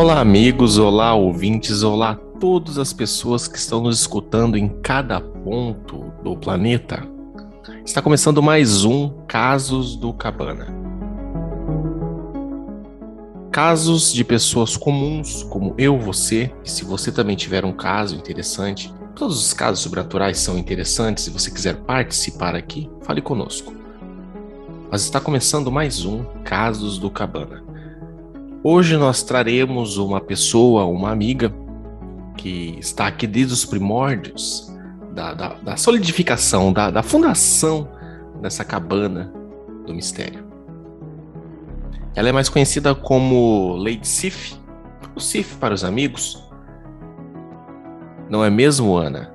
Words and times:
Olá, 0.00 0.20
amigos, 0.20 0.78
olá, 0.78 1.12
ouvintes, 1.12 1.82
olá, 1.82 2.14
todas 2.38 2.78
as 2.78 2.92
pessoas 2.92 3.48
que 3.48 3.58
estão 3.58 3.80
nos 3.80 3.98
escutando 3.98 4.56
em 4.56 4.68
cada 4.68 5.20
ponto 5.20 6.12
do 6.22 6.36
planeta. 6.36 7.02
Está 7.84 8.00
começando 8.00 8.40
mais 8.40 8.84
um 8.84 9.08
Casos 9.26 9.96
do 9.96 10.12
Cabana. 10.12 10.68
Casos 13.50 14.12
de 14.12 14.22
pessoas 14.22 14.76
comuns, 14.76 15.42
como 15.42 15.74
eu, 15.76 15.98
você, 15.98 16.52
e 16.64 16.70
se 16.70 16.84
você 16.84 17.10
também 17.10 17.34
tiver 17.34 17.64
um 17.64 17.72
caso 17.72 18.14
interessante, 18.14 18.94
todos 19.16 19.36
os 19.44 19.52
casos 19.52 19.80
sobrenaturais 19.80 20.38
são 20.38 20.56
interessantes, 20.56 21.24
se 21.24 21.30
você 21.30 21.50
quiser 21.50 21.74
participar 21.74 22.54
aqui, 22.54 22.88
fale 23.02 23.20
conosco. 23.20 23.74
Mas 24.92 25.02
está 25.02 25.20
começando 25.20 25.72
mais 25.72 26.04
um 26.04 26.22
Casos 26.44 26.98
do 26.98 27.10
Cabana. 27.10 27.67
Hoje 28.70 28.98
nós 28.98 29.22
traremos 29.22 29.96
uma 29.96 30.20
pessoa, 30.20 30.84
uma 30.84 31.10
amiga, 31.10 31.50
que 32.36 32.76
está 32.78 33.06
aqui 33.06 33.26
desde 33.26 33.54
os 33.54 33.64
primórdios 33.64 34.70
da, 35.14 35.32
da, 35.32 35.54
da 35.54 35.76
solidificação, 35.78 36.70
da, 36.70 36.90
da 36.90 37.02
fundação 37.02 37.88
dessa 38.42 38.66
cabana 38.66 39.32
do 39.86 39.94
mistério. 39.94 40.46
Ela 42.14 42.28
é 42.28 42.32
mais 42.32 42.50
conhecida 42.50 42.94
como 42.94 43.74
Lady 43.78 44.06
Sif, 44.06 44.56
o 45.16 45.20
Sif 45.20 45.56
para 45.56 45.72
os 45.72 45.82
amigos. 45.82 46.46
Não 48.28 48.44
é 48.44 48.50
mesmo, 48.50 48.98
Ana? 48.98 49.32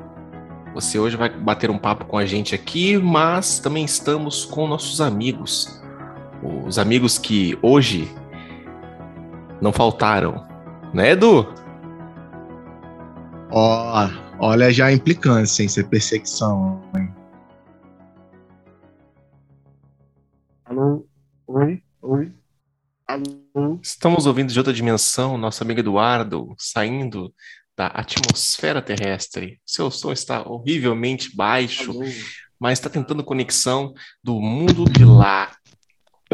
Você 0.76 1.00
hoje 1.00 1.18
vai 1.18 1.32
bater 1.32 1.72
um 1.72 1.80
papo 1.80 2.06
com 2.06 2.20
a 2.20 2.26
gente 2.28 2.54
aqui, 2.54 3.00
mas 3.00 3.58
também 3.58 3.84
estamos 3.84 4.46
com 4.46 4.68
nossos 4.68 5.02
amigos. 5.02 5.82
Os 6.68 6.78
amigos 6.78 7.18
que 7.18 7.58
hoje 7.64 8.08
não 9.64 9.72
faltaram. 9.72 10.46
Né, 10.94 11.12
Edu? 11.12 11.48
Ó, 13.50 14.06
oh, 14.06 14.46
olha 14.46 14.72
já 14.72 14.88
a 14.88 14.92
implicância 14.92 15.64
em 15.64 15.70
ser 15.70 15.88
perseguição, 15.88 16.82
hein? 16.96 17.14
Alô? 20.66 21.08
Oi? 21.48 21.82
Oi? 22.02 22.32
Alô? 23.08 23.80
Estamos 23.82 24.26
ouvindo 24.26 24.52
de 24.52 24.60
outra 24.60 24.74
dimensão, 24.74 25.38
nosso 25.38 25.64
amigo 25.64 25.80
Eduardo 25.80 26.54
saindo 26.58 27.34
da 27.76 27.88
atmosfera 27.88 28.82
terrestre. 28.82 29.62
Seu 29.66 29.90
som 29.90 30.12
está 30.12 30.42
horrivelmente 30.48 31.34
baixo, 31.34 31.92
Alô? 31.92 32.04
mas 32.60 32.80
está 32.80 32.90
tentando 32.90 33.24
conexão 33.24 33.94
do 34.22 34.42
mundo 34.42 34.86
de 34.86 35.06
lá. 35.06 35.52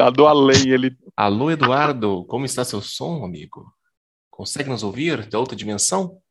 Tá 0.00 0.08
do 0.08 0.26
além, 0.26 0.70
ele. 0.70 0.96
Alô, 1.14 1.50
Eduardo, 1.50 2.24
como 2.24 2.46
está 2.46 2.64
seu 2.64 2.80
som, 2.80 3.22
amigo? 3.22 3.70
Consegue 4.30 4.70
nos 4.70 4.82
ouvir 4.82 5.28
de 5.28 5.36
outra 5.36 5.54
dimensão? 5.54 6.22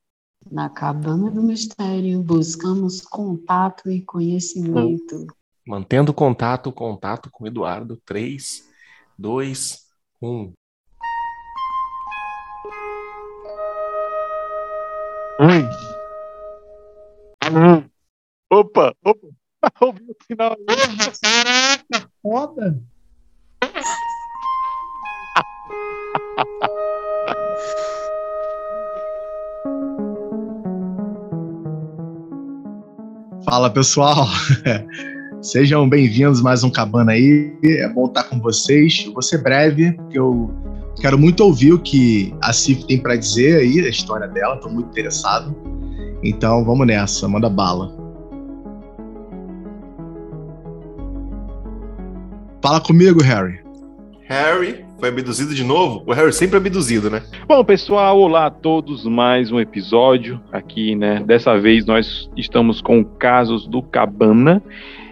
Na 0.52 0.72
cabana 0.72 1.30
do 1.30 1.44
mistério, 1.44 2.20
buscamos 2.23 3.00
contato 3.00 3.88
e 3.92 4.02
conhecimento. 4.02 5.28
Mantendo 5.67 6.11
contato, 6.11 6.72
contato 6.72 7.30
com 7.30 7.45
Eduardo. 7.45 7.95
3, 8.06 8.67
2, 9.16 9.86
1. 10.20 10.54
Oi. 15.42 15.70
Alô. 17.42 17.83
Opa, 18.50 18.95
opa. 19.06 19.28
Ouvi 19.80 20.06
o 20.09 20.16
sinal. 20.26 20.58
Caraca, 21.22 22.11
foda. 22.20 22.83
Fala 33.44 33.70
pessoal, 33.70 34.26
sejam 35.42 35.89
bem-vindos 35.89 36.42
mais 36.42 36.64
um 36.64 36.70
Cabana 36.70 37.11
aí. 37.14 37.54
É 37.64 37.89
bom 37.89 38.05
estar 38.05 38.23
com 38.23 38.39
vocês. 38.39 39.10
Vou 39.14 39.22
ser 39.22 39.39
breve, 39.39 39.92
porque 39.94 40.17
eu 40.17 40.49
quero 41.02 41.17
muito 41.17 41.42
ouvir 41.42 41.73
o 41.73 41.80
que 41.80 42.33
a 42.42 42.54
Cif 42.54 42.86
tem 42.86 43.02
para 43.02 43.17
dizer 43.17 43.58
aí, 43.58 43.82
a 43.82 43.89
história 43.89 44.28
dela. 44.28 44.55
Estou 44.55 44.72
muito 44.72 44.89
interessado. 44.89 45.54
Então 46.23 46.64
vamos 46.64 46.88
nessa, 46.88 47.28
manda 47.28 47.49
bala. 47.49 47.94
Fala 52.61 52.80
comigo, 52.82 53.22
Harry. 53.22 53.60
Harry 54.28 54.89
foi 54.99 55.10
abduzido 55.10 55.55
de 55.55 55.64
novo? 55.64 56.04
O 56.05 56.14
Harry 56.14 56.33
sempre 56.33 56.58
abduzido, 56.58 57.10
né? 57.10 57.23
Bom, 57.48 57.64
pessoal, 57.64 58.20
olá 58.20 58.48
a 58.48 58.52
todos. 58.52 59.05
Mais 59.05 59.49
um 59.49 59.60
episódio 59.60 60.42
aqui, 60.52 60.93
né? 60.93 61.23
Dessa 61.26 61.58
vez 61.58 61.86
nós 61.86 62.30
estamos 62.36 62.82
com 62.82 63.04
casos 63.04 63.65
do 63.65 63.82
Cabana. 63.82 64.61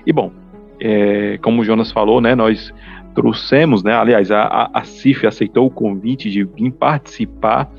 E 0.06 0.12
bom, 0.12 0.32
é, 0.80 1.40
como 1.42 1.62
o 1.62 1.66
Jonas 1.66 1.92
falou, 1.92 2.20
né? 2.20 2.36
Nós 2.36 2.74
trouxemos, 3.16 3.82
né? 3.82 3.94
Aliás, 3.94 4.30
a, 4.30 4.70
a 4.74 4.84
CIF 4.84 5.26
aceitou 5.26 5.66
o 5.66 5.72
convite 5.72 6.30
de 6.30 6.44
vir 6.44 6.72
participar. 6.72 7.72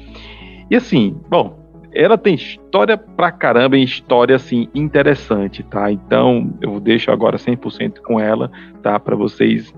E 0.70 0.76
assim, 0.76 1.14
bom, 1.28 1.58
ela 1.92 2.16
tem 2.16 2.34
história 2.34 2.96
pra 2.96 3.30
caramba 3.30 3.76
e 3.76 3.84
história 3.84 4.34
assim 4.34 4.66
interessante, 4.75 5.62
tá? 5.62 5.92
Então 5.92 6.54
eu 6.62 6.80
deixo 6.80 7.10
agora 7.10 7.36
100% 7.36 7.98
com 8.00 8.19
ela, 8.19 8.50
tá? 8.82 8.98
Para 8.98 9.14
vocês 9.14 9.75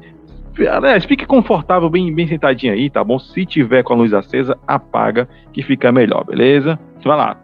Aliás, 0.58 1.04
fique 1.04 1.26
confortável, 1.26 1.88
bem, 1.88 2.12
bem 2.14 2.28
sentadinho 2.28 2.72
aí, 2.72 2.90
tá 2.90 3.02
bom? 3.02 3.18
Se 3.18 3.46
tiver 3.46 3.82
com 3.82 3.94
a 3.94 3.96
luz 3.96 4.12
acesa, 4.12 4.58
apaga, 4.66 5.28
que 5.52 5.62
fica 5.62 5.92
melhor, 5.92 6.24
beleza? 6.24 6.78
Vai 7.04 7.16
lá. 7.16 7.36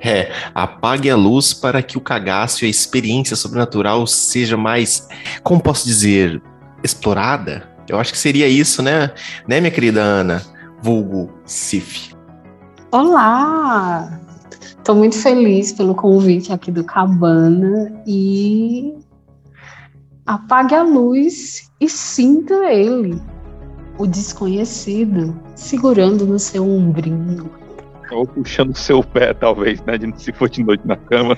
É, 0.00 0.30
apague 0.54 1.08
a 1.10 1.16
luz 1.16 1.54
para 1.54 1.82
que 1.82 1.96
o 1.96 2.00
cagaço 2.00 2.64
e 2.64 2.66
a 2.66 2.70
experiência 2.70 3.36
sobrenatural 3.36 4.06
seja 4.06 4.56
mais, 4.56 5.08
como 5.42 5.62
posso 5.62 5.86
dizer, 5.86 6.40
explorada. 6.82 7.68
Eu 7.88 7.98
acho 7.98 8.12
que 8.12 8.18
seria 8.18 8.48
isso, 8.48 8.82
né? 8.82 9.10
Né, 9.46 9.60
minha 9.60 9.70
querida 9.70 10.00
Ana? 10.00 10.42
Vulgo 10.80 11.32
Cif. 11.44 12.14
Olá! 12.90 14.20
Estou 14.60 14.96
muito 14.96 15.16
feliz 15.16 15.72
pelo 15.72 15.94
convite 15.94 16.52
aqui 16.52 16.72
do 16.72 16.82
Cabana 16.82 18.02
e 18.04 18.92
Apague 20.24 20.74
a 20.74 20.84
luz 20.84 21.68
e 21.80 21.88
sinta 21.88 22.54
ele, 22.72 23.20
o 23.98 24.06
desconhecido, 24.06 25.36
segurando 25.56 26.24
no 26.24 26.38
seu 26.38 26.64
ombrinho. 26.64 27.50
Ou 28.12 28.24
puxando 28.24 28.70
o 28.70 28.78
seu 28.78 29.02
pé, 29.02 29.34
talvez, 29.34 29.82
né? 29.82 29.98
De, 29.98 30.12
se 30.22 30.32
for 30.32 30.48
de 30.48 30.62
noite 30.62 30.86
na 30.86 30.96
cama. 30.96 31.36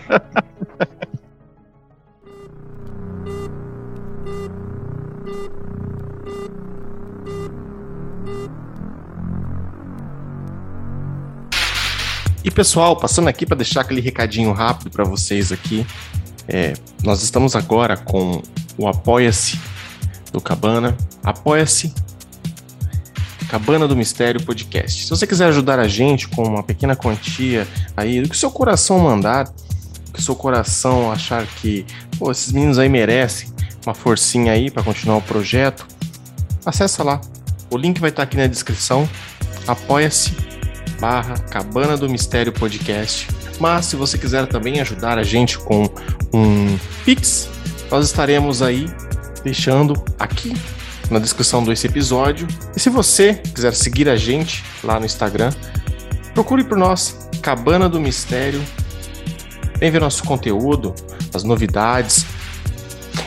E 12.44 12.50
pessoal, 12.50 12.94
passando 12.98 13.28
aqui 13.28 13.46
para 13.46 13.56
deixar 13.56 13.80
aquele 13.80 14.02
recadinho 14.02 14.52
rápido 14.52 14.90
para 14.90 15.04
vocês 15.04 15.50
aqui. 15.50 15.86
É, 16.48 16.74
nós 17.02 17.22
estamos 17.22 17.56
agora 17.56 17.96
com 17.96 18.42
o 18.76 18.88
Apoia-se 18.88 19.58
do 20.32 20.40
Cabana. 20.40 20.96
Apoia-se 21.22 21.92
Cabana 23.48 23.86
do 23.86 23.94
Mistério 23.94 24.42
Podcast. 24.42 25.04
Se 25.04 25.10
você 25.10 25.26
quiser 25.26 25.46
ajudar 25.46 25.78
a 25.78 25.86
gente 25.86 26.28
com 26.28 26.42
uma 26.42 26.62
pequena 26.62 26.96
quantia 26.96 27.68
aí, 27.96 28.20
do 28.20 28.28
que 28.28 28.34
o 28.34 28.38
seu 28.38 28.50
coração 28.50 28.98
mandar, 28.98 29.44
do 29.44 30.12
que 30.12 30.18
o 30.18 30.22
seu 30.22 30.34
coração 30.34 31.12
achar 31.12 31.46
que, 31.46 31.86
pô, 32.18 32.30
esses 32.30 32.52
meninos 32.52 32.78
aí 32.78 32.88
merecem 32.88 33.52
uma 33.86 33.94
forcinha 33.94 34.52
aí 34.52 34.70
para 34.70 34.82
continuar 34.82 35.18
o 35.18 35.22
projeto, 35.22 35.86
acessa 36.64 37.04
lá. 37.04 37.20
O 37.70 37.76
link 37.76 38.00
vai 38.00 38.10
estar 38.10 38.22
aqui 38.22 38.36
na 38.36 38.46
descrição. 38.46 39.08
Apoia-se 39.66 40.34
barra 41.00 41.38
Cabana 41.38 41.96
do 41.96 42.08
Mistério 42.08 42.52
Podcast. 42.52 43.28
Mas 43.60 43.86
se 43.86 43.96
você 43.96 44.18
quiser 44.18 44.46
também 44.46 44.80
ajudar 44.80 45.18
a 45.18 45.22
gente 45.22 45.58
com 45.58 45.88
um 46.32 46.78
Pix, 47.04 47.48
nós 47.90 48.06
estaremos 48.06 48.62
aí 48.62 48.88
deixando 49.42 50.02
aqui 50.18 50.54
na 51.10 51.18
descrição 51.18 51.62
desse 51.62 51.86
episódio. 51.86 52.48
E 52.74 52.80
se 52.80 52.90
você 52.90 53.34
quiser 53.34 53.74
seguir 53.74 54.08
a 54.08 54.16
gente 54.16 54.64
lá 54.82 54.98
no 54.98 55.06
Instagram, 55.06 55.52
procure 56.32 56.64
por 56.64 56.76
nós, 56.76 57.28
Cabana 57.42 57.88
do 57.88 58.00
Mistério. 58.00 58.62
Vem 59.78 59.90
ver 59.90 60.00
nosso 60.00 60.24
conteúdo, 60.24 60.94
as 61.32 61.44
novidades. 61.44 62.24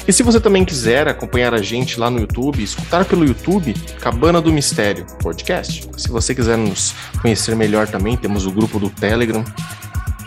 E 0.08 0.14
se 0.14 0.24
você 0.24 0.40
também 0.40 0.64
quiser 0.64 1.08
acompanhar 1.08 1.54
a 1.54 1.62
gente 1.62 2.00
lá 2.00 2.10
no 2.10 2.20
YouTube, 2.20 2.64
escutar 2.64 3.06
pelo 3.06 3.26
YouTube, 3.26 3.74
Cabana 4.00 4.42
do 4.42 4.52
Mistério 4.52 5.06
Podcast. 5.22 5.88
Se 5.98 6.10
você 6.10 6.34
quiser 6.34 6.58
nos 6.58 6.96
conhecer 7.22 7.56
melhor 7.56 7.88
também, 7.88 8.16
temos 8.16 8.46
o 8.46 8.52
grupo 8.52 8.80
do 8.80 8.90
Telegram, 8.90 9.44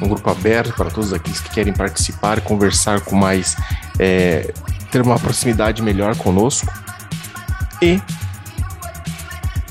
um 0.00 0.08
grupo 0.08 0.30
aberto 0.30 0.74
para 0.74 0.90
todos 0.90 1.12
aqueles 1.12 1.40
que 1.40 1.50
querem 1.50 1.72
participar, 1.72 2.40
conversar 2.40 3.00
com 3.00 3.14
mais, 3.14 3.56
é, 3.98 4.52
ter 4.90 5.02
uma 5.02 5.18
proximidade 5.18 5.82
melhor 5.82 6.16
conosco 6.16 6.72
e, 7.82 8.00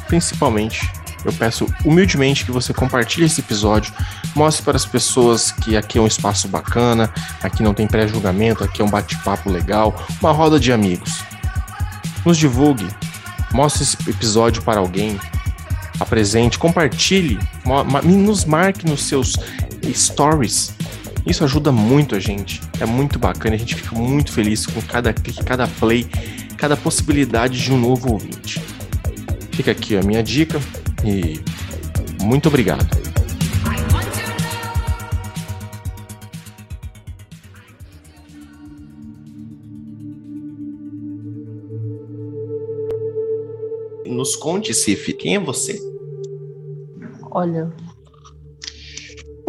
principalmente, 0.08 0.92
eu 1.24 1.34
peço 1.34 1.68
humildemente 1.84 2.46
que 2.46 2.52
você 2.52 2.74
compartilhe 2.74 3.26
esse 3.26 3.42
episódio, 3.42 3.94
mostre 4.36 4.64
para 4.64 4.78
as 4.78 4.86
pessoas 4.86 5.52
que 5.52 5.76
aqui 5.76 5.98
é 5.98 6.02
um 6.02 6.08
espaço 6.08 6.48
bacana, 6.48 7.12
aqui 7.44 7.62
não 7.62 7.74
tem 7.74 7.88
pré-julgamento, 7.88 8.64
aqui 8.64 8.82
é 8.82 8.86
um 8.86 8.90
bate-papo 8.90 9.50
legal, 9.50 10.02
uma 10.22 10.32
roda 10.32 10.60
de 10.60 10.72
amigos. 10.72 11.22
Nos 12.25 12.38
divulgue, 12.38 12.88
mostre 13.52 13.84
esse 13.84 13.98
episódio 14.10 14.62
para 14.62 14.80
alguém, 14.80 15.20
apresente, 16.00 16.58
compartilhe, 16.58 17.38
nos 18.04 18.46
marque 18.46 18.86
nos 18.86 19.04
seus 19.04 19.36
stories. 19.94 20.74
Isso 21.25 21.44
ajuda 21.44 21.71
muito 21.71 22.15
a 22.15 22.19
gente, 22.19 22.62
é 22.80 22.86
muito 22.86 23.19
bacana, 23.19 23.56
a 23.56 23.57
gente 23.57 23.75
fica 23.75 23.95
muito 23.95 24.31
feliz 24.31 24.65
com 24.65 24.81
cada 24.81 25.13
clique, 25.13 25.44
cada 25.44 25.68
play, 25.68 26.07
cada 26.57 26.75
possibilidade 26.75 27.62
de 27.62 27.71
um 27.71 27.77
novo 27.77 28.13
ouvinte. 28.13 28.62
Fica 29.51 29.71
aqui 29.71 29.97
a 29.97 30.01
minha 30.01 30.24
dica 30.24 30.59
e 31.03 31.39
muito 32.21 32.47
obrigado. 32.47 32.88
Nos 44.06 44.36
conte, 44.36 44.74
Sif, 44.74 45.13
quem 45.13 45.36
é 45.36 45.39
você? 45.39 45.80
Olha, 47.31 47.71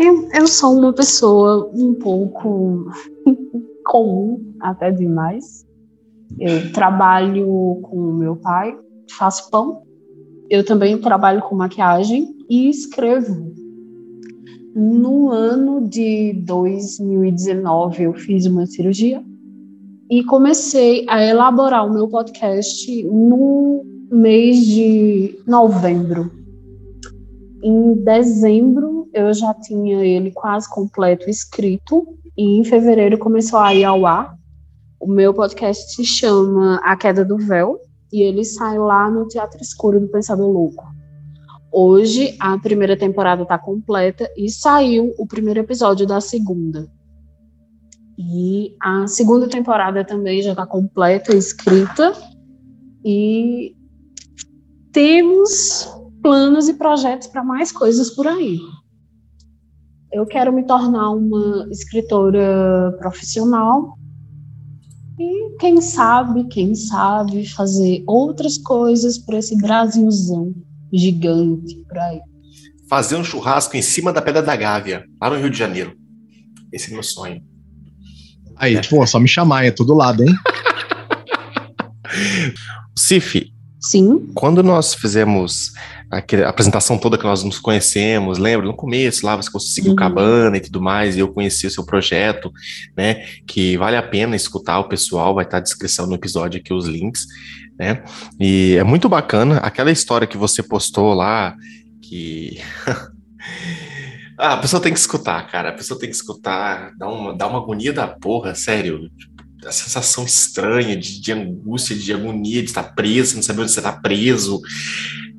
eu, 0.01 0.29
eu 0.33 0.47
sou 0.47 0.79
uma 0.79 0.95
pessoa 0.95 1.71
um 1.75 1.93
pouco 1.93 2.87
comum, 3.85 4.55
até 4.59 4.91
demais. 4.91 5.67
Eu 6.39 6.73
trabalho 6.73 7.81
com 7.83 8.15
meu 8.15 8.37
pai, 8.37 8.75
faço 9.19 9.51
pão. 9.51 9.83
Eu 10.49 10.65
também 10.65 10.99
trabalho 10.99 11.43
com 11.43 11.55
maquiagem 11.55 12.35
e 12.49 12.71
escrevo. 12.71 13.53
No 14.75 15.31
ano 15.31 15.87
de 15.87 16.33
2019, 16.47 18.05
eu 18.05 18.15
fiz 18.15 18.47
uma 18.47 18.65
cirurgia 18.67 19.23
e 20.11 20.25
comecei 20.25 21.05
a 21.09 21.23
elaborar 21.23 21.87
o 21.87 21.93
meu 21.93 22.09
podcast 22.09 23.05
no 23.05 23.85
mês 24.11 24.65
de 24.65 25.39
novembro. 25.47 26.31
Em 27.63 27.95
dezembro, 27.97 29.00
eu 29.13 29.33
já 29.33 29.53
tinha 29.55 30.05
ele 30.05 30.31
quase 30.31 30.69
completo 30.69 31.29
escrito, 31.29 32.07
e 32.37 32.59
em 32.59 32.65
fevereiro 32.65 33.19
começou 33.19 33.59
a 33.59 33.75
ir 33.75 33.85
ao 33.85 34.07
ar. 34.07 34.37
O 34.99 35.07
meu 35.07 35.33
podcast 35.33 35.95
se 35.95 36.05
chama 36.05 36.77
A 36.85 36.97
Queda 36.97 37.25
do 37.25 37.39
Véu, 37.39 37.81
e 38.13 38.23
ele 38.23 38.45
sai 38.45 38.79
lá 38.79 39.11
no 39.11 39.27
Teatro 39.29 39.61
Escuro 39.61 40.01
do 40.01 40.09
Pensador 40.09 40.51
Louco. 40.51 40.85
Hoje, 41.73 42.37
a 42.41 42.59
primeira 42.59 42.97
temporada 42.97 43.43
está 43.43 43.57
completa 43.57 44.29
e 44.37 44.51
saiu 44.51 45.15
o 45.19 45.27
primeiro 45.27 45.61
episódio 45.61 46.07
da 46.07 46.21
segunda. 46.21 46.91
E 48.19 48.75
a 48.83 49.07
segunda 49.07 49.49
temporada 49.49 50.05
também 50.05 50.43
já 50.43 50.51
está 50.51 50.67
completa, 50.67 51.35
escrita. 51.35 52.13
E 53.05 53.75
temos 54.93 55.89
planos 56.21 56.69
e 56.69 56.75
projetos 56.75 57.29
para 57.29 57.45
mais 57.45 57.73
coisas 57.73 58.11
por 58.11 58.27
aí. 58.27 58.59
Eu 60.13 60.27
quero 60.27 60.53
me 60.53 60.65
tornar 60.65 61.11
uma 61.11 61.69
escritora 61.71 62.97
profissional 62.99 63.97
e 65.19 65.57
quem 65.59 65.81
sabe, 65.81 66.49
quem 66.49 66.75
sabe 66.75 67.47
fazer 67.47 68.03
outras 68.07 68.59
coisas 68.59 69.19
para 69.19 69.39
esse 69.39 69.57
Brasilzão 69.57 70.53
gigante 70.93 71.77
por 71.89 71.99
aí. 71.99 72.21
Fazer 72.89 73.17
um 73.17 73.23
churrasco 73.23 73.77
em 73.77 73.83
cima 73.83 74.13
da 74.13 74.21
Pedra 74.21 74.43
da 74.43 74.57
Gávea, 74.57 75.05
lá 75.21 75.31
no 75.31 75.37
Rio 75.37 75.51
de 75.51 75.59
Janeiro. 75.59 75.95
Esse 76.73 76.91
é 76.91 76.95
meu 76.95 77.05
sonho. 77.05 77.41
Aí, 78.57 78.75
é. 78.75 78.81
pô, 78.83 79.07
só 79.07 79.21
me 79.21 79.29
chamar, 79.29 79.65
é 79.65 79.71
todo 79.71 79.95
lado, 79.95 80.25
hein? 80.25 80.35
Cif. 82.99 83.53
Sim. 83.81 84.31
Quando 84.35 84.63
nós 84.63 84.93
fizemos 84.93 85.73
aquela 86.11 86.49
apresentação 86.49 86.99
toda 86.99 87.17
que 87.17 87.25
nós 87.25 87.43
nos 87.43 87.59
conhecemos, 87.59 88.37
lembra? 88.37 88.67
No 88.67 88.75
começo, 88.75 89.25
lá 89.25 89.37
você 89.37 89.51
conseguiu 89.51 89.93
uhum. 89.93 89.97
Cabana 89.97 90.57
e 90.57 90.61
tudo 90.61 90.83
mais, 90.83 91.17
e 91.17 91.21
eu 91.21 91.29
conheci 91.29 91.67
o 91.67 91.71
seu 91.71 91.85
projeto, 91.85 92.53
né? 92.97 93.25
Que 93.47 93.77
vale 93.79 93.97
a 93.97 94.03
pena 94.03 94.37
escutar 94.37 94.81
o 94.81 94.89
pessoal, 94.89 95.35
vai 95.35 95.45
estar 95.45 95.59
na 95.59 95.63
descrição 95.63 96.07
no 96.07 96.15
episódio 96.15 96.61
aqui 96.61 96.75
os 96.75 96.87
links, 96.87 97.27
né? 97.79 98.05
E 98.39 98.77
é 98.79 98.85
muito 98.85 99.09
bacana 99.09 99.59
aquela 99.59 99.91
história 99.91 100.27
que 100.27 100.37
você 100.37 100.63
postou 100.63 101.15
lá, 101.15 101.57
que. 102.03 102.61
ah, 104.37 104.55
a 104.55 104.57
pessoa 104.59 104.83
tem 104.83 104.93
que 104.93 104.99
escutar, 104.99 105.51
cara. 105.51 105.71
A 105.71 105.73
pessoa 105.73 105.99
tem 105.99 106.11
que 106.11 106.17
escutar, 106.17 106.93
dá 106.99 107.09
uma, 107.09 107.35
dá 107.35 107.47
uma 107.47 107.59
agonia 107.59 107.95
da 107.95 108.09
porra, 108.09 108.55
sério 108.55 109.11
a 109.65 109.73
sensação 109.73 110.25
estranha 110.25 110.97
de, 110.97 111.21
de, 111.21 111.33
angústia, 111.33 111.97
de 111.97 112.13
agonia, 112.13 112.63
de 112.63 112.69
estar 112.69 112.83
preso, 112.95 113.37
não 113.37 113.43
saber 113.43 113.63
onde 113.63 113.73
você 113.73 113.81
está 113.81 113.93
preso. 113.93 114.61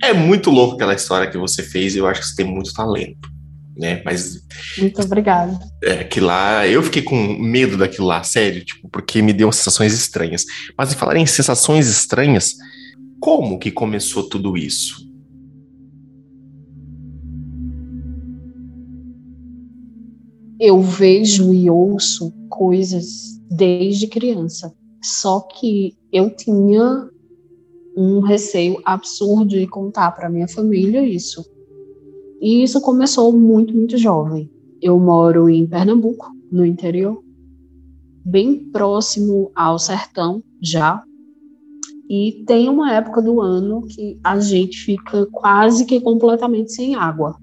É 0.02 0.14
muito 0.14 0.50
louco 0.50 0.76
aquela 0.76 0.94
história 0.94 1.30
que 1.30 1.38
você 1.38 1.64
fez 1.64 1.96
e 1.96 2.00
eu 2.00 2.08
acho 2.08 2.22
que 2.22 2.28
você 2.28 2.36
tem 2.36 2.46
muito 2.46 2.74
talento. 2.74 3.30
Né? 3.76 4.02
Mas. 4.06 4.42
Muito 4.78 5.02
obrigada. 5.02 5.58
É, 5.84 6.04
que 6.04 6.20
lá. 6.20 6.68
Eu 6.68 6.84
fiquei 6.84 7.02
com 7.02 7.16
medo 7.40 7.78
daquilo 7.78 8.08
lá, 8.08 8.22
sério, 8.24 8.64
tipo, 8.64 8.88
porque 8.90 9.22
me 9.22 9.34
deu 9.34 9.52
sensações 9.52 9.94
estranhas. 9.94 10.46
Mas 10.78 10.92
em 10.92 10.96
falar 10.96 11.18
em 11.18 11.26
sensações 11.26 11.88
estranhas, 11.88 12.56
como 13.20 13.58
que 13.58 13.72
começou 13.72 14.28
tudo 14.30 14.58
isso? 14.58 15.10
Eu 20.60 20.80
vejo 20.80 21.56
e 21.56 21.70
ouço 21.72 22.32
coisas 22.48 23.41
desde 23.52 24.08
criança. 24.08 24.74
Só 25.04 25.42
que 25.42 25.98
eu 26.12 26.34
tinha 26.36 27.10
um 27.96 28.22
receio 28.22 28.82
absurdo 28.86 29.50
de 29.50 29.68
contar 29.68 30.12
para 30.12 30.30
minha 30.30 30.48
família 30.48 31.06
isso. 31.06 31.46
E 32.40 32.64
isso 32.64 32.80
começou 32.82 33.32
muito, 33.34 33.74
muito 33.74 33.98
jovem. 33.98 34.50
Eu 34.82 34.98
moro 35.00 35.50
em 35.50 35.68
Pernambuco, 35.68 36.28
no 36.52 36.66
interior, 36.66 37.22
bem 38.26 38.72
próximo 38.72 39.52
ao 39.54 39.78
sertão 39.78 40.42
já. 40.62 41.04
E 42.10 42.44
tem 42.46 42.68
uma 42.68 42.94
época 42.94 43.22
do 43.22 43.40
ano 43.40 43.82
que 43.82 44.20
a 44.24 44.40
gente 44.40 44.78
fica 44.78 45.26
quase 45.32 45.86
que 45.86 46.00
completamente 46.02 46.74
sem 46.74 46.96
água. 46.96 47.38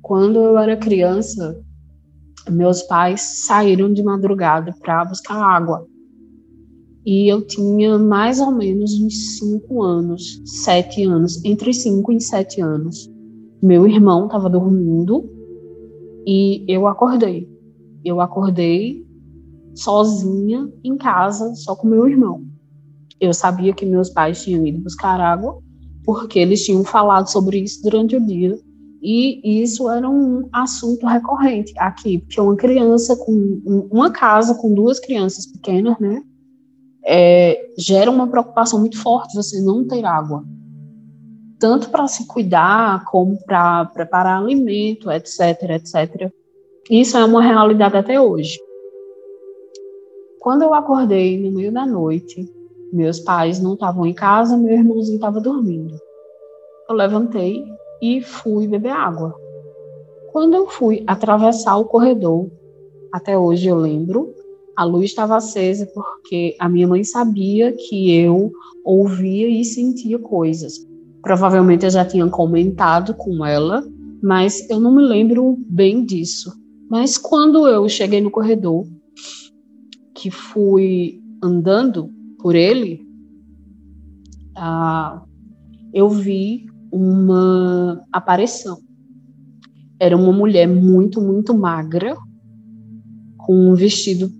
Quando 0.00 0.36
eu 0.40 0.58
era 0.58 0.76
criança, 0.76 1.58
meus 2.50 2.82
pais 2.82 3.20
saíram 3.46 3.92
de 3.92 4.02
madrugada 4.02 4.74
para 4.80 5.04
buscar 5.04 5.36
água 5.36 5.86
e 7.04 7.28
eu 7.28 7.44
tinha 7.44 7.98
mais 7.98 8.40
ou 8.40 8.52
menos 8.52 8.94
uns 9.00 9.38
cinco 9.38 9.82
anos, 9.82 10.40
sete 10.44 11.02
anos, 11.02 11.44
entre 11.44 11.74
cinco 11.74 12.12
e 12.12 12.20
sete 12.20 12.60
anos. 12.60 13.10
Meu 13.60 13.86
irmão 13.88 14.26
estava 14.26 14.48
dormindo 14.48 15.28
e 16.26 16.64
eu 16.68 16.86
acordei. 16.86 17.48
Eu 18.04 18.20
acordei 18.20 19.04
sozinha 19.74 20.70
em 20.84 20.96
casa, 20.96 21.52
só 21.56 21.74
com 21.74 21.88
meu 21.88 22.08
irmão. 22.08 22.44
Eu 23.20 23.34
sabia 23.34 23.72
que 23.72 23.86
meus 23.86 24.10
pais 24.10 24.42
tinham 24.42 24.64
ido 24.64 24.82
buscar 24.82 25.20
água, 25.20 25.58
porque 26.04 26.38
eles 26.38 26.64
tinham 26.64 26.84
falado 26.84 27.28
sobre 27.28 27.58
isso 27.58 27.82
durante 27.82 28.16
o 28.16 28.24
dia. 28.24 28.56
E 29.02 29.62
isso 29.62 29.90
era 29.90 30.08
um 30.08 30.48
assunto 30.52 31.06
recorrente 31.06 31.74
aqui, 31.76 32.18
porque 32.18 32.40
uma 32.40 32.56
criança 32.56 33.16
com 33.16 33.60
uma 33.90 34.10
casa 34.10 34.54
com 34.54 34.72
duas 34.72 35.00
crianças 35.00 35.44
pequenas, 35.44 35.98
né? 35.98 36.22
é, 37.04 37.70
gera 37.76 38.10
uma 38.10 38.28
preocupação 38.28 38.78
muito 38.78 39.00
forte 39.00 39.34
você 39.34 39.60
não 39.60 39.86
ter 39.86 40.04
água. 40.04 40.44
Tanto 41.58 41.90
para 41.90 42.06
se 42.08 42.26
cuidar, 42.26 43.04
como 43.04 43.38
para 43.44 43.84
preparar 43.86 44.42
alimento, 44.42 45.10
etc, 45.10 45.62
etc. 45.70 46.32
Isso 46.90 47.16
é 47.16 47.24
uma 47.24 47.42
realidade 47.42 47.96
até 47.96 48.20
hoje. 48.20 48.58
Quando 50.40 50.62
eu 50.62 50.74
acordei 50.74 51.40
no 51.40 51.52
meio 51.52 51.72
da 51.72 51.86
noite, 51.86 52.50
meus 52.92 53.20
pais 53.20 53.60
não 53.60 53.74
estavam 53.74 54.04
em 54.04 54.12
casa, 54.12 54.56
meu 54.56 54.72
irmãozinho 54.72 55.16
estava 55.16 55.40
dormindo. 55.40 55.96
Eu 56.88 56.96
levantei 56.96 57.64
e 58.02 58.20
fui 58.20 58.66
beber 58.66 58.90
água. 58.90 59.32
Quando 60.32 60.54
eu 60.54 60.66
fui 60.66 61.04
atravessar 61.06 61.76
o 61.76 61.84
corredor, 61.84 62.50
até 63.12 63.38
hoje 63.38 63.68
eu 63.68 63.76
lembro, 63.76 64.34
a 64.76 64.82
luz 64.82 65.04
estava 65.04 65.36
acesa 65.36 65.86
porque 65.94 66.56
a 66.58 66.68
minha 66.68 66.88
mãe 66.88 67.04
sabia 67.04 67.70
que 67.72 68.12
eu 68.12 68.50
ouvia 68.84 69.48
e 69.48 69.64
sentia 69.64 70.18
coisas. 70.18 70.74
Provavelmente 71.22 71.84
eu 71.84 71.90
já 71.90 72.04
tinha 72.04 72.26
comentado 72.28 73.14
com 73.14 73.46
ela, 73.46 73.84
mas 74.20 74.68
eu 74.68 74.80
não 74.80 74.92
me 74.92 75.02
lembro 75.02 75.56
bem 75.68 76.04
disso. 76.04 76.52
Mas 76.90 77.16
quando 77.16 77.68
eu 77.68 77.88
cheguei 77.88 78.20
no 78.20 78.30
corredor, 78.30 78.84
que 80.14 80.30
fui 80.30 81.22
andando 81.42 82.10
por 82.40 82.56
ele, 82.56 83.06
ah, 84.56 85.22
eu 85.92 86.08
vi 86.08 86.71
uma 86.92 88.04
aparição. 88.12 88.78
Era 89.98 90.16
uma 90.16 90.32
mulher 90.32 90.68
muito, 90.68 91.22
muito 91.22 91.54
magra, 91.54 92.14
com 93.38 93.70
um 93.70 93.74
vestido 93.74 94.30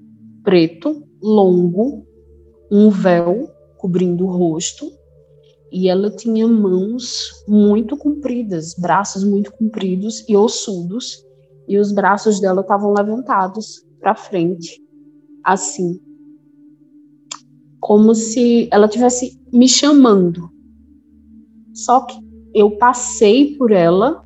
preto, 0.45 1.03
longo, 1.23 2.07
um 2.71 2.91
véu 2.91 3.49
cobrindo 3.79 4.27
o 4.27 4.31
rosto, 4.31 4.87
e 5.73 5.89
ela 5.89 6.11
tinha 6.11 6.47
mãos 6.47 7.31
muito 7.49 7.97
compridas, 7.97 8.75
braços 8.75 9.25
muito 9.25 9.51
compridos 9.53 10.23
e 10.29 10.37
ossudos, 10.37 11.25
e 11.67 11.79
os 11.79 11.91
braços 11.91 12.39
dela 12.39 12.61
estavam 12.61 12.93
levantados 12.93 13.83
para 13.99 14.15
frente, 14.15 14.81
assim, 15.43 15.99
como 17.81 18.15
se 18.15 18.69
ela 18.71 18.89
tivesse 18.89 19.41
me 19.53 19.69
chamando. 19.69 20.51
Só 21.73 22.03
que 22.03 22.32
eu 22.55 22.73
passei 22.73 23.57
por 23.57 23.71
ela, 23.71 24.23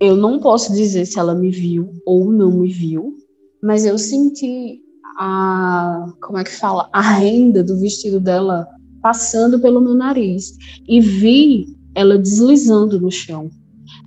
eu 0.00 0.16
não 0.16 0.38
posso 0.38 0.72
dizer 0.72 1.06
se 1.06 1.18
ela 1.18 1.34
me 1.34 1.50
viu 1.50 1.90
ou 2.04 2.32
não 2.32 2.50
me 2.50 2.68
viu, 2.68 3.14
mas 3.62 3.84
eu 3.86 3.96
senti 3.96 4.80
a, 5.18 6.12
como 6.20 6.38
é 6.38 6.44
que 6.44 6.52
fala, 6.52 6.88
a 6.92 7.00
renda 7.00 7.62
do 7.62 7.78
vestido 7.78 8.20
dela 8.20 8.66
passando 9.00 9.58
pelo 9.58 9.80
meu 9.80 9.94
nariz 9.94 10.56
e 10.88 11.00
vi 11.00 11.66
ela 11.94 12.18
deslizando 12.18 13.00
no 13.00 13.10
chão. 13.10 13.50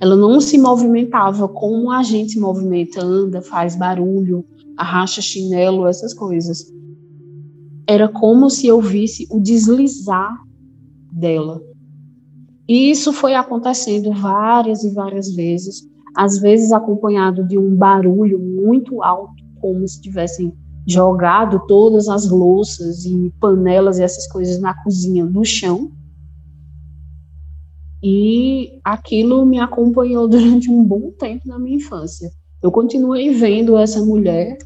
Ela 0.02 0.16
não 0.16 0.40
se 0.40 0.58
movimentava 0.58 1.48
como 1.48 1.92
a 1.92 2.04
gente 2.04 2.40
movimenta, 2.40 3.04
anda, 3.04 3.42
faz 3.42 3.76
barulho, 3.76 4.46
arracha 4.78 5.22
chinelo, 5.22 5.88
essas 5.88 6.14
coisas. 6.14 6.72
Era 7.88 8.08
como 8.08 8.50
se 8.50 8.68
eu 8.68 8.82
visse 8.82 9.28
o 9.32 9.40
deslizar 9.40 10.38
dela. 11.12 11.62
E 12.68 12.92
isso 12.92 13.14
foi 13.14 13.34
acontecendo 13.34 14.12
várias 14.12 14.84
e 14.84 14.90
várias 14.90 15.34
vezes, 15.34 15.88
às 16.16 16.40
vezes 16.40 16.72
acompanhado 16.72 17.48
de 17.48 17.58
um 17.58 17.76
barulho 17.76 18.40
muito 18.40 19.02
alto, 19.02 19.34
como 19.62 19.88
se 19.88 20.02
tivessem 20.02 20.54
jogado 20.86 21.62
todas 21.68 22.08
as 22.08 22.30
louças 22.30 23.06
e 23.06 23.34
panelas 23.40 24.00
e 24.00 24.04
essas 24.04 24.28
coisas 24.28 24.60
na 24.60 24.74
cozinha 24.84 25.26
no 25.26 25.46
chão. 25.46 25.92
E 28.04 28.80
aquilo 28.84 29.46
me 29.46 29.60
acompanhou 29.60 30.28
durante 30.30 30.70
um 30.70 30.84
bom 30.84 31.12
tempo 31.12 31.48
na 31.48 31.58
minha 31.58 31.78
infância. 31.78 32.30
Eu 32.62 32.72
continuei 32.72 33.30
vendo 33.30 33.78
essa 33.78 34.04
mulher 34.04 34.58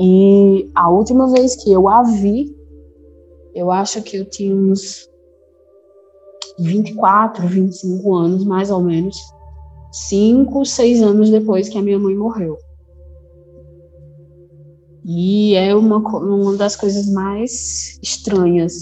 e 0.00 0.70
a 0.74 0.88
última 0.90 1.30
vez 1.32 1.56
que 1.56 1.72
eu 1.72 1.88
a 1.88 2.02
vi, 2.02 2.54
eu 3.54 3.70
acho 3.70 4.02
que 4.02 4.16
eu 4.16 4.24
tinha 4.24 4.54
uns 4.54 5.07
24, 6.58 7.46
25 7.46 8.14
anos, 8.14 8.44
mais 8.44 8.70
ou 8.70 8.82
menos. 8.82 9.16
Cinco, 9.92 10.64
seis 10.64 11.00
anos 11.02 11.30
depois 11.30 11.68
que 11.68 11.78
a 11.78 11.82
minha 11.82 11.98
mãe 11.98 12.14
morreu. 12.14 12.56
E 15.04 15.54
é 15.54 15.74
uma, 15.74 15.96
uma 15.96 16.56
das 16.56 16.76
coisas 16.76 17.10
mais 17.10 17.98
estranhas 18.02 18.74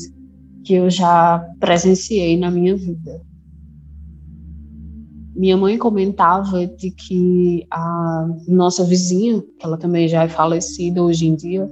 que 0.65 0.75
eu 0.75 0.91
já 0.91 1.39
presenciei 1.61 2.37
na 2.37 2.51
minha 2.51 2.75
vida. 2.75 3.23
Minha 5.37 5.57
mãe 5.57 5.79
comentava 5.79 6.67
de 6.67 6.91
que 6.91 7.65
a 7.71 8.29
nossa 8.49 8.83
vizinha, 8.83 9.41
que 9.41 9.65
ela 9.65 9.77
também 9.77 10.09
já 10.09 10.25
é 10.25 10.29
falecida 10.29 11.01
hoje 11.03 11.27
em 11.27 11.37
dia, 11.37 11.69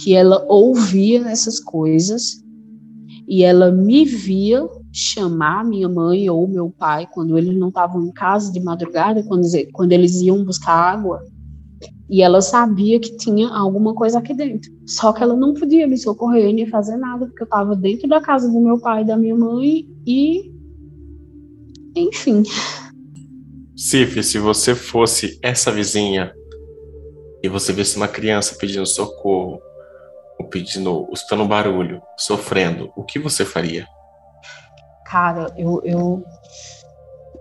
que 0.00 0.14
ela 0.14 0.44
ouvia 0.48 1.26
essas 1.28 1.58
coisas 1.58 2.42
e 3.26 3.42
ela 3.42 3.70
me 3.70 4.04
via 4.04 4.68
chamar 4.94 5.64
minha 5.64 5.88
mãe 5.88 6.30
ou 6.30 6.46
meu 6.46 6.70
pai 6.70 7.08
quando 7.12 7.36
eles 7.36 7.58
não 7.58 7.68
estavam 7.68 8.06
em 8.06 8.12
casa 8.12 8.52
de 8.52 8.60
madrugada, 8.60 9.24
quando, 9.24 9.44
quando 9.72 9.90
eles 9.90 10.20
iam 10.20 10.44
buscar 10.44 10.72
água. 10.72 11.20
E 12.08 12.22
ela 12.22 12.40
sabia 12.40 13.00
que 13.00 13.16
tinha 13.16 13.48
alguma 13.48 13.92
coisa 13.92 14.20
aqui 14.20 14.32
dentro. 14.32 14.70
Só 14.86 15.12
que 15.12 15.20
ela 15.20 15.34
não 15.34 15.52
podia 15.52 15.88
me 15.88 15.98
socorrer 15.98 16.54
nem 16.54 16.66
fazer 16.68 16.96
nada, 16.96 17.26
porque 17.26 17.42
eu 17.42 17.46
estava 17.46 17.74
dentro 17.74 18.08
da 18.08 18.20
casa 18.20 18.48
do 18.48 18.60
meu 18.60 18.78
pai 18.78 19.02
e 19.02 19.06
da 19.06 19.16
minha 19.16 19.34
mãe 19.34 19.84
e. 20.06 20.52
Enfim. 21.96 22.44
Sif, 23.76 24.22
se 24.22 24.38
você 24.38 24.76
fosse 24.76 25.38
essa 25.42 25.72
vizinha 25.72 26.32
e 27.42 27.48
você 27.48 27.72
visse 27.72 27.96
uma 27.96 28.06
criança 28.06 28.56
pedindo 28.58 28.86
socorro, 28.86 29.60
ou 30.38 30.48
pedindo, 30.48 31.08
escutando 31.12 31.46
barulho, 31.46 32.00
sofrendo, 32.16 32.92
o 32.96 33.02
que 33.02 33.18
você 33.18 33.44
faria? 33.44 33.86
Cara, 35.14 35.46
eu, 35.56 35.80
eu, 35.84 36.24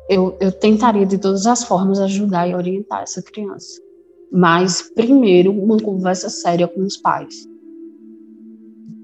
eu, 0.07 0.37
eu 0.39 0.51
tentaria 0.51 1.07
de 1.07 1.17
todas 1.17 1.47
as 1.47 1.63
formas 1.63 1.99
ajudar 1.99 2.47
e 2.47 2.53
orientar 2.53 3.01
essa 3.01 3.19
criança. 3.19 3.81
Mas, 4.31 4.83
primeiro, 4.93 5.51
uma 5.51 5.79
conversa 5.79 6.29
séria 6.29 6.67
com 6.67 6.81
os 6.81 6.97
pais. 6.97 7.33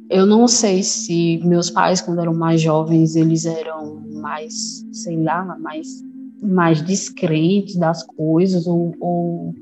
Eu 0.07 0.27
não 0.27 0.47
sei 0.47 0.83
se 0.83 1.39
meus 1.43 1.71
pais, 1.71 1.99
quando 1.99 2.21
eram 2.21 2.35
mais 2.35 2.61
jovens, 2.61 3.15
eles 3.15 3.47
eram 3.47 4.03
mais, 4.21 4.85
sei 4.93 5.19
lá, 5.19 5.57
mais 5.57 5.87
mais 6.39 6.79
descrente 6.85 7.75
das 7.79 8.03
coisas 8.03 8.67
ou, 8.67 8.93
ou, 8.99 9.55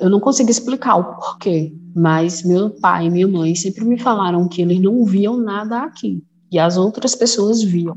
eu 0.00 0.10
não 0.10 0.18
consigo 0.18 0.50
explicar 0.50 0.96
o 0.96 1.14
porquê, 1.14 1.72
mas 1.94 2.42
meu 2.42 2.70
pai 2.70 3.06
e 3.06 3.10
minha 3.10 3.28
mãe 3.28 3.54
sempre 3.54 3.84
me 3.84 3.96
falaram 3.96 4.48
que 4.48 4.60
eles 4.60 4.80
não 4.82 5.04
viam 5.04 5.36
nada 5.36 5.84
aqui 5.84 6.24
e 6.50 6.58
as 6.58 6.76
outras 6.76 7.14
pessoas 7.14 7.62
viam. 7.62 7.96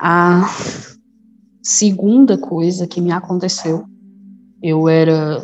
A 0.00 0.48
segunda 1.62 2.38
coisa 2.38 2.86
que 2.86 3.00
me 3.00 3.12
aconteceu, 3.12 3.84
eu 4.62 4.88
era 4.88 5.42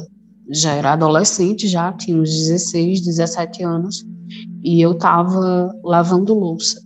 já 0.49 0.73
era 0.73 0.93
adolescente, 0.93 1.66
já 1.66 1.93
tinha 1.93 2.16
uns 2.16 2.31
16, 2.31 3.05
17 3.05 3.64
anos, 3.64 4.07
e 4.62 4.81
eu 4.81 4.93
estava 4.93 5.75
lavando 5.83 6.35
louça 6.35 6.81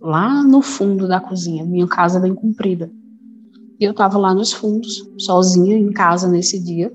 lá 0.00 0.42
no 0.42 0.62
fundo 0.62 1.06
da 1.06 1.20
cozinha. 1.20 1.64
Minha 1.64 1.86
casa 1.86 2.18
bem 2.18 2.34
comprida. 2.34 2.90
E 3.78 3.84
eu 3.84 3.92
estava 3.92 4.18
lá 4.18 4.34
nos 4.34 4.52
fundos, 4.52 5.02
sozinha 5.18 5.76
em 5.76 5.92
casa 5.92 6.28
nesse 6.28 6.58
dia. 6.62 6.92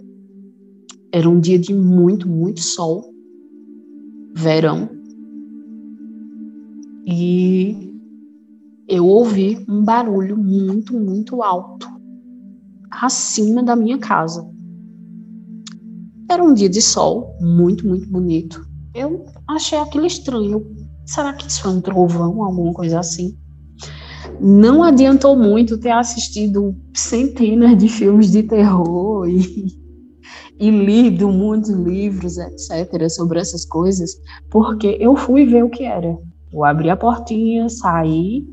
Era 1.12 1.30
um 1.30 1.40
dia 1.40 1.58
de 1.58 1.74
muito, 1.74 2.28
muito 2.28 2.62
sol, 2.62 3.06
verão. 4.36 4.90
E 7.08 7.94
eu 8.88 9.06
ouvi 9.06 9.64
um 9.70 9.84
barulho 9.84 10.36
muito, 10.36 11.00
muito 11.00 11.44
alto, 11.44 11.88
acima 12.90 13.62
da 13.62 13.76
minha 13.76 13.98
casa. 14.00 14.48
Era 16.30 16.44
um 16.44 16.54
dia 16.54 16.70
de 16.70 16.82
sol, 16.82 17.36
muito, 17.40 17.88
muito 17.88 18.10
bonito. 18.10 18.68
Eu 18.94 19.26
achei 19.48 19.78
aquilo 19.78 20.06
estranho. 20.06 20.66
Será 21.06 21.34
que 21.34 21.48
isso 21.48 21.68
é 21.68 21.72
um 21.72 21.82
trovão, 21.82 22.44
alguma 22.44 22.74
coisa 22.74 23.00
assim? 23.00 23.38
Não 24.42 24.82
adiantou 24.82 25.36
muito 25.36 25.78
ter 25.78 25.92
assistido 25.92 26.76
centenas 26.96 27.78
de 27.78 27.88
filmes 27.88 28.32
de 28.32 28.42
terror 28.42 29.28
e, 29.30 29.68
e 30.60 30.72
lido 30.72 31.30
muitos 31.30 31.70
livros, 31.70 32.38
etc., 32.38 33.10
sobre 33.10 33.40
essas 33.40 33.64
coisas, 33.66 34.12
porque 34.50 34.98
eu 35.00 35.16
fui 35.16 35.46
ver 35.46 35.64
o 35.64 35.70
que 35.70 35.84
era. 35.84 36.18
Eu 36.52 36.64
abri 36.64 36.90
a 36.90 36.98
portinha, 36.98 37.68
saí 37.70 38.48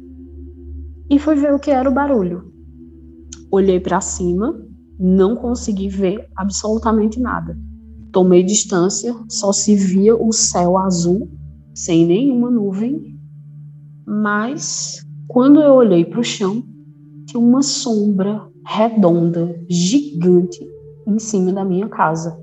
e 1.11 1.19
fui 1.19 1.35
ver 1.35 1.53
o 1.55 1.59
que 1.59 1.71
era 1.71 1.89
o 1.89 1.95
barulho. 1.95 2.53
Olhei 3.51 3.79
para 3.79 4.01
cima, 4.01 4.59
não 4.99 5.37
consegui 5.37 5.89
ver 5.89 6.29
absolutamente 6.37 7.21
nada. 7.21 7.59
Tomei 8.13 8.43
distância, 8.43 9.15
só 9.29 9.53
se 9.53 9.75
via 9.75 10.17
o 10.17 10.33
céu 10.33 10.77
azul 10.77 11.31
sem 11.75 12.07
nenhuma 12.07 12.51
nuvem, 12.51 13.19
mas 14.07 15.05
quando 15.27 15.61
eu 15.61 15.75
olhei 15.75 16.05
para 16.05 16.21
o 16.21 16.25
chão, 16.25 16.63
tinha 17.27 17.41
uma 17.41 17.63
sombra 17.63 18.47
redonda, 18.67 19.59
gigante, 19.69 20.61
em 21.07 21.19
cima 21.19 21.53
da 21.53 21.65
minha 21.65 21.89
casa. 21.89 22.39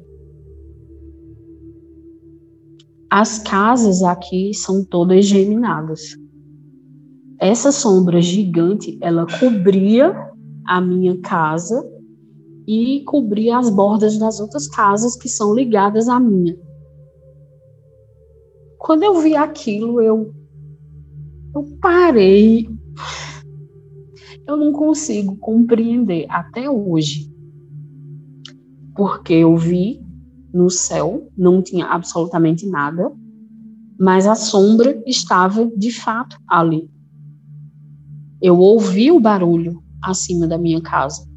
As 3.12 3.40
casas 3.40 4.04
aqui 4.04 4.54
são 4.54 4.86
todas 4.86 5.26
geminadas. 5.26 6.16
Essa 7.40 7.72
sombra 7.72 8.22
gigante, 8.22 9.00
ela 9.02 9.26
cobria 9.40 10.14
a 10.68 10.80
minha 10.80 11.20
casa 11.22 11.84
e 12.68 13.02
cobria 13.06 13.58
as 13.58 13.70
bordas 13.70 14.20
das 14.20 14.40
outras 14.40 14.68
casas 14.68 15.16
que 15.16 15.28
são 15.28 15.56
ligadas 15.56 16.08
à 16.08 16.20
minha. 16.20 16.56
Quando 18.78 19.04
eu 19.04 19.20
vi 19.20 19.36
aquilo, 19.36 20.00
eu, 20.00 20.32
eu 21.56 21.64
parei. 21.82 22.70
Eu 24.46 24.56
não 24.56 24.72
consigo 24.72 25.36
compreender 25.38 26.28
até 26.30 26.70
hoje. 26.70 27.34
Porque 28.96 29.34
eu 29.34 29.58
vi 29.58 30.00
no 30.54 30.70
céu, 30.70 31.30
não 31.38 31.62
tinha 31.62 31.86
absolutamente 31.86 32.68
nada, 32.68 33.12
mas 34.00 34.26
a 34.26 34.36
sombra 34.36 35.02
estava 35.06 35.70
de 35.76 35.92
fato 35.92 36.38
ali. 36.48 36.90
Eu 38.42 38.58
ouvi 38.58 39.12
o 39.12 39.20
barulho 39.20 39.84
acima 40.02 40.48
da 40.48 40.58
minha 40.58 40.82
casa. 40.82 41.28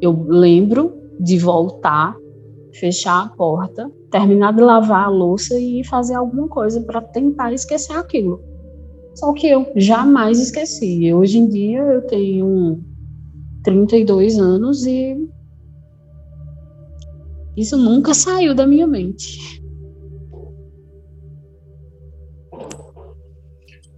Eu 0.00 0.24
lembro 0.28 0.92
de 1.18 1.36
voltar, 1.36 2.16
fechar 2.72 3.24
a 3.24 3.28
porta, 3.28 3.90
terminar 4.10 4.54
de 4.54 4.62
lavar 4.62 5.06
a 5.06 5.10
louça 5.10 5.58
e 5.58 5.84
fazer 5.84 6.14
alguma 6.14 6.48
coisa 6.48 6.80
para 6.80 7.02
tentar 7.02 7.52
esquecer 7.52 7.92
aquilo. 7.92 8.40
Só 9.14 9.32
que 9.32 9.48
eu 9.48 9.66
jamais 9.76 10.38
esqueci. 10.38 11.12
Hoje 11.12 11.38
em 11.38 11.48
dia 11.48 11.80
eu 11.80 12.06
tenho 12.06 12.80
32 13.62 14.38
anos 14.38 14.86
e 14.86 15.28
isso 17.60 17.76
nunca 17.76 18.14
saiu 18.14 18.54
da 18.54 18.66
minha 18.66 18.86
mente. 18.86 19.60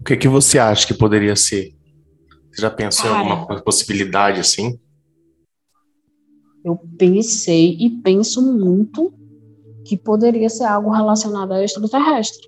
O 0.00 0.04
que, 0.04 0.16
que 0.16 0.28
você 0.28 0.59
acha 0.59 0.87
que 0.87 0.95
poderia 0.95 1.37
ser? 1.37 1.73
Você 2.50 2.61
já 2.61 2.71
pensou 2.71 3.09
Cara, 3.11 3.25
em 3.25 3.31
alguma 3.31 3.62
possibilidade 3.62 4.40
assim? 4.40 4.78
Eu 6.64 6.76
pensei 6.99 7.76
e 7.78 7.88
penso 8.02 8.42
muito 8.42 9.14
que 9.85 9.97
poderia 9.97 10.49
ser 10.49 10.64
algo 10.64 10.90
relacionado 10.90 11.52
a 11.52 11.62
extraterrestre. 11.62 12.47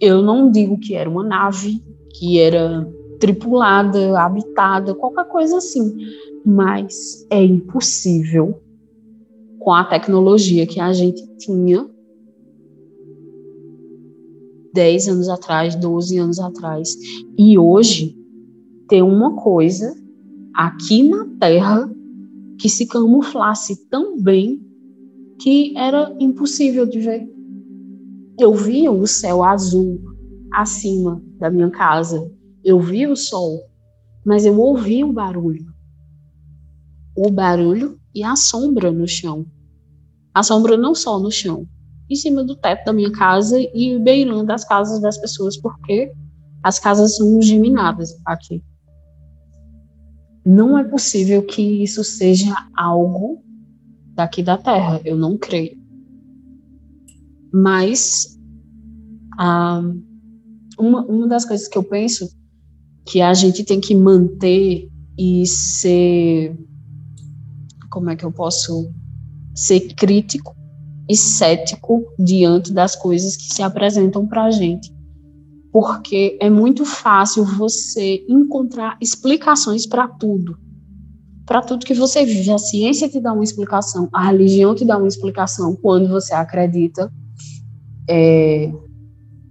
Eu 0.00 0.20
não 0.20 0.50
digo 0.50 0.78
que 0.78 0.94
era 0.94 1.08
uma 1.08 1.24
nave, 1.24 1.82
que 2.14 2.38
era 2.38 2.86
tripulada, 3.18 4.18
habitada, 4.20 4.94
qualquer 4.94 5.26
coisa 5.26 5.58
assim, 5.58 5.96
mas 6.44 7.26
é 7.30 7.42
impossível 7.42 8.60
com 9.66 9.72
a 9.72 9.82
tecnologia 9.82 10.64
que 10.64 10.78
a 10.78 10.92
gente 10.92 11.26
tinha 11.38 11.90
10 14.72 15.08
anos 15.08 15.28
atrás, 15.28 15.74
12 15.74 16.18
anos 16.18 16.38
atrás, 16.38 16.94
e 17.36 17.58
hoje 17.58 18.16
ter 18.88 19.02
uma 19.02 19.34
coisa 19.34 19.92
aqui 20.54 21.02
na 21.08 21.26
Terra 21.40 21.92
que 22.60 22.68
se 22.68 22.86
camuflasse 22.86 23.88
tão 23.88 24.22
bem 24.22 24.64
que 25.42 25.76
era 25.76 26.14
impossível 26.20 26.86
de 26.86 27.00
ver. 27.00 27.28
Eu 28.38 28.54
via 28.54 28.92
o 28.92 29.04
céu 29.04 29.42
azul 29.42 30.00
acima 30.52 31.20
da 31.40 31.50
minha 31.50 31.70
casa, 31.70 32.32
eu 32.62 32.78
via 32.78 33.10
o 33.10 33.16
sol, 33.16 33.64
mas 34.24 34.46
eu 34.46 34.60
ouvia 34.60 35.04
o 35.04 35.12
barulho. 35.12 35.66
O 37.16 37.32
barulho 37.32 37.98
e 38.14 38.22
a 38.22 38.36
sombra 38.36 38.92
no 38.92 39.08
chão. 39.08 39.44
A 40.36 40.42
sombra 40.42 40.76
não 40.76 40.94
só 40.94 41.18
no 41.18 41.32
chão, 41.32 41.66
em 42.10 42.14
cima 42.14 42.44
do 42.44 42.54
teto 42.54 42.84
da 42.84 42.92
minha 42.92 43.10
casa 43.10 43.58
e 43.58 43.98
beirando 43.98 44.52
as 44.52 44.66
casas 44.66 45.00
das 45.00 45.16
pessoas, 45.16 45.56
porque 45.56 46.12
as 46.62 46.78
casas 46.78 47.16
são 47.16 47.40
geminadas 47.40 48.10
aqui. 48.22 48.62
Não 50.44 50.76
é 50.76 50.84
possível 50.84 51.42
que 51.42 51.62
isso 51.62 52.04
seja 52.04 52.54
algo 52.76 53.42
daqui 54.12 54.42
da 54.42 54.58
Terra, 54.58 55.00
eu 55.06 55.16
não 55.16 55.38
creio. 55.38 55.78
Mas 57.50 58.38
ah, 59.38 59.80
uma, 60.78 61.02
uma 61.06 61.26
das 61.26 61.46
coisas 61.46 61.66
que 61.66 61.78
eu 61.78 61.82
penso 61.82 62.28
que 63.06 63.22
a 63.22 63.32
gente 63.32 63.64
tem 63.64 63.80
que 63.80 63.94
manter 63.94 64.86
e 65.18 65.46
ser. 65.46 66.54
Como 67.90 68.10
é 68.10 68.16
que 68.16 68.26
eu 68.26 68.32
posso 68.32 68.92
ser 69.56 69.94
crítico 69.94 70.54
e 71.08 71.16
cético 71.16 72.04
diante 72.18 72.72
das 72.72 72.94
coisas 72.94 73.36
que 73.36 73.52
se 73.52 73.62
apresentam 73.62 74.26
para 74.26 74.44
a 74.44 74.50
gente. 74.50 74.94
Porque 75.72 76.38
é 76.40 76.48
muito 76.48 76.84
fácil 76.84 77.44
você 77.44 78.24
encontrar 78.28 78.96
explicações 79.00 79.86
para 79.86 80.06
tudo 80.06 80.58
para 81.46 81.62
tudo 81.62 81.86
que 81.86 81.94
você 81.94 82.24
vive. 82.24 82.50
A 82.50 82.58
ciência 82.58 83.08
te 83.08 83.20
dá 83.20 83.32
uma 83.32 83.44
explicação, 83.44 84.08
a 84.12 84.26
religião 84.26 84.74
te 84.74 84.84
dá 84.84 84.98
uma 84.98 85.06
explicação 85.06 85.76
quando 85.76 86.08
você 86.08 86.34
acredita. 86.34 87.10
É, 88.10 88.70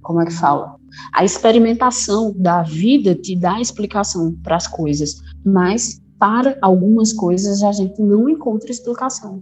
como 0.02 0.22
é 0.22 0.26
que 0.26 0.34
fala? 0.34 0.76
A 1.14 1.24
experimentação 1.24 2.34
da 2.38 2.62
vida 2.62 3.16
te 3.16 3.36
dá 3.36 3.60
explicação 3.60 4.34
para 4.44 4.58
as 4.58 4.68
coisas, 4.68 5.16
mas 5.44 6.02
para 6.20 6.58
algumas 6.62 7.12
coisas 7.12 7.64
a 7.64 7.72
gente 7.72 8.02
não 8.02 8.30
encontra 8.30 8.72
explicação. 8.72 9.42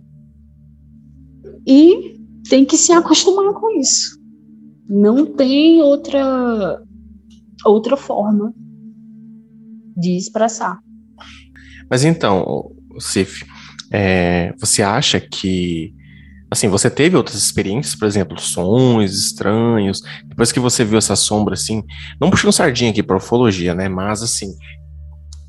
E 1.66 2.20
tem 2.50 2.66
que 2.66 2.78
se 2.78 2.92
acostumar 2.92 3.54
com 3.54 3.80
isso. 3.80 4.20
Não 4.90 5.26
tem 5.26 5.82
outra 5.82 6.82
outra 7.66 7.96
forma 7.96 8.54
de 9.96 10.18
expressar. 10.18 10.80
Mas 11.90 12.04
então, 12.04 12.72
Cif, 13.00 13.46
é, 13.92 14.54
você 14.60 14.82
acha 14.82 15.20
que 15.20 15.94
assim, 16.54 16.68
você 16.68 16.90
teve 16.90 17.18
outras 17.18 17.36
experiências, 17.36 17.96
por 17.96 18.08
exemplo, 18.08 18.40
sons 18.40 19.12
estranhos, 19.12 20.02
depois 20.26 20.52
que 20.52 20.60
você 20.60 20.86
viu 20.86 20.98
essa 20.98 21.16
sombra, 21.16 21.56
assim, 21.56 21.84
não 22.22 22.30
puxando 22.30 22.52
sardinha 22.52 22.92
aqui 22.92 23.02
para 23.02 23.18
ufologia, 23.18 23.74
né, 23.74 23.90
mas, 23.90 24.22
assim, 24.22 24.56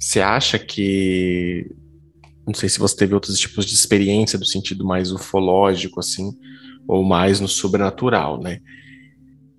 você 0.00 0.20
acha 0.20 0.59
que, 0.59 1.66
não 2.46 2.54
sei 2.54 2.68
se 2.68 2.78
você 2.78 2.96
teve 2.96 3.14
outros 3.14 3.38
tipos 3.38 3.64
de 3.64 3.74
experiência 3.74 4.38
do 4.38 4.44
sentido 4.44 4.85
mais 4.85 5.11
ufológico, 5.11 6.00
assim, 6.00 6.33
ou 6.87 7.02
mais 7.02 7.40
no 7.40 7.48
sobrenatural, 7.48 8.40
né, 8.40 8.61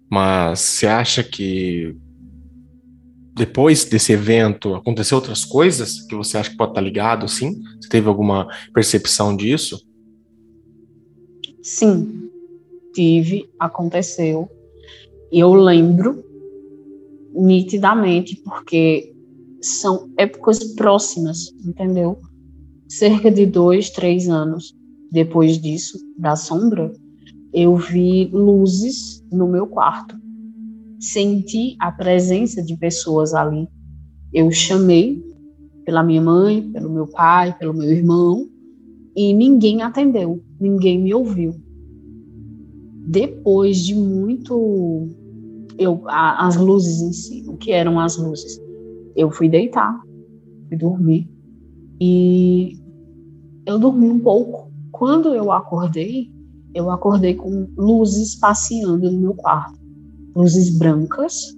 mas 0.10 0.60
você 0.60 0.88
acha 0.88 1.24
que 1.24 1.96
depois 3.36 3.84
desse 3.84 4.14
evento, 4.14 4.76
aconteceu 4.76 5.18
outras 5.18 5.44
coisas 5.44 6.02
que 6.08 6.16
você 6.16 6.38
acha 6.38 6.50
que 6.52 6.56
pode 6.56 6.72
estar 6.72 6.80
ligado, 6.80 7.26
assim? 7.26 7.62
Você 7.82 7.90
teve 7.90 8.08
alguma 8.08 8.48
percepção 8.74 9.36
disso? 9.36 9.86
Sim, 11.62 12.30
tive, 12.94 13.50
aconteceu. 13.60 14.50
E 15.30 15.40
eu 15.40 15.54
lembro 15.54 16.24
nitidamente, 17.34 18.38
porque 18.38 19.14
são 19.62 20.10
épocas 20.18 20.64
próximas, 20.76 21.52
entendeu? 21.66 22.22
Cerca 22.88 23.32
de 23.32 23.46
dois, 23.46 23.90
três 23.90 24.30
anos 24.30 24.76
depois 25.12 25.60
disso, 25.60 25.98
da 26.18 26.36
sombra, 26.36 26.92
eu 27.54 27.76
vi 27.76 28.30
luzes 28.34 29.24
no 29.32 29.48
meu 29.48 29.68
quarto 29.68 30.16
senti 31.00 31.76
a 31.80 31.92
presença 31.92 32.62
de 32.62 32.76
pessoas 32.78 33.34
ali. 33.34 33.68
Eu 34.34 34.52
chamei 34.52 35.24
pela 35.86 36.04
minha 36.04 36.22
mãe, 36.22 36.62
pelo 36.72 36.90
meu 36.90 37.08
pai, 37.08 37.56
pelo 37.58 37.74
meu 37.74 37.90
irmão, 37.90 38.48
e 39.16 39.34
ninguém 39.34 39.82
atendeu, 39.82 40.44
ninguém 40.60 41.00
me 41.00 41.14
ouviu. 41.14 41.56
Depois 43.08 43.78
de 43.78 43.94
muito 43.94 45.08
eu 45.78 46.02
a, 46.08 46.48
as 46.48 46.56
luzes 46.56 47.02
em 47.02 47.14
si, 47.14 47.46
o 47.48 47.56
que 47.56 47.72
eram 47.72 48.00
as 48.00 48.18
luzes? 48.18 48.60
Eu 49.16 49.30
fui 49.30 49.48
deitar, 49.48 50.02
fui 50.68 50.78
dormir 50.78 51.30
e 52.00 52.78
eu 53.66 53.80
dormi 53.80 54.10
um 54.10 54.20
pouco. 54.20 54.72
Quando 54.92 55.34
eu 55.34 55.52
acordei, 55.52 56.32
eu 56.74 56.90
acordei 56.90 57.36
com 57.36 57.68
luzes 57.78 58.36
passeando 58.36 59.12
no 59.12 59.20
meu 59.20 59.34
quarto 59.34 59.86
luzes 60.36 60.78
brancas, 60.78 61.56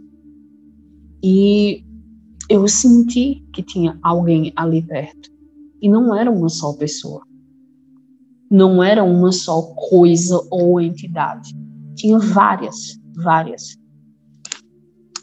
e 1.24 1.84
eu 2.48 2.68
senti 2.68 3.44
que 3.52 3.64
tinha 3.64 3.98
alguém 4.04 4.54
ali 4.56 4.82
perto. 4.84 5.30
E 5.82 5.90
não 5.90 6.16
era 6.16 6.32
uma 6.32 6.48
só 6.48 6.74
pessoa. 6.74 7.24
Não 8.50 8.82
era 8.82 9.04
uma 9.04 9.32
só 9.32 9.62
coisa 9.90 10.40
ou 10.52 10.80
entidade. 10.80 11.54
Tinha 11.96 12.20
várias, 12.20 12.98
várias. 13.16 13.76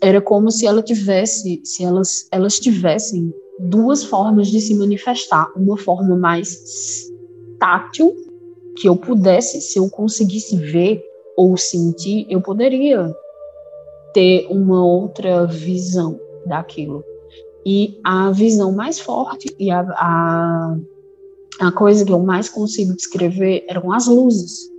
Era 0.03 0.21
como 0.21 0.51
se 0.51 0.67
ela 0.67 0.83
tivesse, 0.83 1.63
se 1.65 1.85
elas, 1.85 2.29
elas 2.31 2.59
tivessem 2.59 3.33
duas 3.59 4.05
formas 4.05 4.49
de 4.49 4.61
se 4.61 4.75
manifestar. 4.75 5.51
Uma 5.57 5.77
forma 5.77 6.17
mais 6.17 7.11
tátil, 7.59 8.15
que 8.77 8.89
eu 8.89 8.97
pudesse, 8.97 9.61
se 9.61 9.79
eu 9.79 9.89
conseguisse 9.89 10.57
ver 10.57 11.03
ou 11.37 11.57
sentir, 11.57 12.27
eu 12.29 12.41
poderia 12.41 13.15
ter 14.13 14.47
uma 14.51 14.85
outra 14.85 15.47
visão 15.47 16.19
daquilo. 16.47 17.05
E 17.67 17.99
a 18.05 18.31
visão 18.31 18.73
mais 18.73 19.01
forte 19.01 19.55
e 19.59 19.71
a, 19.71 19.81
a, 19.81 20.77
a 21.61 21.73
coisa 21.73 22.05
que 22.05 22.13
eu 22.13 22.21
mais 22.21 22.49
consigo 22.49 22.95
descrever 22.95 23.65
eram 23.69 23.93
as 23.93 24.07
luzes. 24.07 24.71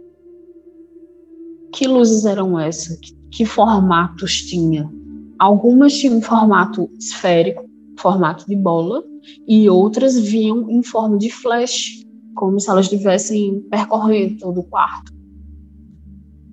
Que 1.73 1.87
luzes 1.87 2.25
eram 2.25 2.59
essas? 2.59 2.97
Que, 2.99 3.13
que 3.31 3.45
formatos 3.45 4.41
tinha? 4.43 4.89
Algumas 5.37 5.93
tinham 5.93 6.17
um 6.17 6.21
formato 6.21 6.89
esférico, 6.97 7.65
formato 7.97 8.45
de 8.47 8.55
bola, 8.55 9.03
e 9.47 9.69
outras 9.69 10.19
vinham 10.19 10.69
em 10.69 10.83
forma 10.83 11.17
de 11.17 11.29
flash, 11.29 12.03
como 12.35 12.59
se 12.59 12.69
elas 12.69 12.85
estivessem 12.85 13.61
percorrendo 13.69 14.39
todo 14.39 14.59
o 14.59 14.63
quarto. 14.63 15.13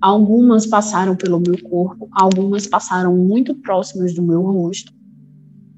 Algumas 0.01 0.65
passaram 0.65 1.15
pelo 1.15 1.39
meu 1.39 1.61
corpo, 1.63 2.09
algumas 2.11 2.67
passaram 2.67 3.15
muito 3.15 3.55
próximas 3.55 4.13
do 4.13 4.21
meu 4.21 4.41
rosto. 4.41 4.91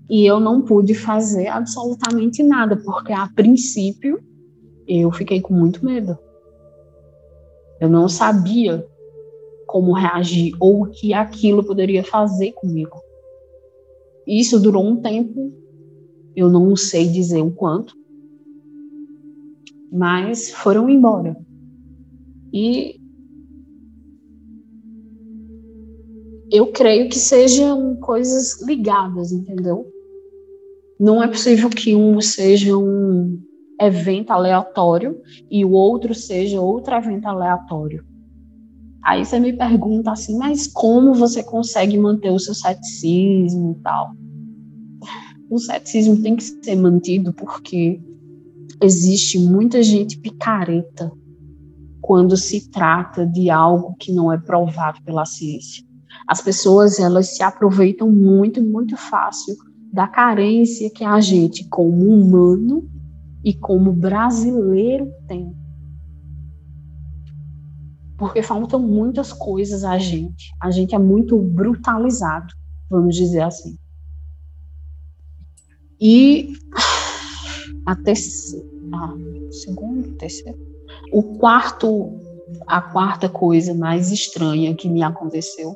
E 0.09 0.25
eu 0.25 0.39
não 0.39 0.61
pude 0.61 0.93
fazer 0.93 1.47
absolutamente 1.47 2.41
nada, 2.43 2.77
porque 2.77 3.11
a 3.11 3.27
princípio 3.27 4.19
eu 4.87 5.11
fiquei 5.11 5.41
com 5.41 5.53
muito 5.53 5.83
medo. 5.83 6.17
Eu 7.79 7.89
não 7.89 8.07
sabia 8.07 8.85
como 9.67 9.93
reagir 9.93 10.55
ou 10.59 10.83
o 10.83 10.89
que 10.89 11.13
aquilo 11.13 11.63
poderia 11.63 12.03
fazer 12.03 12.51
comigo. 12.53 13.04
Isso 14.27 14.59
durou 14.59 14.85
um 14.85 15.01
tempo, 15.01 15.53
eu 16.35 16.49
não 16.49 16.75
sei 16.75 17.07
dizer 17.07 17.41
o 17.41 17.51
quanto, 17.51 17.95
mas 19.91 20.51
foram 20.51 20.89
embora. 20.89 21.37
E 22.51 22.99
eu 26.51 26.71
creio 26.71 27.09
que 27.09 27.17
sejam 27.17 27.95
coisas 27.97 28.61
ligadas, 28.61 29.31
entendeu? 29.31 29.85
Não 30.99 31.21
é 31.21 31.27
possível 31.27 31.69
que 31.69 31.95
um 31.95 32.19
seja 32.21 32.77
um 32.77 33.39
evento 33.79 34.31
aleatório 34.31 35.21
e 35.51 35.65
o 35.65 35.71
outro 35.71 36.15
seja 36.15 36.61
outro 36.61 36.95
evento 36.95 37.25
aleatório. 37.25 38.03
Aí 39.05 39.23
você 39.23 39.39
me 39.39 39.53
pergunta 39.53 40.11
assim, 40.11 40.35
mas 40.35 40.65
como 40.65 41.13
você 41.13 41.43
consegue 41.43 41.95
manter 41.95 42.31
o 42.31 42.39
seu 42.39 42.55
ceticismo 42.55 43.75
e 43.77 43.83
tal? 43.83 44.11
O 45.47 45.59
ceticismo 45.59 46.23
tem 46.23 46.35
que 46.35 46.43
ser 46.43 46.75
mantido 46.75 47.31
porque 47.31 48.01
existe 48.81 49.37
muita 49.37 49.83
gente 49.83 50.17
picareta 50.17 51.11
quando 52.01 52.35
se 52.35 52.69
trata 52.71 53.27
de 53.27 53.51
algo 53.51 53.95
que 53.99 54.11
não 54.11 54.33
é 54.33 54.39
provado 54.39 54.99
pela 55.03 55.23
ciência. 55.23 55.85
As 56.27 56.41
pessoas 56.41 56.99
elas 56.99 57.35
se 57.35 57.43
aproveitam 57.43 58.11
muito, 58.11 58.63
muito 58.63 58.97
fácil 58.97 59.55
da 59.93 60.07
carência 60.07 60.89
que 60.89 61.03
a 61.03 61.19
gente, 61.21 61.67
como 61.69 62.09
humano 62.09 62.89
e 63.43 63.53
como 63.53 63.93
brasileiro, 63.93 65.11
tem. 65.27 65.55
Porque 68.17 68.41
faltam 68.41 68.79
muitas 68.79 69.33
coisas 69.33 69.83
a 69.83 69.97
gente. 69.97 70.51
A 70.61 70.71
gente 70.71 70.95
é 70.95 70.99
muito 70.99 71.37
brutalizado, 71.37 72.53
vamos 72.89 73.15
dizer 73.15 73.41
assim. 73.41 73.77
E 75.99 76.53
a 77.85 77.95
terceira, 77.95 78.65
a 78.93 79.51
segunda, 79.51 80.07
terceira, 80.17 80.57
o 81.11 81.23
quarto, 81.37 82.19
a 82.67 82.81
quarta 82.81 83.29
coisa 83.29 83.73
mais 83.73 84.11
estranha 84.11 84.75
que 84.75 84.89
me 84.89 85.03
aconteceu 85.03 85.75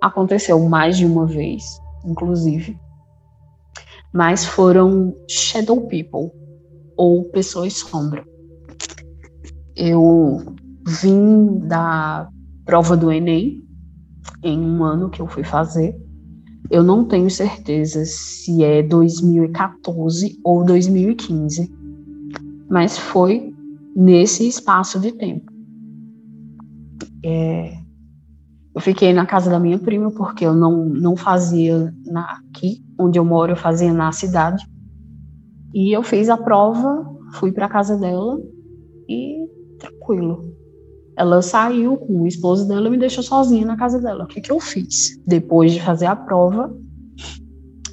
aconteceu 0.00 0.60
mais 0.68 0.96
de 0.96 1.06
uma 1.06 1.26
vez, 1.26 1.64
inclusive, 2.04 2.78
mas 4.12 4.44
foram 4.44 5.16
shadow 5.28 5.86
people, 5.88 6.30
ou 6.96 7.24
pessoas 7.24 7.74
sombra. 7.74 8.24
Eu 9.74 10.54
vim 10.86 11.58
da 11.66 12.28
prova 12.64 12.96
do 12.96 13.10
Enem, 13.10 13.62
em 14.42 14.58
um 14.58 14.84
ano 14.84 15.10
que 15.10 15.20
eu 15.20 15.26
fui 15.26 15.42
fazer. 15.42 15.96
Eu 16.70 16.82
não 16.82 17.04
tenho 17.04 17.30
certeza 17.30 18.04
se 18.04 18.62
é 18.62 18.82
2014 18.82 20.38
ou 20.44 20.64
2015, 20.64 21.72
mas 22.68 22.98
foi 22.98 23.52
nesse 23.94 24.46
espaço 24.46 24.98
de 25.00 25.12
tempo. 25.12 25.52
É, 27.24 27.72
eu 28.74 28.80
fiquei 28.80 29.12
na 29.12 29.26
casa 29.26 29.50
da 29.50 29.58
minha 29.58 29.78
prima 29.78 30.10
porque 30.10 30.44
eu 30.44 30.54
não, 30.54 30.84
não 30.84 31.16
fazia 31.16 31.92
na, 32.04 32.38
aqui, 32.50 32.84
onde 32.98 33.18
eu 33.18 33.24
moro, 33.24 33.52
eu 33.52 33.56
fazia 33.56 33.92
na 33.92 34.12
cidade. 34.12 34.64
E 35.72 35.96
eu 35.96 36.02
fiz 36.02 36.28
a 36.28 36.36
prova, 36.36 37.04
fui 37.34 37.52
para 37.52 37.68
casa 37.68 37.96
dela 37.96 38.38
e 39.08 39.46
tranquilo. 39.78 40.45
Ela 41.16 41.40
saiu 41.40 41.96
com 41.96 42.22
o 42.22 42.26
esposo 42.26 42.68
dela 42.68 42.88
e 42.88 42.90
me 42.90 42.98
deixou 42.98 43.22
sozinha 43.22 43.64
na 43.64 43.76
casa 43.76 43.98
dela. 43.98 44.24
O 44.24 44.26
que, 44.26 44.40
que 44.40 44.52
eu 44.52 44.60
fiz? 44.60 45.18
Depois 45.26 45.72
de 45.72 45.80
fazer 45.80 46.06
a 46.06 46.14
prova, 46.14 46.70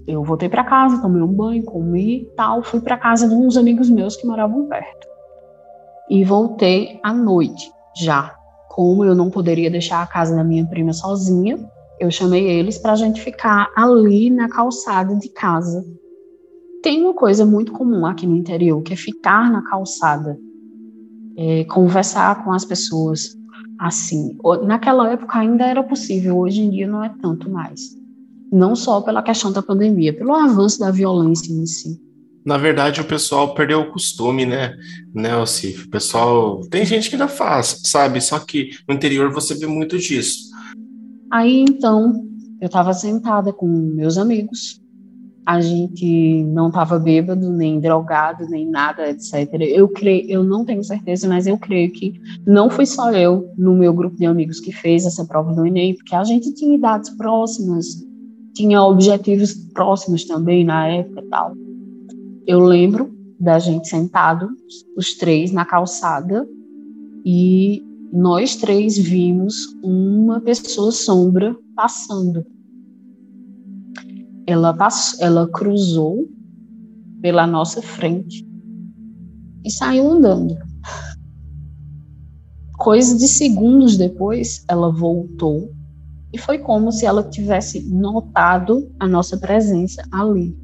eu 0.06 0.24
voltei 0.24 0.50
para 0.50 0.66
casa, 0.66 1.02
tomei 1.02 1.22
um 1.22 1.34
banho, 1.34 1.64
comi 1.64 2.24
e 2.24 2.26
tal, 2.36 2.62
fui 2.62 2.82
para 2.82 2.98
casa 2.98 3.28
de 3.28 3.34
uns 3.34 3.56
amigos 3.56 3.90
meus 3.90 4.18
que 4.18 4.28
moravam 4.28 4.68
perto. 4.68 5.08
E 6.10 6.24
voltei 6.26 7.00
à 7.02 7.14
noite, 7.14 7.72
já, 7.96 8.36
como 8.70 9.06
eu 9.06 9.16
não 9.16 9.30
poderia 9.30 9.72
deixar 9.72 10.04
a 10.04 10.08
casa 10.08 10.36
da 10.36 10.44
minha 10.44 10.66
prima 10.66 10.92
sozinha, 10.92 11.58
eu 12.00 12.12
chamei 12.12 12.50
eles 12.50 12.78
para 12.78 12.92
a 12.92 12.96
gente 12.98 13.22
ficar 13.22 13.72
ali 13.76 14.30
na 14.30 14.50
calçada 14.50 15.16
de 15.16 15.30
casa. 15.30 15.86
Tem 16.82 17.02
uma 17.02 17.14
coisa 17.14 17.46
muito 17.46 17.72
comum 17.72 18.06
aqui 18.06 18.28
no 18.28 18.36
interior, 18.36 18.82
que 18.82 18.92
é 18.92 18.98
ficar 18.98 19.50
na 19.50 19.64
calçada, 19.64 20.38
é, 21.38 21.63
conversar 21.65 22.43
com 22.43 22.52
as 22.52 22.65
pessoas 22.65 23.36
assim. 23.80 24.38
Naquela 24.65 25.12
época 25.12 25.39
ainda 25.39 25.65
era 25.65 25.84
possível, 25.84 26.38
hoje 26.38 26.62
em 26.62 26.69
dia 26.69 26.88
não 26.88 27.04
é 27.04 27.10
tanto 27.22 27.50
mais. 27.50 27.96
Não 28.52 28.76
só 28.76 29.02
pela 29.02 29.24
questão 29.24 29.52
da 29.52 29.62
pandemia, 29.62 30.15
pelo 30.15 30.34
avanço 30.34 30.80
da 30.80 30.91
violência 30.91 31.52
em 31.52 31.65
si 31.65 32.00
na 32.46 32.58
verdade, 32.58 33.00
o 33.00 33.06
pessoal 33.06 33.54
perdeu 33.54 33.82
o 33.82 33.91
costume, 33.91 34.46
né, 34.46 34.76
né, 35.13 35.36
Ocif? 35.38 35.86
O 35.86 35.89
pessoal. 35.89 36.62
Tem 36.69 36.86
gente 36.86 37.10
que 37.10 37.15
ainda 37.15 37.28
faz, 37.28 37.82
sabe? 37.86 38.19
Só 38.19 38.38
que 38.39 38.72
no 38.88 38.93
interior 38.93 39.32
você 39.32 39.56
vê 39.56 39.65
muito 39.65 39.98
disso. 39.98 40.52
Aí 41.32 41.62
então, 41.62 42.26
eu 42.60 42.65
estava 42.65 42.93
sentada 42.93 43.54
com 43.54 43.67
meus 43.67 44.17
amigos. 44.17 44.82
A 45.45 45.60
gente 45.60 46.43
não 46.45 46.67
estava 46.67 46.97
bêbado, 46.97 47.51
nem 47.51 47.79
drogado, 47.79 48.47
nem 48.47 48.65
nada, 48.65 49.10
etc. 49.10 49.53
Eu 49.60 49.89
creio, 49.89 50.29
eu 50.29 50.43
não 50.43 50.63
tenho 50.63 50.84
certeza, 50.84 51.27
mas 51.27 51.45
eu 51.45 51.58
creio 51.58 51.91
que 51.91 52.19
não 52.45 52.69
fui 52.69 52.86
só 52.86 53.12
eu 53.12 53.51
no 53.58 53.75
meu 53.75 53.93
grupo 53.93 54.15
de 54.15 54.25
amigos 54.25 54.60
que 54.60 54.71
fez 54.71 55.06
essa 55.06 55.25
prova 55.25 55.53
do 55.53 55.65
Enem, 55.65 55.95
porque 55.95 56.15
a 56.15 56.23
gente 56.23 56.53
tinha 56.53 56.75
idades 56.75 57.10
próximas, 57.12 57.88
tinha 58.53 58.82
objetivos 58.82 59.53
próximos 59.73 60.23
também 60.23 60.63
na 60.63 60.88
época 60.88 61.21
e 61.21 61.29
tal. 61.29 61.53
Eu 62.47 62.60
lembro 62.60 63.13
da 63.39 63.60
gente 63.60 63.89
sentado, 63.89 64.49
os 64.95 65.15
três 65.15 65.51
na 65.51 65.65
calçada, 65.65 66.47
e 67.25 67.84
nós 68.12 68.56
três 68.56 68.97
vimos 68.97 69.75
uma 69.84 70.39
pessoa 70.39 70.91
sombra 70.91 71.56
passando. 71.75 72.45
Ela, 74.45 74.73
passou, 74.73 75.23
ela 75.23 75.47
cruzou 75.47 76.27
pela 77.21 77.47
nossa 77.47 77.82
frente 77.82 78.45
e 79.63 79.71
saiu 79.71 80.10
andando. 80.10 80.56
Coisa 82.77 83.17
de 83.17 83.27
segundos 83.27 83.95
depois, 83.95 84.65
ela 84.67 84.91
voltou 84.91 85.71
e 86.34 86.38
foi 86.38 86.58
como 86.58 86.91
se 86.91 87.06
ela 87.06 87.23
tivesse 87.23 87.82
notado 87.88 88.91
a 88.99 89.08
nossa 89.08 89.38
presença 89.38 90.03
ali. 90.12 90.58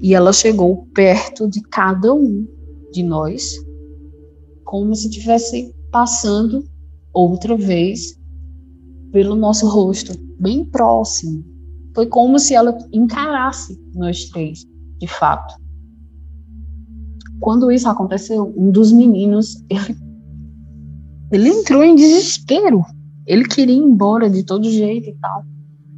E 0.00 0.14
ela 0.14 0.32
chegou 0.32 0.88
perto 0.94 1.48
de 1.48 1.60
cada 1.60 2.12
um 2.12 2.46
de 2.90 3.02
nós, 3.02 3.54
como 4.64 4.94
se 4.94 5.08
estivesse 5.08 5.74
passando 5.92 6.64
outra 7.12 7.56
vez 7.56 8.18
pelo 9.12 9.34
nosso 9.34 9.68
rosto, 9.68 10.12
bem 10.38 10.64
próximo. 10.64 11.44
Foi 11.94 12.06
como 12.06 12.38
se 12.38 12.54
ela 12.54 12.76
encarasse 12.92 13.78
nós 13.94 14.28
três, 14.30 14.64
de 14.98 15.06
fato. 15.06 15.54
Quando 17.40 17.70
isso 17.70 17.88
aconteceu, 17.88 18.52
um 18.56 18.70
dos 18.70 18.92
meninos, 18.92 19.56
ele, 19.68 19.96
ele 21.32 21.48
entrou 21.48 21.82
em 21.82 21.94
desespero. 21.94 22.84
Ele 23.26 23.44
queria 23.44 23.74
ir 23.74 23.78
embora 23.78 24.28
de 24.28 24.44
todo 24.44 24.70
jeito 24.70 25.08
e 25.08 25.14
tal. 25.20 25.44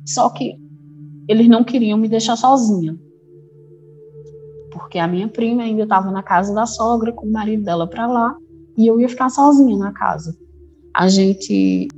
Só 0.07 0.29
que 0.31 0.57
eles 1.29 1.49
não 1.49 1.65
queriam 1.65 1.99
me 1.99 2.09
deixar 2.09 2.37
sozinha 2.37 2.97
porque 4.93 4.99
a 4.99 5.07
minha 5.07 5.27
prima 5.27 5.63
ainda 5.63 5.85
estava 5.85 6.11
na 6.11 6.23
casa 6.23 6.55
da 6.55 6.67
sogra 6.67 7.13
com 7.13 7.27
o 7.27 7.33
marido 7.33 7.65
dela 7.65 7.87
para 7.87 8.07
lá 8.07 8.37
e 8.77 8.87
eu 8.87 9.01
ia 9.01 9.09
ficar 9.09 9.31
sozinha 9.31 9.77
na 9.79 9.91
casa. 9.93 10.37
A 10.95 11.09
gente 11.09 11.89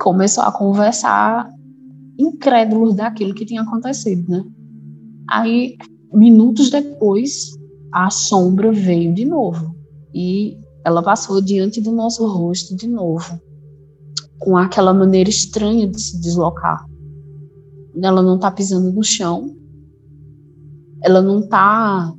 começou 0.00 0.44
a 0.44 0.52
conversar 0.52 1.48
incrédulos 2.18 2.94
daquilo 2.94 3.34
que 3.34 3.44
tinha 3.44 3.62
acontecido, 3.62 4.28
né? 4.30 4.44
Aí, 5.28 5.76
minutos 6.12 6.70
depois, 6.70 7.56
a 7.92 8.10
sombra 8.10 8.72
veio 8.72 9.12
de 9.14 9.24
novo 9.24 9.74
e 10.14 10.58
ela 10.84 11.02
passou 11.02 11.40
diante 11.40 11.80
do 11.80 11.90
nosso 11.90 12.26
rosto 12.26 12.76
de 12.76 12.86
novo, 12.86 13.40
com 14.38 14.56
aquela 14.56 14.94
maneira 14.94 15.28
estranha 15.28 15.86
de 15.88 16.00
se 16.00 16.20
deslocar. 16.20 16.86
Ela 18.00 18.22
não 18.22 18.36
está 18.36 18.50
pisando 18.50 18.92
no 18.92 19.02
chão, 19.02 19.56
ela 21.02 21.20
não 21.20 21.40
está 21.40 22.14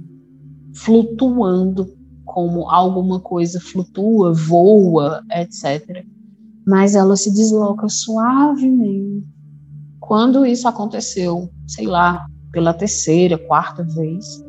flutuando 0.73 1.87
como 2.25 2.69
alguma 2.69 3.19
coisa 3.19 3.59
flutua, 3.59 4.33
voa, 4.33 5.23
etc. 5.31 6.05
mas 6.65 6.93
ela 6.93 7.15
se 7.15 7.33
desloca 7.33 7.87
suavemente. 7.87 9.36
Quando 10.07 10.45
isso 10.45 10.69
aconteceu, 10.69 11.49
sei 11.67 11.85
lá, 11.85 12.25
pela 12.53 12.73
terceira, 12.73 13.37
quarta 13.37 13.83
vez, 13.83 14.41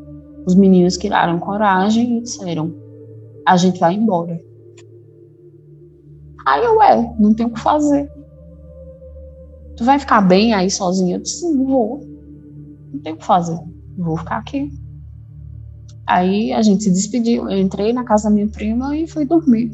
os 0.47 0.55
meninos 0.55 0.97
criaram 0.97 1.41
coragem 1.41 2.19
e 2.19 2.23
disseram: 2.23 2.73
a 3.45 3.57
gente 3.57 3.81
vai 3.81 3.95
embora. 3.95 4.41
Aí 6.47 6.65
eu, 6.65 6.81
é, 6.81 7.17
não 7.19 7.35
tem 7.35 7.45
o 7.45 7.51
que 7.51 7.59
fazer. 7.59 8.09
Tu 9.77 9.85
vai 9.85 9.99
ficar 9.99 10.21
bem 10.21 10.55
aí 10.55 10.71
sozinha? 10.71 11.17
Eu 11.17 11.23
disse, 11.23 11.53
não 11.53 11.67
vou. 11.67 12.01
Não 12.93 13.01
tem 13.01 13.15
o 13.15 13.17
que 13.17 13.25
fazer. 13.25 13.59
Vou 13.99 14.17
ficar 14.17 14.37
aqui. 14.37 14.71
Aí 16.07 16.53
a 16.53 16.63
gente 16.63 16.85
se 16.85 16.91
despediu. 16.93 17.51
Eu 17.51 17.59
entrei 17.59 17.93
na 17.93 18.05
casa 18.05 18.29
da 18.29 18.35
minha 18.35 18.49
prima 18.49 18.97
e 18.97 19.09
fui 19.09 19.25
dormir. 19.25 19.73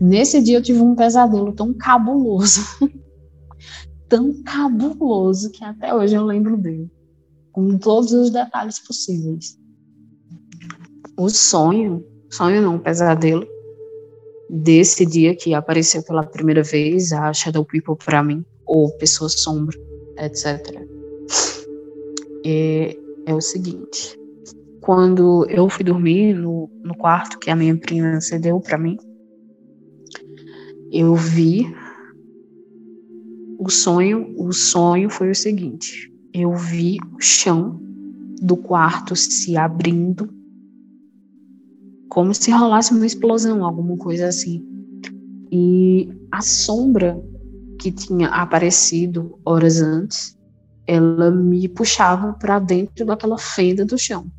Nesse 0.00 0.42
dia 0.42 0.56
eu 0.56 0.62
tive 0.62 0.80
um 0.80 0.94
pesadelo 0.94 1.52
tão 1.52 1.74
cabuloso. 1.74 2.60
tão 4.14 4.32
cabuloso 4.44 5.50
que 5.50 5.64
até 5.64 5.92
hoje 5.92 6.14
eu 6.14 6.24
lembro 6.24 6.56
dele. 6.56 6.88
Com 7.50 7.76
todos 7.76 8.12
os 8.12 8.30
detalhes 8.30 8.78
possíveis. 8.78 9.58
O 11.16 11.28
sonho, 11.28 12.04
sonho 12.30 12.62
não, 12.62 12.78
pesadelo, 12.78 13.44
desse 14.48 15.04
dia 15.04 15.34
que 15.34 15.52
apareceu 15.52 16.00
pela 16.04 16.22
primeira 16.22 16.62
vez 16.62 17.12
a 17.12 17.32
Shadow 17.32 17.64
People 17.64 17.96
para 17.96 18.22
mim, 18.22 18.44
ou 18.64 18.96
Pessoa 18.98 19.28
Sombra, 19.28 19.76
etc. 20.18 20.80
É, 22.46 22.96
é 23.26 23.34
o 23.34 23.40
seguinte: 23.40 24.16
quando 24.80 25.44
eu 25.50 25.68
fui 25.68 25.84
dormir 25.84 26.34
no, 26.34 26.70
no 26.84 26.96
quarto 26.96 27.40
que 27.40 27.50
a 27.50 27.56
minha 27.56 27.76
prima 27.76 28.20
cedeu 28.20 28.60
para 28.60 28.78
mim, 28.78 28.96
eu 30.92 31.16
vi 31.16 31.66
o 33.64 33.70
sonho. 33.70 34.34
O 34.36 34.52
sonho 34.52 35.08
foi 35.08 35.30
o 35.30 35.34
seguinte: 35.34 36.12
eu 36.32 36.54
vi 36.54 36.98
o 37.16 37.20
chão 37.20 37.80
do 38.40 38.56
quarto 38.56 39.16
se 39.16 39.56
abrindo 39.56 40.28
como 42.08 42.32
se 42.32 42.50
rolasse 42.50 42.92
uma 42.92 43.06
explosão, 43.06 43.64
alguma 43.64 43.96
coisa 43.96 44.28
assim. 44.28 44.64
E 45.50 46.08
a 46.30 46.40
sombra 46.40 47.20
que 47.80 47.90
tinha 47.90 48.28
aparecido 48.28 49.38
horas 49.44 49.80
antes, 49.80 50.38
ela 50.86 51.30
me 51.30 51.68
puxava 51.68 52.32
para 52.34 52.58
dentro 52.58 53.04
daquela 53.04 53.36
fenda 53.36 53.84
do 53.84 53.98
chão. 53.98 54.30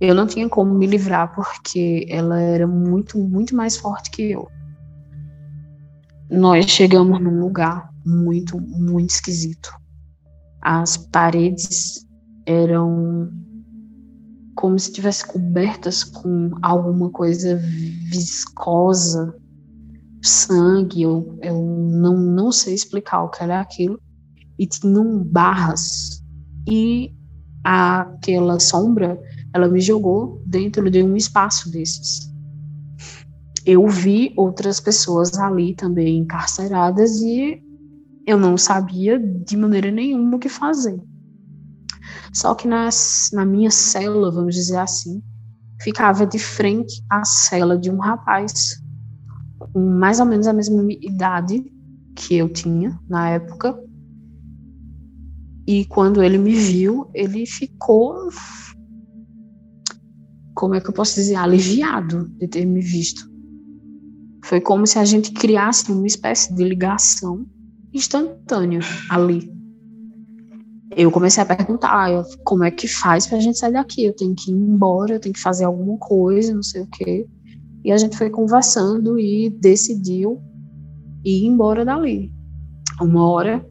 Eu 0.00 0.14
não 0.14 0.26
tinha 0.26 0.48
como 0.48 0.72
me 0.72 0.86
livrar 0.86 1.34
porque 1.34 2.06
ela 2.08 2.40
era 2.40 2.66
muito, 2.66 3.18
muito 3.18 3.54
mais 3.54 3.76
forte 3.76 4.10
que 4.10 4.30
eu. 4.30 4.48
Nós 6.30 6.66
chegamos 6.66 7.20
num 7.20 7.40
lugar 7.40 7.90
muito, 8.06 8.60
muito 8.60 9.10
esquisito. 9.10 9.70
As 10.62 10.96
paredes 10.96 12.06
eram 12.46 13.30
como 14.54 14.78
se 14.78 14.92
tivesse 14.92 15.26
cobertas 15.26 16.04
com 16.04 16.50
alguma 16.62 17.10
coisa 17.10 17.56
viscosa, 18.10 19.34
sangue, 20.22 21.02
eu, 21.02 21.38
eu 21.42 21.54
não, 21.54 22.16
não 22.16 22.52
sei 22.52 22.74
explicar 22.74 23.22
o 23.22 23.30
que 23.30 23.42
era 23.42 23.60
aquilo, 23.60 23.98
e 24.58 24.66
tinham 24.66 25.24
barras. 25.24 26.22
E 26.70 27.12
aquela 27.64 28.60
sombra, 28.60 29.18
ela 29.52 29.66
me 29.66 29.80
jogou 29.80 30.42
dentro 30.46 30.90
de 30.90 31.02
um 31.02 31.16
espaço 31.16 31.70
desses. 31.70 32.29
Eu 33.66 33.86
vi 33.88 34.32
outras 34.36 34.80
pessoas 34.80 35.38
ali 35.38 35.74
também 35.74 36.18
encarceradas 36.18 37.20
e 37.20 37.62
eu 38.26 38.38
não 38.38 38.56
sabia 38.56 39.18
de 39.18 39.56
maneira 39.56 39.90
nenhuma 39.90 40.36
o 40.36 40.40
que 40.40 40.48
fazer. 40.48 41.00
Só 42.32 42.54
que 42.54 42.68
nas, 42.68 43.30
na 43.32 43.44
minha 43.44 43.70
cela, 43.70 44.30
vamos 44.30 44.54
dizer 44.54 44.78
assim, 44.78 45.22
ficava 45.80 46.26
de 46.26 46.38
frente 46.38 47.02
à 47.10 47.24
cela 47.24 47.76
de 47.76 47.90
um 47.90 47.98
rapaz 47.98 48.80
com 49.58 49.80
mais 49.80 50.20
ou 50.20 50.26
menos 50.26 50.46
a 50.46 50.52
mesma 50.52 50.82
idade 50.90 51.62
que 52.14 52.36
eu 52.36 52.48
tinha 52.48 52.98
na 53.08 53.30
época. 53.30 53.78
E 55.66 55.84
quando 55.86 56.22
ele 56.22 56.38
me 56.38 56.54
viu, 56.54 57.10
ele 57.14 57.46
ficou, 57.46 58.28
como 60.54 60.74
é 60.74 60.80
que 60.80 60.88
eu 60.88 60.94
posso 60.94 61.14
dizer, 61.14 61.36
aliviado 61.36 62.28
de 62.38 62.48
ter 62.48 62.64
me 62.64 62.80
visto. 62.80 63.29
Foi 64.44 64.60
como 64.60 64.86
se 64.86 64.98
a 64.98 65.04
gente 65.04 65.32
criasse 65.32 65.90
uma 65.92 66.06
espécie 66.06 66.54
de 66.54 66.64
ligação 66.64 67.46
instantânea 67.92 68.80
ali 69.08 69.60
eu 70.96 71.10
comecei 71.10 71.42
a 71.42 71.46
perguntar 71.46 72.10
eu, 72.10 72.24
como 72.44 72.64
é 72.64 72.70
que 72.70 72.88
faz 72.88 73.26
para 73.26 73.38
a 73.38 73.40
gente 73.40 73.58
sair 73.58 73.72
daqui. 73.72 74.04
Eu 74.04 74.14
tenho 74.14 74.34
que 74.34 74.50
ir 74.50 74.54
embora, 74.54 75.14
eu 75.14 75.20
tenho 75.20 75.32
que 75.32 75.40
fazer 75.40 75.64
alguma 75.64 75.96
coisa, 75.98 76.54
não 76.54 76.62
sei 76.62 76.82
o 76.82 76.86
quê. 76.86 77.26
E 77.84 77.92
a 77.92 77.96
gente 77.96 78.16
foi 78.16 78.28
conversando 78.28 79.18
e 79.18 79.50
decidiu 79.50 80.42
ir 81.24 81.46
embora 81.46 81.84
dali. 81.84 82.32
Uma 83.00 83.28
hora, 83.28 83.66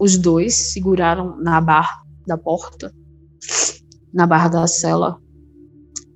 os 0.00 0.16
dois 0.16 0.54
seguraram 0.54 1.36
na 1.40 1.60
barra 1.60 2.02
da 2.26 2.38
porta, 2.38 2.94
na 4.14 4.26
barra 4.26 4.48
da 4.48 4.66
cela, 4.66 5.18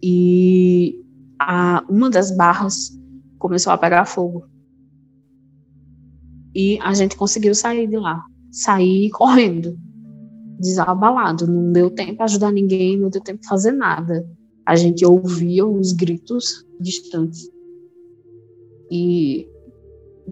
e 0.02 0.94
a, 1.38 1.84
uma 1.88 2.08
das 2.08 2.34
barras 2.36 2.90
começou 3.42 3.72
a 3.72 3.76
pegar 3.78 4.04
fogo. 4.04 4.46
E 6.54 6.78
a 6.80 6.94
gente 6.94 7.16
conseguiu 7.16 7.54
sair 7.56 7.88
de 7.88 7.96
lá, 7.96 8.24
sair 8.52 9.10
correndo 9.10 9.76
desabalado, 10.60 11.44
não 11.48 11.72
deu 11.72 11.90
tempo 11.90 12.22
ajudar 12.22 12.52
ninguém, 12.52 12.96
não 12.96 13.10
deu 13.10 13.20
tempo 13.20 13.44
fazer 13.44 13.72
nada. 13.72 14.24
A 14.64 14.76
gente 14.76 15.04
ouvia 15.04 15.66
os 15.66 15.90
gritos 15.90 16.64
distantes. 16.78 17.50
E 18.88 19.48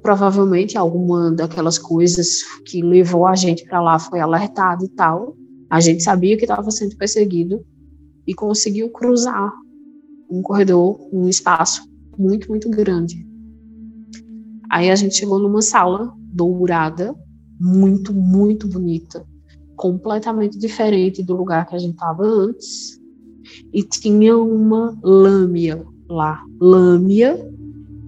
provavelmente 0.01 0.79
alguma 0.79 1.33
daquelas 1.33 1.79
coisas 1.79 2.44
que 2.64 2.81
levou 2.81 3.27
a 3.27 3.35
gente 3.35 3.64
para 3.64 3.83
lá 3.83 3.99
foi 3.99 4.20
alertada 4.20 4.85
e 4.85 4.88
tal. 4.90 5.37
A 5.68 5.81
gente 5.81 6.05
sabia 6.05 6.37
que 6.37 6.44
estava 6.44 6.70
sendo 6.70 6.96
perseguido 6.96 7.66
e 8.25 8.35
conseguiu 8.35 8.88
cruzar 8.90 9.53
um 10.31 10.42
corredor, 10.42 11.09
um 11.12 11.29
espaço 11.29 11.89
muito, 12.20 12.48
muito 12.48 12.68
grande. 12.68 13.26
Aí 14.70 14.90
a 14.90 14.94
gente 14.94 15.16
chegou 15.16 15.38
numa 15.38 15.62
sala 15.62 16.12
dourada, 16.33 17.14
muito, 17.59 18.12
muito 18.12 18.68
bonita 18.68 19.26
completamente 19.80 20.59
diferente 20.59 21.22
do 21.22 21.35
lugar 21.35 21.66
que 21.66 21.74
a 21.74 21.78
gente 21.78 21.94
estava 21.94 22.22
antes. 22.22 23.00
E 23.72 23.83
tinha 23.83 24.37
uma 24.37 24.94
lâmia 25.02 25.83
lá. 26.06 26.44
Lâmia 26.61 27.50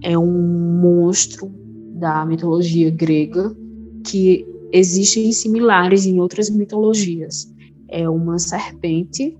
é 0.03 0.15
um 0.15 0.79
monstro 0.79 1.51
da 1.95 2.23
mitologia 2.27 2.91
grega 2.91 3.55
que 4.05 4.45
existem 4.71 5.31
similares 5.31 6.05
em 6.05 6.19
outras 6.19 6.47
mitologias. 6.47 7.51
É 7.89 8.07
uma 8.07 8.37
serpente 8.37 9.35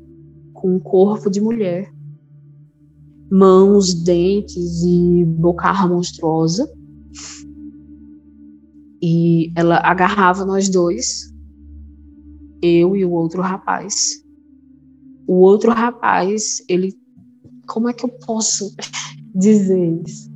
com 0.54 0.80
corpo 0.80 1.30
de 1.30 1.40
mulher, 1.40 1.94
mãos, 3.34 3.94
dentes 3.94 4.84
e 4.84 5.26
bocarra 5.26 5.88
monstruosa. 5.88 6.72
E 9.02 9.52
ela 9.56 9.78
agarrava 9.84 10.46
nós 10.46 10.70
dois 10.70 11.34
eu 12.62 12.96
e 12.96 13.04
o 13.04 13.12
outro 13.12 13.42
rapaz. 13.42 14.24
O 15.28 15.40
outro 15.42 15.72
rapaz, 15.72 16.64
ele. 16.70 16.94
Como 17.68 17.90
é 17.90 17.94
que 17.94 18.06
eu 18.06 18.10
posso 18.26 18.74
dizer 19.36 20.02
isso? 20.06 20.32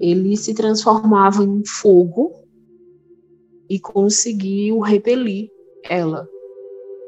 Ele 0.00 0.36
se 0.36 0.54
transformava 0.54 1.44
em 1.44 1.62
fogo 1.64 2.32
e 3.68 3.78
conseguiu 3.78 4.80
repelir 4.80 5.48
ela. 5.88 6.26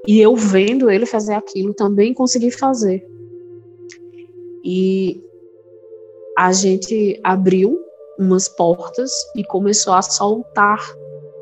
E 0.07 0.21
eu 0.21 0.37
vendo 0.37 0.91
ele 0.91 1.07
fazer 1.07 1.35
aquilo, 1.35 1.75
também 1.75 2.13
consegui 2.13 2.51
fazer. 2.51 3.05
E 4.65 5.23
a 6.37 6.53
gente 6.53 7.21
abriu 7.23 7.79
umas 8.19 8.49
portas 8.49 9.11
e 9.37 9.45
começou 9.45 9.93
a 9.93 10.03
soltar 10.03 10.81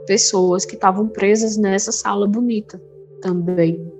pessoas 0.07 0.65
que 0.65 0.75
estavam 0.75 1.09
presas 1.09 1.57
nessa 1.57 1.93
sala 1.93 2.27
bonita 2.27 2.83
também. 3.21 3.91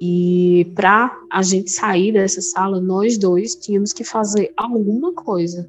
E 0.00 0.70
para 0.76 1.18
a 1.30 1.42
gente 1.42 1.72
sair 1.72 2.12
dessa 2.12 2.40
sala, 2.40 2.80
nós 2.80 3.18
dois 3.18 3.54
tínhamos 3.56 3.92
que 3.92 4.04
fazer 4.04 4.52
alguma 4.56 5.12
coisa. 5.12 5.68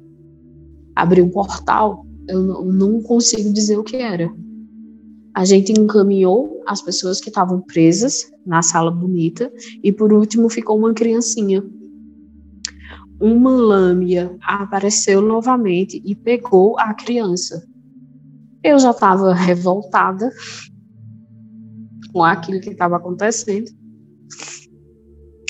Abrir 0.94 1.22
um 1.22 1.30
portal, 1.30 2.06
eu 2.28 2.64
não 2.64 3.02
consigo 3.02 3.52
dizer 3.52 3.76
o 3.76 3.82
que 3.82 3.96
era. 3.96 4.32
A 5.34 5.44
gente 5.44 5.72
encaminhou 5.72 6.62
as 6.66 6.80
pessoas 6.80 7.20
que 7.20 7.28
estavam 7.28 7.60
presas 7.60 8.30
na 8.46 8.62
sala 8.62 8.90
bonita 8.90 9.52
e 9.82 9.92
por 9.92 10.12
último 10.12 10.48
ficou 10.48 10.78
uma 10.78 10.94
criancinha. 10.94 11.64
Uma 13.20 13.50
lâmina 13.50 14.36
apareceu 14.42 15.20
novamente 15.20 16.02
e 16.04 16.14
pegou 16.14 16.78
a 16.78 16.94
criança. 16.94 17.62
Eu 18.64 18.78
já 18.78 18.90
estava 18.90 19.34
revoltada 19.34 20.30
com 22.12 22.24
aquilo 22.24 22.60
que 22.60 22.70
estava 22.70 22.96
acontecendo. 22.96 23.70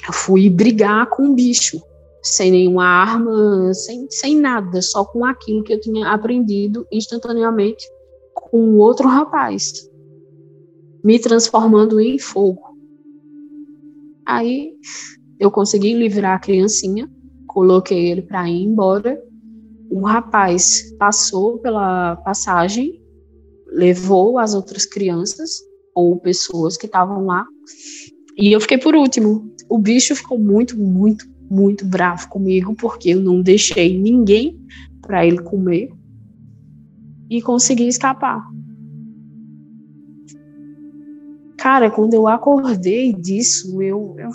Eu 0.06 0.12
fui 0.12 0.50
brigar 0.50 1.08
com 1.10 1.28
o 1.28 1.34
bicho, 1.34 1.80
sem 2.22 2.50
nenhuma 2.50 2.84
arma, 2.84 3.72
sem, 3.72 4.10
sem 4.10 4.36
nada, 4.36 4.82
só 4.82 5.04
com 5.04 5.24
aquilo 5.24 5.62
que 5.62 5.72
eu 5.72 5.80
tinha 5.80 6.10
aprendido 6.10 6.86
instantaneamente 6.90 7.86
com 8.34 8.76
outro 8.78 9.08
rapaz, 9.08 9.88
me 11.04 11.18
transformando 11.18 12.00
em 12.00 12.18
fogo. 12.18 12.76
Aí 14.26 14.74
eu 15.38 15.50
consegui 15.50 15.94
livrar 15.94 16.36
a 16.36 16.40
criancinha, 16.40 17.10
coloquei 17.52 18.10
ele 18.10 18.22
para 18.22 18.48
ir 18.48 18.62
embora. 18.62 19.20
O 19.90 20.02
rapaz 20.02 20.94
passou 20.98 21.58
pela 21.58 22.16
passagem, 22.16 23.02
levou 23.66 24.38
as 24.38 24.54
outras 24.54 24.86
crianças 24.86 25.58
ou 25.94 26.18
pessoas 26.18 26.76
que 26.76 26.86
estavam 26.86 27.26
lá, 27.26 27.44
e 28.38 28.52
eu 28.52 28.60
fiquei 28.60 28.78
por 28.78 28.94
último. 28.94 29.52
O 29.68 29.78
bicho 29.78 30.14
ficou 30.14 30.38
muito, 30.38 30.78
muito, 30.78 31.26
muito 31.50 31.84
bravo 31.84 32.28
comigo 32.28 32.74
porque 32.74 33.10
eu 33.10 33.20
não 33.20 33.42
deixei 33.42 33.98
ninguém 33.98 34.58
para 35.02 35.26
ele 35.26 35.42
comer 35.42 35.90
e 37.28 37.42
consegui 37.42 37.88
escapar. 37.88 38.48
Cara, 41.58 41.90
quando 41.90 42.14
eu 42.14 42.26
acordei 42.26 43.12
disso, 43.12 43.82
eu, 43.82 44.16
eu... 44.18 44.30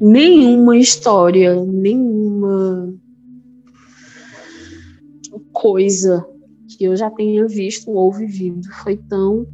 nenhuma 0.00 0.76
história, 0.76 1.54
nenhuma 1.64 2.94
coisa 5.52 6.24
que 6.76 6.84
eu 6.84 6.96
já 6.96 7.10
tenha 7.10 7.46
visto 7.46 7.90
ou 7.90 8.12
vivido 8.12 8.68
foi 8.82 8.96
tão 8.96 9.46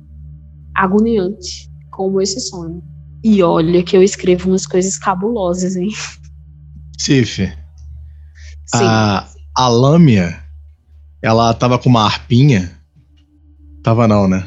agoniante 0.74 1.70
como 1.90 2.20
esse 2.20 2.40
sonho. 2.40 2.82
E 3.22 3.42
olha 3.42 3.82
que 3.82 3.96
eu 3.96 4.02
escrevo 4.02 4.48
umas 4.48 4.66
coisas 4.66 4.96
cabulosas, 4.96 5.76
hein? 5.76 5.90
Sif, 6.98 7.52
a, 8.74 9.28
a 9.56 9.68
lâmina, 9.68 10.42
ela 11.22 11.52
tava 11.52 11.78
com 11.78 11.88
uma 11.88 12.04
arpinha? 12.04 12.78
Tava 13.82 14.06
não, 14.06 14.28
né? 14.28 14.46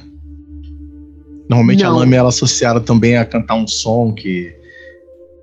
Normalmente 1.49 1.83
não. 1.83 1.91
a 1.91 1.93
lâmina 1.97 2.17
ela 2.17 2.29
é 2.29 2.29
associada 2.29 2.79
também 2.79 3.17
a 3.17 3.25
cantar 3.25 3.55
um 3.55 3.67
som 3.67 4.13
que, 4.13 4.55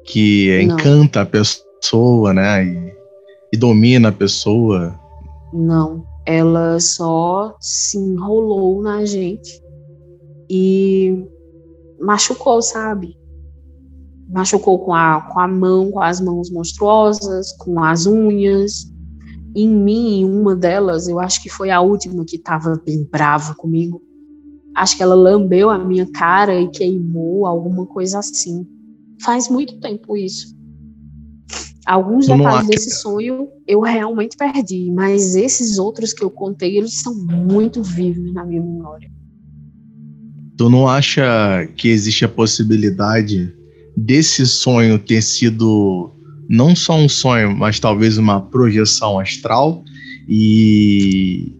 que 0.04 0.60
encanta 0.62 1.22
a 1.22 1.26
pessoa, 1.26 2.32
né? 2.32 2.64
E, 2.64 2.92
e 3.52 3.56
domina 3.56 4.08
a 4.08 4.12
pessoa. 4.12 4.98
Não, 5.52 6.04
ela 6.26 6.78
só 6.78 7.56
se 7.60 7.98
enrolou 7.98 8.82
na 8.82 9.04
gente 9.04 9.60
e 10.48 11.26
machucou, 12.00 12.62
sabe? 12.62 13.16
Machucou 14.28 14.78
com 14.78 14.94
a, 14.94 15.20
com 15.32 15.40
a 15.40 15.48
mão, 15.48 15.90
com 15.90 16.00
as 16.00 16.20
mãos 16.20 16.50
monstruosas, 16.50 17.52
com 17.52 17.82
as 17.82 18.06
unhas. 18.06 18.90
Em 19.56 19.68
mim, 19.68 20.24
uma 20.24 20.54
delas, 20.54 21.08
eu 21.08 21.18
acho 21.18 21.42
que 21.42 21.48
foi 21.48 21.70
a 21.70 21.80
última 21.80 22.24
que 22.24 22.36
estava 22.36 22.80
bem 22.84 23.02
brava 23.10 23.54
comigo. 23.54 24.00
Acho 24.76 24.96
que 24.96 25.02
ela 25.02 25.16
lambeu 25.16 25.68
a 25.68 25.78
minha 25.78 26.06
cara 26.12 26.60
e 26.60 26.68
queimou, 26.68 27.44
alguma 27.44 27.84
coisa 27.86 28.20
assim. 28.20 28.64
Faz 29.24 29.48
muito 29.48 29.78
tempo 29.80 30.16
isso. 30.16 30.54
Alguns 31.86 32.26
detalhes 32.26 32.68
desse 32.68 32.90
sonho 32.90 33.48
eu 33.66 33.80
realmente 33.80 34.36
perdi, 34.36 34.90
mas 34.92 35.34
esses 35.34 35.78
outros 35.78 36.12
que 36.12 36.22
eu 36.22 36.30
contei, 36.30 36.76
eles 36.76 37.00
são 37.00 37.14
muito 37.14 37.82
vivos 37.82 38.32
na 38.32 38.44
minha 38.44 38.60
memória. 38.60 39.10
Tu 40.56 40.68
não 40.68 40.86
acha 40.86 41.66
que 41.76 41.88
existe 41.88 42.24
a 42.24 42.28
possibilidade 42.28 43.52
desse 43.96 44.46
sonho 44.46 44.98
ter 44.98 45.22
sido 45.22 46.12
não 46.48 46.76
só 46.76 46.96
um 46.96 47.08
sonho, 47.08 47.56
mas 47.56 47.80
talvez 47.80 48.18
uma 48.18 48.40
projeção 48.40 49.18
astral? 49.18 49.84
E, 50.28 51.52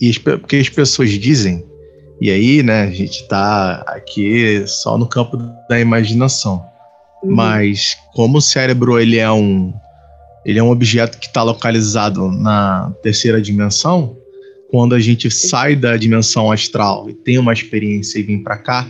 e 0.00 0.18
porque 0.18 0.56
as 0.56 0.68
pessoas 0.68 1.10
dizem, 1.10 1.64
e 2.20 2.30
aí, 2.30 2.62
né, 2.62 2.82
a 2.82 2.90
gente 2.90 3.26
tá 3.28 3.84
aqui 3.86 4.64
só 4.66 4.96
no 4.96 5.06
campo 5.06 5.36
da 5.68 5.78
imaginação. 5.78 6.69
Uhum. 7.22 7.34
Mas 7.34 7.96
como 8.14 8.38
o 8.38 8.42
cérebro 8.42 8.98
ele 8.98 9.18
é 9.18 9.30
um 9.30 9.72
ele 10.44 10.58
é 10.58 10.62
um 10.62 10.70
objeto 10.70 11.18
que 11.18 11.26
está 11.26 11.42
localizado 11.42 12.30
na 12.32 12.90
terceira 13.02 13.42
dimensão, 13.42 14.16
quando 14.70 14.94
a 14.94 14.98
gente 14.98 15.30
sai 15.30 15.76
da 15.76 15.96
dimensão 15.96 16.50
astral 16.50 17.10
e 17.10 17.12
tem 17.12 17.38
uma 17.38 17.52
experiência 17.52 18.18
e 18.18 18.22
vem 18.22 18.42
para 18.42 18.56
cá, 18.56 18.88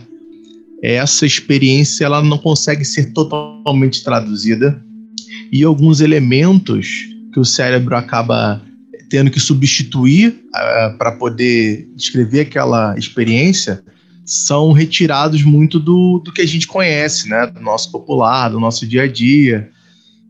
essa 0.83 1.27
experiência 1.27 2.05
ela 2.05 2.23
não 2.23 2.39
consegue 2.39 2.85
ser 2.85 3.13
totalmente 3.13 4.05
traduzida 4.05 4.81
e 5.51 5.65
alguns 5.65 6.01
elementos 6.01 7.09
que 7.33 7.41
o 7.41 7.45
cérebro 7.45 7.97
acaba 7.97 8.63
tendo 9.11 9.31
que 9.31 9.41
substituir 9.41 10.29
uh, 10.29 10.97
para 10.97 11.13
poder 11.13 11.89
descrever 11.97 12.41
aquela 12.41 12.97
experiência 12.97 13.83
são 14.31 14.71
retirados 14.71 15.43
muito 15.43 15.81
do, 15.81 16.21
do 16.21 16.33
que 16.33 16.41
a 16.41 16.47
gente 16.47 16.65
conhece, 16.65 17.29
né, 17.29 17.49
do 17.49 17.61
nosso 17.61 17.91
popular, 17.91 18.49
do 18.49 18.61
nosso 18.61 18.87
dia 18.87 19.03
a 19.03 19.09
dia, 19.09 19.69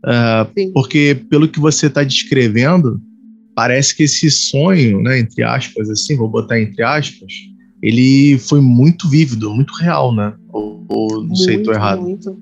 uh, 0.03 0.71
porque 0.73 1.21
pelo 1.29 1.47
que 1.47 1.59
você 1.59 1.85
está 1.85 2.03
descrevendo 2.03 2.99
parece 3.53 3.95
que 3.95 4.01
esse 4.01 4.31
sonho, 4.31 5.03
né, 5.03 5.19
entre 5.19 5.43
aspas, 5.43 5.87
assim, 5.87 6.17
vou 6.17 6.27
botar 6.27 6.59
entre 6.59 6.81
aspas, 6.81 7.31
ele 7.79 8.39
foi 8.39 8.59
muito 8.59 9.07
vívido, 9.07 9.53
muito 9.53 9.71
real, 9.75 10.15
né? 10.15 10.33
Ou, 10.49 10.83
ou 10.87 11.09
não 11.21 11.27
muito, 11.27 11.37
sei, 11.37 11.61
tô 11.61 11.71
errado. 11.71 12.01
Muito. 12.01 12.41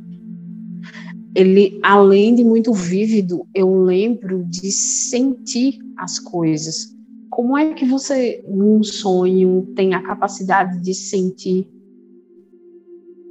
Ele, 1.36 1.78
além 1.84 2.36
de 2.36 2.43
muito 2.43 2.74
vívido, 2.74 3.45
eu 3.54 3.84
lembro 3.84 4.45
de 4.45 4.72
sentir 4.72 5.80
as 5.98 6.19
coisas. 6.19 6.95
Como 7.39 7.58
é 7.58 7.73
que 7.73 7.86
você, 7.86 8.43
num 8.49 8.84
sonho, 8.84 9.65
tem 9.73 9.93
a 9.93 10.04
capacidade 10.04 10.82
de 10.82 10.93
sentir, 10.93 11.65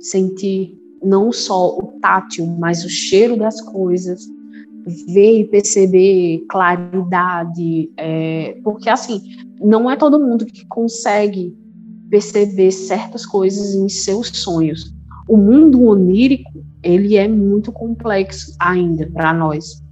sentir 0.00 0.80
não 1.02 1.30
só 1.30 1.76
o 1.76 1.92
tátil, 2.00 2.46
mas 2.46 2.86
o 2.86 2.88
cheiro 2.88 3.36
das 3.36 3.60
coisas, 3.60 4.26
ver 5.08 5.40
e 5.40 5.44
perceber 5.44 6.42
claridade, 6.48 7.92
é, 7.98 8.58
porque 8.64 8.88
assim, 8.88 9.20
não 9.60 9.90
é 9.90 9.94
todo 9.94 10.18
mundo 10.18 10.46
que 10.46 10.64
consegue 10.68 11.54
perceber 12.08 12.70
certas 12.70 13.26
coisas 13.26 13.74
em 13.74 13.90
seus 13.90 14.28
sonhos. 14.28 14.90
O 15.28 15.36
mundo 15.36 15.82
onírico, 15.82 16.64
ele 16.82 17.14
é 17.18 17.28
muito 17.28 17.70
complexo 17.70 18.56
ainda 18.58 19.06
para 19.12 19.34
nós. 19.34 19.82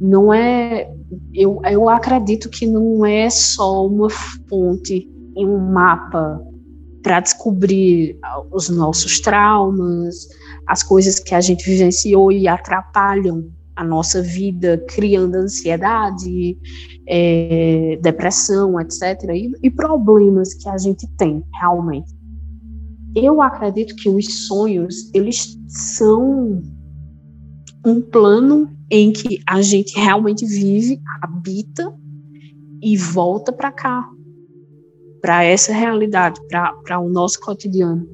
Não 0.00 0.32
é, 0.32 0.90
eu, 1.34 1.60
eu 1.64 1.88
acredito 1.88 2.48
que 2.48 2.66
não 2.66 3.04
é 3.04 3.28
só 3.30 3.86
uma 3.86 4.08
fonte 4.10 5.08
em 5.36 5.46
um 5.46 5.58
mapa 5.58 6.40
para 7.02 7.20
descobrir 7.20 8.18
os 8.52 8.68
nossos 8.68 9.20
traumas, 9.20 10.28
as 10.66 10.82
coisas 10.82 11.18
que 11.18 11.34
a 11.34 11.40
gente 11.40 11.64
vivenciou 11.64 12.30
e 12.30 12.46
atrapalham 12.46 13.50
a 13.74 13.84
nossa 13.84 14.20
vida, 14.20 14.84
criando 14.88 15.36
ansiedade, 15.36 16.58
é, 17.08 17.98
depressão, 18.02 18.78
etc., 18.78 19.30
e, 19.34 19.50
e 19.62 19.70
problemas 19.70 20.52
que 20.54 20.68
a 20.68 20.76
gente 20.76 21.06
tem 21.16 21.42
realmente. 21.58 22.12
Eu 23.16 23.40
acredito 23.40 23.96
que 23.96 24.08
os 24.08 24.46
sonhos, 24.46 25.10
eles 25.14 25.56
são 25.68 26.62
um 27.84 28.00
plano 28.00 28.70
em 28.90 29.12
que 29.12 29.40
a 29.46 29.62
gente 29.62 29.94
realmente 29.96 30.44
vive, 30.44 31.00
habita 31.22 31.94
e 32.82 32.96
volta 32.96 33.52
para 33.52 33.70
cá, 33.70 34.10
para 35.20 35.44
essa 35.44 35.72
realidade, 35.72 36.40
para 36.48 36.98
o 36.98 37.08
nosso 37.08 37.38
cotidiano. 37.40 38.08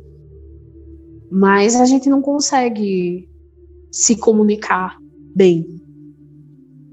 Mas 1.31 1.75
a 1.77 1.87
gente 1.87 2.09
não 2.09 2.21
consegue 2.21 3.29
se 3.91 4.17
comunicar 4.17 4.99
bem 5.35 5.81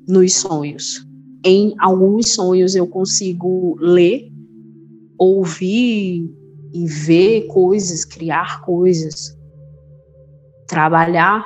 nos 0.07 0.35
sonhos. 0.35 1.05
Em 1.45 1.73
alguns 1.79 2.33
sonhos 2.33 2.75
eu 2.75 2.87
consigo 2.87 3.75
ler, 3.79 4.31
ouvir 5.17 6.31
e 6.73 6.87
ver 6.87 7.47
coisas, 7.47 8.05
criar 8.05 8.61
coisas, 8.61 9.37
trabalhar 10.67 11.45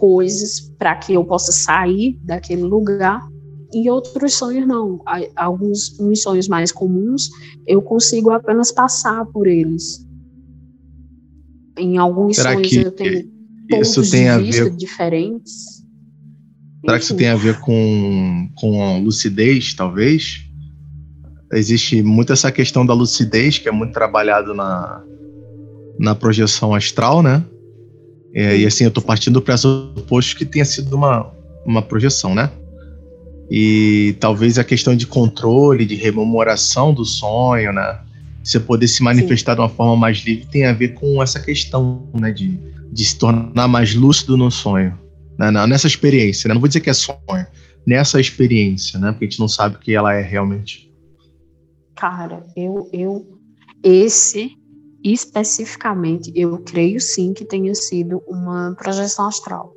coisas 0.00 0.60
para 0.78 0.96
que 0.96 1.12
eu 1.12 1.22
possa 1.22 1.52
sair 1.52 2.18
daquele 2.24 2.62
lugar. 2.62 3.20
E 3.72 3.88
outros 3.88 4.34
sonhos 4.34 4.66
não. 4.66 5.00
Alguns 5.36 6.00
uns 6.00 6.22
sonhos 6.22 6.48
mais 6.48 6.72
comuns 6.72 7.28
eu 7.66 7.82
consigo 7.82 8.30
apenas 8.30 8.72
passar 8.72 9.26
por 9.26 9.46
eles. 9.46 10.04
Em 11.78 11.98
alguns 11.98 12.36
Será 12.36 12.54
sonhos 12.54 12.72
eu 12.72 12.90
tenho 12.90 13.30
isso 13.80 14.10
tem 14.10 14.28
a 14.28 14.38
ver 14.38 14.70
diferentes. 14.70 15.84
Será 16.80 16.98
que 16.98 17.04
isso 17.04 17.14
tem 17.14 17.28
a 17.28 17.36
ver 17.36 17.60
com, 17.60 18.48
com 18.56 19.00
lucidez, 19.04 19.74
talvez? 19.74 20.44
Existe 21.52 22.02
muito 22.02 22.32
essa 22.32 22.50
questão 22.50 22.84
da 22.84 22.94
lucidez, 22.94 23.58
que 23.58 23.68
é 23.68 23.72
muito 23.72 23.92
trabalhado 23.92 24.54
na, 24.54 25.04
na 26.00 26.14
projeção 26.16 26.74
astral, 26.74 27.22
né? 27.22 27.44
É, 28.34 28.56
e 28.56 28.66
assim, 28.66 28.84
eu 28.84 28.88
estou 28.88 29.02
partindo 29.02 29.34
do 29.34 29.42
pressuposto 29.42 30.36
que 30.36 30.44
tenha 30.44 30.64
sido 30.64 30.94
uma, 30.94 31.32
uma 31.64 31.82
projeção, 31.82 32.34
né? 32.34 32.50
E 33.50 34.14
talvez 34.20 34.58
a 34.58 34.64
questão 34.64 34.94
de 34.94 35.06
controle, 35.06 35.84
de 35.84 35.96
rememoração 35.96 36.94
do 36.94 37.04
sonho, 37.04 37.72
né? 37.72 38.00
Você 38.42 38.60
poder 38.60 38.86
se 38.86 39.02
manifestar 39.02 39.52
Sim. 39.52 39.56
de 39.56 39.62
uma 39.62 39.68
forma 39.68 39.96
mais 39.96 40.18
livre 40.18 40.46
tem 40.46 40.64
a 40.64 40.72
ver 40.72 40.94
com 40.94 41.22
essa 41.22 41.40
questão, 41.40 42.08
né? 42.14 42.30
De, 42.30 42.58
de 42.92 43.04
se 43.04 43.18
tornar 43.18 43.66
mais 43.66 43.94
lúcido 43.94 44.36
no 44.36 44.50
sonho. 44.50 44.96
Né? 45.36 45.50
Nessa 45.66 45.86
experiência, 45.86 46.46
né? 46.46 46.54
Não 46.54 46.60
vou 46.60 46.68
dizer 46.68 46.80
que 46.80 46.90
é 46.90 46.94
sonho, 46.94 47.46
nessa 47.84 48.20
experiência, 48.20 48.98
né? 48.98 49.10
Porque 49.10 49.24
a 49.24 49.28
gente 49.28 49.40
não 49.40 49.48
sabe 49.48 49.76
o 49.76 49.78
que 49.78 49.94
ela 49.94 50.14
é 50.14 50.22
realmente. 50.22 50.88
Cara, 51.96 52.42
eu, 52.56 52.88
eu 52.92 53.38
esse 53.82 54.56
especificamente, 55.02 56.32
eu 56.34 56.58
creio 56.58 57.00
sim 57.00 57.32
que 57.32 57.44
tenha 57.44 57.74
sido 57.74 58.22
uma 58.26 58.74
projeção 58.78 59.26
astral. 59.26 59.74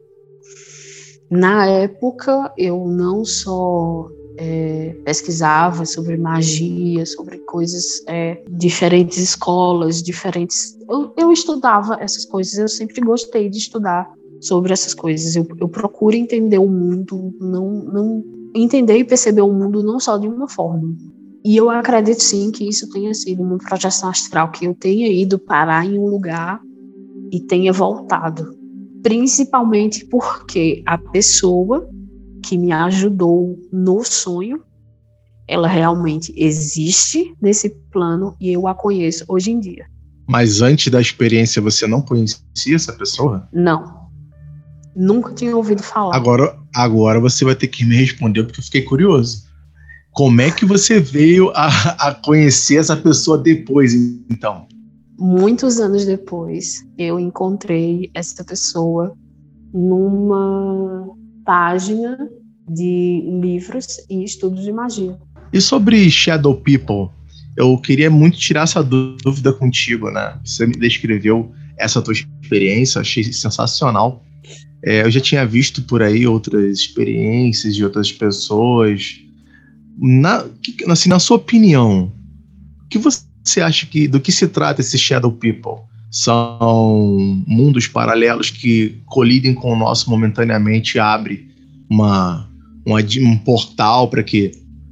Na 1.29 1.65
época, 1.65 2.53
eu 2.57 2.87
não 2.87 3.25
só 3.25 4.07
é, 4.37 4.95
pesquisava 5.05 5.85
sobre 5.85 6.17
magia, 6.17 7.05
sobre 7.05 7.39
coisas, 7.39 8.03
é, 8.07 8.43
diferentes 8.49 9.17
escolas, 9.17 10.01
diferentes. 10.01 10.77
Eu, 10.89 11.13
eu, 11.17 11.31
estudava 11.31 11.97
essas 11.99 12.25
coisas, 12.25 12.57
eu 12.57 12.67
sempre 12.67 13.01
gostei 13.01 13.49
de 13.49 13.57
estudar 13.57 14.11
sobre 14.41 14.73
essas 14.73 14.93
coisas. 14.93 15.35
Eu, 15.35 15.47
eu 15.59 15.69
procuro 15.69 16.15
entender 16.15 16.57
o 16.57 16.67
mundo, 16.67 17.33
não, 17.39 17.71
não 17.71 18.23
entender 18.55 18.97
e 18.97 19.03
perceber 19.03 19.41
o 19.41 19.53
mundo 19.53 19.83
não 19.83 19.99
só 19.99 20.17
de 20.17 20.27
uma 20.27 20.47
forma, 20.47 20.95
e 21.43 21.57
eu 21.57 21.69
acredito 21.69 22.23
sim 22.23 22.51
que 22.51 22.67
isso 22.67 22.89
tenha 22.89 23.13
sido 23.13 23.43
uma 23.43 23.57
projeção 23.57 24.09
astral, 24.09 24.49
que 24.51 24.65
eu 24.65 24.73
tenha 24.73 25.07
ido 25.11 25.37
parar 25.37 25.85
em 25.85 25.97
um 25.97 26.05
lugar 26.05 26.61
e 27.31 27.39
tenha 27.41 27.73
voltado. 27.73 28.57
Principalmente 29.01 30.05
porque 30.05 30.81
a 30.85 30.97
pessoa 30.97 31.89
que 32.45 32.57
me 32.57 32.71
ajudou 32.71 33.59
no 33.71 34.03
sonho, 34.05 34.61
ela 35.45 35.67
realmente 35.67 36.33
existe 36.37 37.35
nesse 37.41 37.69
plano 37.91 38.35
e 38.39 38.53
eu 38.53 38.65
a 38.65 38.73
conheço 38.73 39.25
hoje 39.27 39.51
em 39.51 39.59
dia. 39.59 39.85
Mas 40.27 40.61
antes 40.61 40.89
da 40.89 41.01
experiência 41.01 41.61
você 41.61 41.85
não 41.85 42.01
conhecia 42.01 42.75
essa 42.75 42.93
pessoa? 42.93 43.49
Não. 43.51 44.03
Nunca 44.95 45.33
tinha 45.33 45.55
ouvido 45.55 45.83
falar. 45.83 46.15
Agora, 46.15 46.57
agora 46.73 47.19
você 47.19 47.43
vai 47.43 47.55
ter 47.55 47.67
que 47.67 47.83
me 47.83 47.95
responder 47.95 48.43
porque 48.43 48.61
eu 48.61 48.63
fiquei 48.63 48.83
curioso. 48.83 49.43
Como 50.13 50.41
é 50.41 50.51
que 50.51 50.63
você 50.63 50.99
veio 50.99 51.49
a, 51.55 51.67
a 52.09 52.13
conhecer 52.13 52.77
essa 52.77 52.95
pessoa 52.95 53.35
depois, 53.35 53.95
então? 54.29 54.67
Muitos 55.17 55.79
anos 55.79 56.05
depois, 56.05 56.85
eu 56.99 57.19
encontrei 57.19 58.11
essa 58.13 58.43
pessoa 58.43 59.15
numa 59.73 61.07
página 61.43 62.29
de 62.69 63.23
livros 63.41 63.87
e 64.07 64.23
estudos 64.23 64.63
de 64.63 64.71
magia. 64.71 65.17
E 65.51 65.59
sobre 65.59 66.09
Shadow 66.11 66.55
People? 66.55 67.09
Eu 67.57 67.75
queria 67.79 68.09
muito 68.09 68.37
tirar 68.37 68.63
essa 68.63 68.83
dúvida 68.83 69.51
contigo, 69.51 70.11
né? 70.11 70.39
Você 70.43 70.67
me 70.67 70.73
descreveu 70.73 71.51
essa 71.77 72.01
tua 72.01 72.13
experiência, 72.13 73.01
achei 73.01 73.23
sensacional. 73.23 74.23
É, 74.85 75.03
eu 75.03 75.09
já 75.09 75.19
tinha 75.19 75.45
visto 75.45 75.81
por 75.83 76.03
aí 76.03 76.27
outras 76.27 76.79
experiências 76.79 77.75
de 77.75 77.83
outras 77.83 78.11
pessoas, 78.11 79.22
na, 79.97 80.45
assim, 80.89 81.09
na 81.09 81.19
sua 81.19 81.37
opinião, 81.37 82.11
o 82.85 82.87
que 82.89 82.97
você 82.97 83.61
acha 83.61 83.85
que 83.85 84.07
do 84.07 84.19
que 84.19 84.31
se 84.31 84.47
trata 84.47 84.81
esse 84.81 84.97
Shadow 84.97 85.31
People? 85.31 85.83
São 86.11 87.43
mundos 87.47 87.87
paralelos 87.87 88.49
que 88.49 89.01
colidem 89.05 89.53
com 89.53 89.73
o 89.73 89.75
nosso 89.75 90.09
momentaneamente 90.09 90.99
abre 90.99 91.47
uma, 91.89 92.47
uma 92.85 92.99
um 92.99 93.37
portal 93.37 94.07
para 94.07 94.23
que 94.23 94.51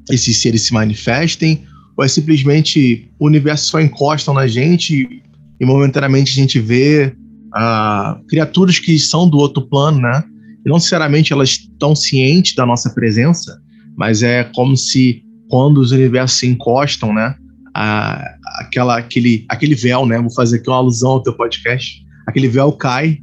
esses 0.09 0.41
seres 0.41 0.63
se 0.63 0.73
manifestem? 0.73 1.63
Ou 1.95 2.03
é 2.03 2.07
simplesmente 2.07 3.09
o 3.19 3.27
universo 3.27 3.69
só 3.69 3.79
encosta 3.79 4.33
na 4.33 4.47
gente 4.47 5.21
e 5.59 5.65
momentaneamente 5.65 6.31
a 6.31 6.35
gente 6.35 6.59
vê 6.59 7.13
uh, 7.55 8.25
criaturas 8.27 8.79
que 8.79 8.97
são 8.97 9.29
do 9.29 9.37
outro 9.37 9.61
plano, 9.61 9.99
né? 9.99 10.23
E 10.65 10.69
não 10.69 10.77
necessariamente 10.77 11.33
elas 11.33 11.51
estão 11.51 11.95
cientes 11.95 12.55
da 12.55 12.65
nossa 12.65 12.89
presença, 12.89 13.61
mas 13.97 14.23
é 14.23 14.43
como 14.55 14.75
se 14.75 15.23
quando 15.49 15.79
os 15.79 15.91
universos 15.91 16.39
se 16.39 16.47
encostam, 16.47 17.13
né, 17.13 17.35
a, 17.75 18.23
aquela, 18.59 18.97
aquele, 18.97 19.45
aquele 19.49 19.75
véu, 19.75 20.05
né, 20.05 20.19
vou 20.19 20.33
fazer 20.33 20.57
aqui 20.57 20.69
uma 20.69 20.77
alusão 20.77 21.11
ao 21.11 21.23
teu 21.23 21.33
podcast, 21.33 22.01
aquele 22.27 22.47
véu 22.47 22.71
cai 22.71 23.19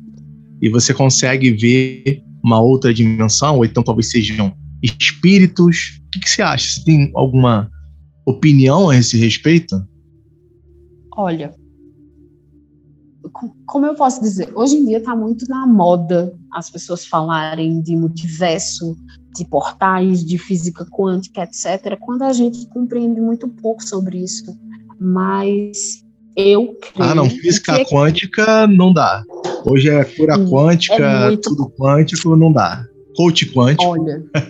e 0.61 0.69
você 0.69 0.93
consegue 0.93 1.51
ver 1.53 2.23
uma 2.43 2.61
outra 2.61 2.93
dimensão, 2.93 3.57
ou 3.57 3.65
então 3.65 3.83
talvez 3.83 4.11
sejam 4.11 4.55
espíritos. 4.83 6.01
O 6.07 6.11
que, 6.11 6.21
que 6.21 6.31
você 6.31 6.43
acha? 6.43 6.71
Você 6.71 6.85
tem 6.85 7.11
alguma 7.15 7.71
opinião 8.27 8.91
a 8.91 8.97
esse 8.97 9.19
respeito? 9.19 9.77
Olha, 11.17 11.53
como 13.67 13.87
eu 13.87 13.95
posso 13.95 14.21
dizer, 14.21 14.51
hoje 14.55 14.77
em 14.77 14.87
dia 14.87 14.99
está 14.99 15.15
muito 15.15 15.47
na 15.49 15.67
moda 15.67 16.33
as 16.53 16.71
pessoas 16.71 17.05
falarem 17.05 17.81
de 17.83 17.97
multiverso, 17.97 18.97
de 19.39 19.47
portais, 19.47 20.25
de 20.25 20.37
física 20.37 20.85
quântica, 20.85 21.43
etc., 21.43 21.97
quando 21.99 22.23
a 22.23 22.33
gente 22.33 22.67
compreende 22.69 23.21
muito 23.21 23.49
pouco 23.49 23.83
sobre 23.83 24.19
isso. 24.19 24.57
Mas 25.01 26.05
eu 26.37 26.77
creio. 26.93 27.11
Ah, 27.11 27.15
não, 27.15 27.29
física 27.29 27.77
que... 27.77 27.87
quântica 27.87 28.67
não 28.67 28.93
dá. 28.93 29.23
Hoje 29.65 29.91
é 29.91 30.05
cura 30.05 30.37
Sim, 30.37 30.51
quântica, 30.51 30.95
é 30.95 31.29
muito... 31.29 31.51
tudo 31.51 31.71
quântico, 31.71 32.37
não 32.37 32.53
dá. 32.53 32.85
Coach 33.17 33.53
quântico. 33.53 33.91
Olha. 33.91 34.23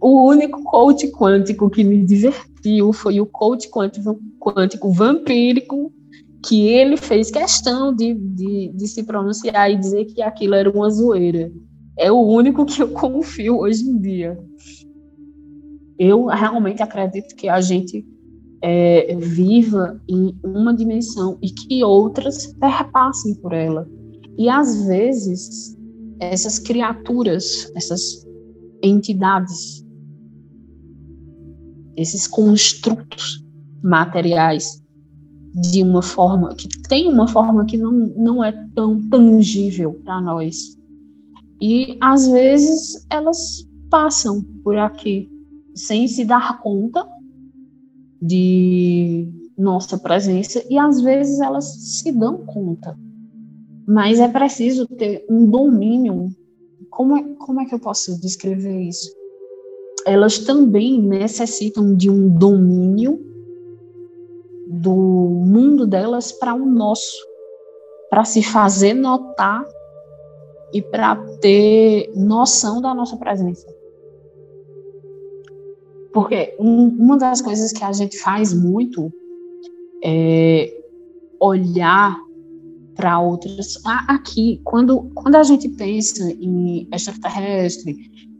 o 0.00 0.28
único 0.28 0.62
coach 0.64 1.08
quântico 1.12 1.70
que 1.70 1.84
me 1.84 2.04
divertiu 2.04 2.92
foi 2.92 3.20
o 3.20 3.26
coach 3.26 3.70
quântico, 3.70 4.18
quântico 4.40 4.92
vampírico 4.92 5.92
que 6.46 6.68
ele 6.68 6.96
fez 6.96 7.30
questão 7.30 7.94
de, 7.94 8.14
de, 8.14 8.72
de, 8.74 8.88
se 8.88 9.02
pronunciar 9.02 9.70
e 9.70 9.76
dizer 9.76 10.04
que 10.04 10.22
aquilo 10.22 10.54
era 10.54 10.70
uma 10.70 10.90
zoeira. 10.90 11.50
É 11.98 12.12
o 12.12 12.20
único 12.20 12.66
que 12.66 12.82
eu 12.82 12.88
confio 12.88 13.60
hoje 13.60 13.82
em 13.82 13.98
dia. 13.98 14.38
Eu 15.98 16.26
realmente 16.26 16.82
acredito 16.82 17.34
que 17.34 17.48
a 17.48 17.60
gente 17.60 18.06
é, 18.60 19.16
viva 19.16 20.00
em 20.08 20.38
uma 20.44 20.74
dimensão 20.74 21.38
e 21.42 21.50
que 21.50 21.82
outras 21.82 22.48
perpassem 22.54 23.34
por 23.36 23.52
ela. 23.52 23.88
E 24.36 24.48
às 24.48 24.86
vezes 24.86 25.74
essas 26.20 26.58
criaturas, 26.58 27.70
essas 27.74 28.26
entidades, 28.82 29.84
esses 31.96 32.26
construtos 32.26 33.42
materiais 33.82 34.83
de 35.54 35.82
uma 35.82 36.02
forma 36.02 36.54
que 36.54 36.68
tem 36.88 37.08
uma 37.08 37.28
forma 37.28 37.64
que 37.64 37.76
não, 37.76 37.92
não 37.92 38.44
é 38.44 38.50
tão 38.74 39.00
tangível 39.08 40.00
para 40.04 40.20
nós. 40.20 40.76
E 41.60 41.96
às 42.00 42.26
vezes 42.26 43.06
elas 43.08 43.64
passam 43.88 44.42
por 44.64 44.76
aqui 44.76 45.30
sem 45.74 46.08
se 46.08 46.24
dar 46.24 46.60
conta 46.60 47.06
de 48.20 49.28
nossa 49.56 49.96
presença 49.96 50.64
e 50.68 50.76
às 50.76 51.00
vezes 51.00 51.40
elas 51.40 51.66
se 51.66 52.10
dão 52.10 52.44
conta. 52.44 52.98
Mas 53.86 54.18
é 54.18 54.26
preciso 54.26 54.88
ter 54.88 55.24
um 55.30 55.48
domínio. 55.48 56.30
Como 56.90 57.16
é, 57.16 57.22
como 57.34 57.60
é 57.60 57.66
que 57.66 57.74
eu 57.74 57.78
posso 57.78 58.20
descrever 58.20 58.88
isso? 58.88 59.14
Elas 60.04 60.38
também 60.38 61.00
necessitam 61.00 61.94
de 61.94 62.10
um 62.10 62.28
domínio 62.28 63.33
do 64.66 64.94
mundo 64.94 65.86
delas 65.86 66.32
para 66.32 66.54
o 66.54 66.64
nosso, 66.64 67.16
para 68.08 68.24
se 68.24 68.42
fazer 68.42 68.94
notar 68.94 69.64
e 70.72 70.82
para 70.82 71.16
ter 71.40 72.12
noção 72.16 72.80
da 72.80 72.94
nossa 72.94 73.16
presença. 73.16 73.66
Porque 76.12 76.54
um, 76.58 76.88
uma 76.88 77.16
das 77.16 77.40
coisas 77.40 77.72
que 77.72 77.82
a 77.82 77.92
gente 77.92 78.18
faz 78.18 78.54
muito 78.54 79.12
é 80.02 80.72
olhar 81.40 82.16
para 82.94 83.18
outras. 83.20 83.80
Aqui, 83.84 84.60
quando, 84.64 85.10
quando 85.14 85.34
a 85.34 85.42
gente 85.42 85.68
pensa 85.68 86.30
em 86.30 86.88
extraterrestre, 86.92 87.96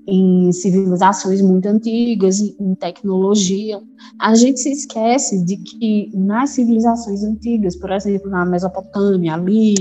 em 0.06 0.52
civilizações 0.52 1.40
muito 1.40 1.66
antigas, 1.66 2.40
em 2.40 2.74
tecnologia. 2.74 3.80
A 4.20 4.34
gente 4.34 4.60
se 4.60 4.70
esquece 4.70 5.44
de 5.44 5.56
que 5.56 6.10
nas 6.14 6.50
civilizações 6.50 7.22
antigas, 7.22 7.76
por 7.76 7.90
exemplo, 7.90 8.30
na 8.30 8.44
Mesopotâmia, 8.44 9.34
ali, 9.34 9.74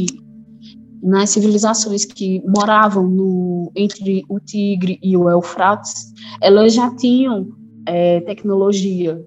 nas 1.02 1.30
civilizações 1.32 2.06
que 2.06 2.42
moravam 2.48 3.08
no, 3.08 3.72
entre 3.76 4.24
o 4.30 4.40
Tigre 4.40 4.98
e 5.04 5.18
o 5.18 5.30
Eufrates, 5.30 6.14
elas 6.42 6.74
já 6.74 6.94
tinham 6.96 7.50
é, 7.86 8.22
tecnologia 8.22 9.22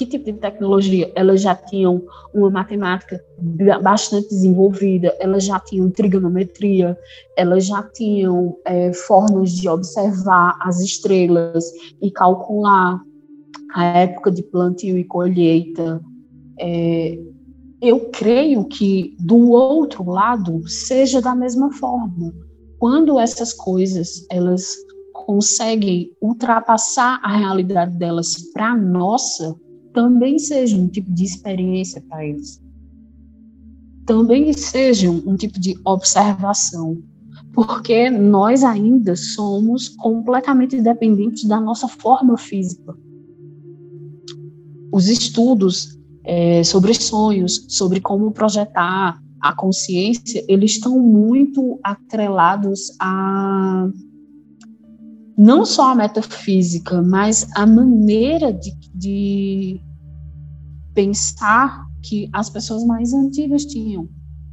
que 0.00 0.06
tipo 0.06 0.24
de 0.24 0.38
tecnologia? 0.38 1.12
Elas 1.14 1.42
já 1.42 1.54
tinham 1.54 2.02
uma 2.32 2.48
matemática 2.48 3.22
bastante 3.82 4.30
desenvolvida, 4.30 5.14
elas 5.20 5.44
já 5.44 5.60
tinham 5.60 5.90
trigonometria, 5.90 6.96
elas 7.36 7.66
já 7.66 7.82
tinham 7.82 8.56
é, 8.64 8.94
formas 8.94 9.52
de 9.52 9.68
observar 9.68 10.56
as 10.62 10.80
estrelas 10.80 11.64
e 12.00 12.10
calcular 12.10 12.98
a 13.74 13.84
época 13.84 14.30
de 14.30 14.42
plantio 14.42 14.96
e 14.96 15.04
colheita. 15.04 16.00
É, 16.58 17.18
eu 17.82 18.08
creio 18.10 18.64
que 18.64 19.14
do 19.20 19.50
outro 19.50 20.08
lado 20.08 20.66
seja 20.66 21.20
da 21.20 21.34
mesma 21.34 21.70
forma. 21.72 22.32
Quando 22.78 23.20
essas 23.20 23.52
coisas 23.52 24.26
elas 24.30 24.74
conseguem 25.12 26.10
ultrapassar 26.22 27.20
a 27.22 27.36
realidade 27.36 27.96
delas 27.98 28.50
para 28.54 28.70
a 28.70 28.76
nossa, 28.76 29.54
também 29.92 30.38
seja 30.38 30.76
um 30.76 30.88
tipo 30.88 31.10
de 31.12 31.24
experiência 31.24 32.02
para 32.08 32.24
eles. 32.24 32.60
Também 34.06 34.52
seja 34.52 35.10
um 35.10 35.36
tipo 35.36 35.58
de 35.60 35.78
observação, 35.84 37.02
porque 37.52 38.10
nós 38.10 38.64
ainda 38.64 39.14
somos 39.16 39.88
completamente 39.88 40.80
dependentes 40.80 41.44
da 41.44 41.60
nossa 41.60 41.86
forma 41.88 42.36
física. 42.36 42.96
Os 44.92 45.08
estudos 45.08 45.98
é, 46.24 46.64
sobre 46.64 46.94
sonhos, 46.94 47.66
sobre 47.68 48.00
como 48.00 48.32
projetar 48.32 49.20
a 49.40 49.54
consciência, 49.54 50.44
eles 50.48 50.72
estão 50.72 50.98
muito 50.98 51.78
atrelados 51.82 52.94
a 53.00 53.88
não 55.40 55.64
só 55.64 55.92
a 55.92 55.94
metafísica, 55.94 57.00
mas 57.00 57.48
a 57.56 57.66
maneira 57.66 58.52
de, 58.52 58.72
de 58.94 59.80
pensar 60.92 61.86
que 62.02 62.28
as 62.30 62.50
pessoas 62.50 62.84
mais 62.84 63.14
antigas 63.14 63.64
tinham, 63.64 64.06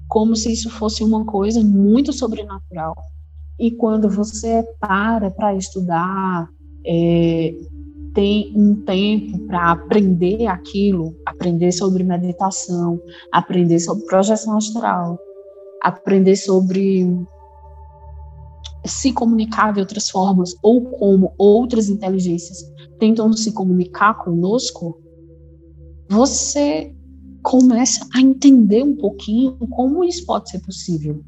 como 0.08 0.34
se 0.34 0.50
isso 0.50 0.70
fosse 0.70 1.04
uma 1.04 1.26
coisa 1.26 1.62
muito 1.62 2.14
sobrenatural. 2.14 2.96
E 3.60 3.70
quando 3.70 4.10
você 4.10 4.66
para 4.80 5.30
para 5.30 5.56
estudar, 5.56 6.48
é, 6.86 7.54
tem 8.14 8.54
um 8.56 8.74
tempo 8.86 9.40
para 9.40 9.72
aprender 9.74 10.48
aquilo, 10.48 11.14
aprender 11.26 11.74
sobre 11.74 12.02
meditação, 12.02 12.98
aprender 13.34 13.82
sobre 13.82 14.06
projeção 14.06 14.56
astral, 14.56 15.20
aprender 15.84 16.38
sobre 16.38 17.06
se 18.88 19.12
comunicar 19.12 19.74
de 19.74 19.80
outras 19.80 20.10
formas 20.10 20.56
ou 20.62 20.86
como 20.86 21.34
outras 21.38 21.90
inteligências 21.90 22.60
tentam 23.00 23.32
se 23.34 23.52
comunicar 23.52 24.16
conosco, 24.16 25.02
você 26.10 26.94
começa 27.42 28.06
a 28.14 28.22
entender 28.22 28.84
um 28.84 28.96
pouquinho 28.96 29.58
como 29.70 30.04
isso 30.04 30.26
pode 30.26 30.50
ser 30.50 30.60
possível. 30.60 31.24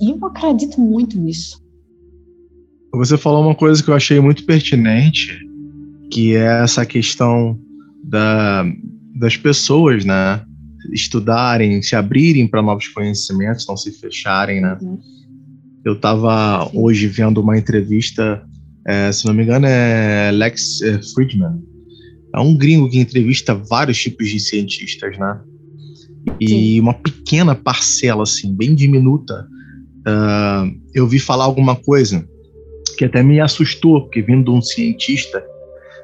E 0.00 0.10
eu 0.10 0.24
acredito 0.26 0.80
muito 0.80 1.18
nisso. 1.18 1.62
Você 2.94 3.16
falou 3.16 3.42
uma 3.42 3.54
coisa 3.54 3.82
que 3.82 3.88
eu 3.88 3.94
achei 3.94 4.20
muito 4.20 4.44
pertinente, 4.44 5.38
que 6.10 6.34
é 6.34 6.62
essa 6.62 6.84
questão 6.84 7.58
da, 8.04 8.64
das 9.14 9.36
pessoas, 9.36 10.04
né? 10.04 10.44
Estudarem, 10.92 11.80
se 11.80 11.94
abrirem 11.94 12.48
para 12.48 12.60
novos 12.60 12.88
conhecimentos, 12.88 13.66
não 13.66 13.76
se 13.76 13.92
fecharem, 13.92 14.60
né? 14.60 14.76
Uhum. 14.82 14.98
Eu 15.84 15.94
estava 15.94 16.70
hoje 16.72 17.06
vendo 17.08 17.40
uma 17.40 17.58
entrevista, 17.58 18.42
é, 18.86 19.10
se 19.10 19.26
não 19.26 19.34
me 19.34 19.42
engano, 19.42 19.66
é 19.66 20.30
Lex 20.32 20.80
é, 20.82 21.00
Friedman. 21.14 21.60
É 22.34 22.40
um 22.40 22.56
gringo 22.56 22.88
que 22.88 22.98
entrevista 22.98 23.54
vários 23.54 23.98
tipos 24.00 24.28
de 24.28 24.38
cientistas, 24.40 25.18
né? 25.18 25.40
E 26.40 26.48
Sim. 26.48 26.80
uma 26.80 26.94
pequena 26.94 27.54
parcela, 27.54 28.22
assim, 28.22 28.54
bem 28.54 28.74
diminuta, 28.74 29.46
uh, 30.06 30.80
eu 30.94 31.06
vi 31.06 31.18
falar 31.18 31.44
alguma 31.44 31.76
coisa 31.76 32.26
que 32.96 33.04
até 33.04 33.22
me 33.22 33.40
assustou, 33.40 34.02
porque 34.02 34.22
vindo 34.22 34.44
de 34.44 34.50
um 34.50 34.62
cientista 34.62 35.44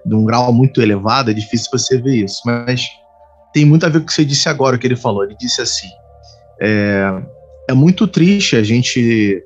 de 0.05 0.15
um 0.15 0.25
grau 0.25 0.53
muito 0.53 0.83
elevado, 0.83 1.31
é 1.31 1.35
difícil 1.35 1.69
você 1.73 2.01
ver 2.01 2.25
isso. 2.25 2.41
Mas 2.45 2.85
tem 3.53 3.65
muito 3.65 3.87
a 3.87 3.89
ver 3.89 4.01
com 4.01 4.05
o 4.05 4.07
que 4.07 4.13
você 4.13 4.25
disse 4.25 4.49
agora, 4.49 4.77
o 4.77 4.79
que 4.79 4.87
ele 4.87 4.97
falou. 4.97 5.25
Ele 5.25 5.37
disse 5.39 5.61
assim: 5.61 5.89
é, 6.61 7.23
é 7.71 7.75
muito 7.75 8.07
triste 8.07 8.57
a 8.57 8.63
gente 8.63 9.43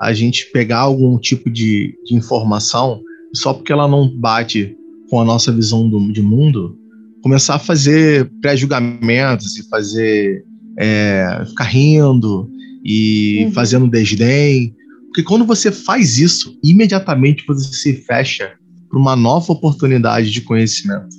a 0.00 0.12
gente 0.12 0.50
pegar 0.52 0.80
algum 0.80 1.18
tipo 1.18 1.50
de, 1.50 1.94
de 2.04 2.14
informação 2.14 3.00
só 3.34 3.52
porque 3.52 3.72
ela 3.72 3.88
não 3.88 4.08
bate 4.08 4.76
com 5.10 5.20
a 5.20 5.24
nossa 5.24 5.52
visão 5.52 5.88
do, 5.88 6.12
de 6.12 6.22
mundo, 6.22 6.78
começar 7.22 7.56
a 7.56 7.58
fazer 7.58 8.30
pré-julgamentos 8.40 9.56
e 9.56 9.68
fazer 9.68 10.44
é, 10.78 11.44
ficar 11.46 11.64
rindo 11.64 12.50
e 12.84 13.44
uhum. 13.44 13.52
fazendo 13.52 13.88
desdém. 13.88 14.74
Porque 15.06 15.22
quando 15.22 15.44
você 15.44 15.70
faz 15.70 16.18
isso, 16.18 16.58
imediatamente 16.62 17.44
você 17.46 17.72
se 17.72 17.92
fecha 17.94 18.52
para 18.88 18.98
uma 18.98 19.16
nova 19.16 19.52
oportunidade 19.52 20.30
de 20.30 20.40
conhecimento. 20.40 21.16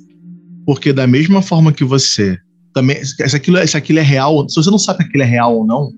Porque 0.64 0.92
da 0.92 1.06
mesma 1.06 1.42
forma 1.42 1.72
que 1.72 1.84
você 1.84 2.38
também, 2.74 3.02
se 3.04 3.34
aquilo, 3.34 3.66
se 3.66 3.76
aquilo 3.76 3.98
é 3.98 4.02
real, 4.02 4.46
se 4.48 4.56
você 4.56 4.70
não 4.70 4.78
sabe 4.78 4.98
que 4.98 5.04
aquilo 5.06 5.22
é 5.22 5.26
real 5.26 5.56
ou 5.56 5.66
não, 5.66 5.90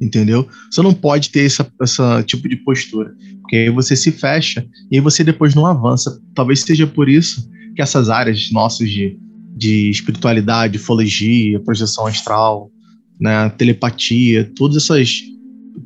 entendeu? 0.00 0.46
Você 0.70 0.82
não 0.82 0.94
pode 0.94 1.30
ter 1.30 1.44
essa, 1.44 1.66
essa 1.80 2.22
tipo 2.22 2.48
de 2.48 2.56
postura, 2.56 3.14
porque 3.40 3.56
aí 3.56 3.70
você 3.70 3.96
se 3.96 4.10
fecha 4.12 4.66
e 4.90 4.96
aí 4.96 5.00
você 5.00 5.24
depois 5.24 5.54
não 5.54 5.66
avança. 5.66 6.20
Talvez 6.34 6.60
seja 6.60 6.86
por 6.86 7.08
isso 7.08 7.48
que 7.74 7.82
essas 7.82 8.08
áreas 8.08 8.50
nossas 8.50 8.90
de, 8.90 9.18
de 9.56 9.90
espiritualidade, 9.90 10.78
ufologia, 10.78 11.60
projeção 11.60 12.06
astral, 12.06 12.70
né, 13.20 13.48
telepatia, 13.50 14.50
todas 14.56 14.76
essas 14.76 15.22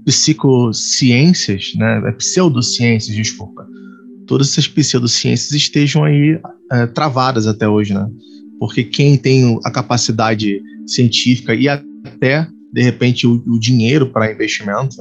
psicociências, 0.05 1.73
né, 1.77 2.03
é 2.07 2.13
pseudociências, 2.13 3.15
desculpa, 3.15 3.67
todas 4.27 4.51
essas 4.51 4.69
pseudociências 4.69 5.53
estejam 5.53 6.05
aí 6.05 6.39
é, 6.71 6.87
travadas 6.87 7.47
até 7.47 7.69
hoje, 7.69 7.93
né? 7.93 8.09
Porque 8.59 8.85
quem 8.85 9.17
tem 9.17 9.59
a 9.65 9.71
capacidade 9.71 10.63
científica 10.87 11.55
e 11.55 11.69
até 11.69 12.49
de 12.73 12.83
repente, 12.83 13.27
o, 13.27 13.43
o 13.47 13.59
dinheiro 13.59 14.07
para 14.11 14.33
investimento, 14.33 14.97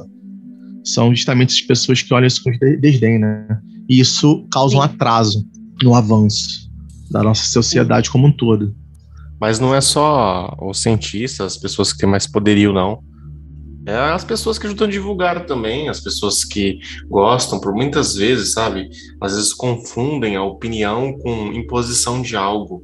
são 0.84 1.14
justamente 1.14 1.50
as 1.50 1.60
pessoas 1.60 2.02
que 2.02 2.12
olham 2.12 2.26
isso 2.26 2.42
com 2.42 2.50
desdém, 2.80 3.18
né? 3.18 3.46
E 3.88 4.00
isso 4.00 4.46
causa 4.52 4.72
Sim. 4.72 4.78
um 4.78 4.82
atraso 4.82 5.46
no 5.82 5.94
avanço 5.94 6.70
da 7.10 7.22
nossa 7.22 7.44
sociedade 7.44 8.06
Sim. 8.06 8.12
como 8.12 8.26
um 8.26 8.32
todo. 8.32 8.74
Mas 9.40 9.58
não 9.58 9.74
é 9.74 9.80
só 9.80 10.56
os 10.60 10.80
cientistas, 10.82 11.54
as 11.54 11.58
pessoas 11.58 11.92
que 11.92 11.98
têm 11.98 12.08
mais 12.08 12.26
poderio, 12.26 12.72
não. 12.72 13.02
É 13.84 13.96
as 13.96 14.22
pessoas 14.22 14.58
que 14.58 14.66
ajudam 14.66 14.86
a 14.86 14.90
divulgar 14.90 15.44
também, 15.44 15.88
as 15.88 15.98
pessoas 15.98 16.44
que 16.44 16.78
gostam, 17.08 17.58
por 17.58 17.74
muitas 17.74 18.14
vezes, 18.14 18.52
sabe? 18.52 18.88
Às 19.20 19.34
vezes 19.34 19.52
confundem 19.52 20.36
a 20.36 20.44
opinião 20.44 21.12
com 21.18 21.52
imposição 21.52 22.22
de 22.22 22.36
algo, 22.36 22.80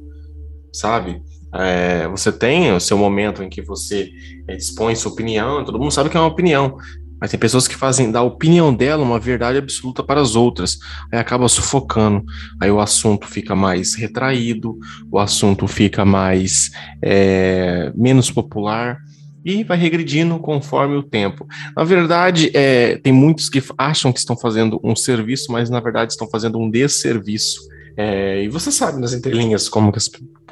sabe? 0.73 1.21
É, 1.53 2.07
você 2.07 2.31
tem 2.31 2.71
o 2.71 2.79
seu 2.79 2.97
momento 2.97 3.41
em 3.41 3.49
que 3.49 3.61
você 3.61 4.09
é, 4.47 4.55
expõe 4.55 4.95
sua 4.95 5.11
opinião, 5.11 5.63
todo 5.63 5.79
mundo 5.79 5.91
sabe 5.91 6.09
que 6.09 6.17
é 6.17 6.19
uma 6.19 6.27
opinião, 6.27 6.77
mas 7.19 7.31
tem 7.31 7.39
pessoas 7.39 7.67
que 7.67 7.75
fazem 7.75 8.11
da 8.11 8.21
opinião 8.21 8.73
dela 8.73 9.03
uma 9.03 9.19
verdade 9.19 9.57
absoluta 9.57 10.03
para 10.03 10.21
as 10.21 10.35
outras, 10.35 10.77
aí 11.11 11.19
acaba 11.19 11.49
sufocando, 11.49 12.23
aí 12.61 12.71
o 12.71 12.79
assunto 12.79 13.27
fica 13.27 13.55
mais 13.55 13.93
retraído, 13.93 14.77
o 15.11 15.19
assunto 15.19 15.67
fica 15.67 16.05
mais 16.05 16.71
é, 17.01 17.91
menos 17.95 18.31
popular 18.31 18.99
e 19.43 19.63
vai 19.63 19.77
regredindo 19.77 20.37
conforme 20.39 20.95
o 20.95 21.03
tempo. 21.03 21.47
Na 21.75 21.83
verdade, 21.83 22.51
é, 22.53 22.97
tem 22.97 23.11
muitos 23.11 23.49
que 23.49 23.61
acham 23.77 24.13
que 24.13 24.19
estão 24.19 24.37
fazendo 24.37 24.79
um 24.83 24.95
serviço, 24.95 25.51
mas 25.51 25.69
na 25.69 25.79
verdade 25.79 26.11
estão 26.11 26.29
fazendo 26.29 26.59
um 26.59 26.69
desserviço. 26.69 27.61
É, 27.97 28.43
e 28.43 28.47
você 28.47 28.71
sabe 28.71 28.99
nas 28.99 29.13
entrelinhas 29.13 29.67
como, 29.67 29.91
que, 29.91 29.99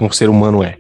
o 0.02 0.12
ser 0.12 0.30
humano 0.30 0.64
é. 0.64 0.78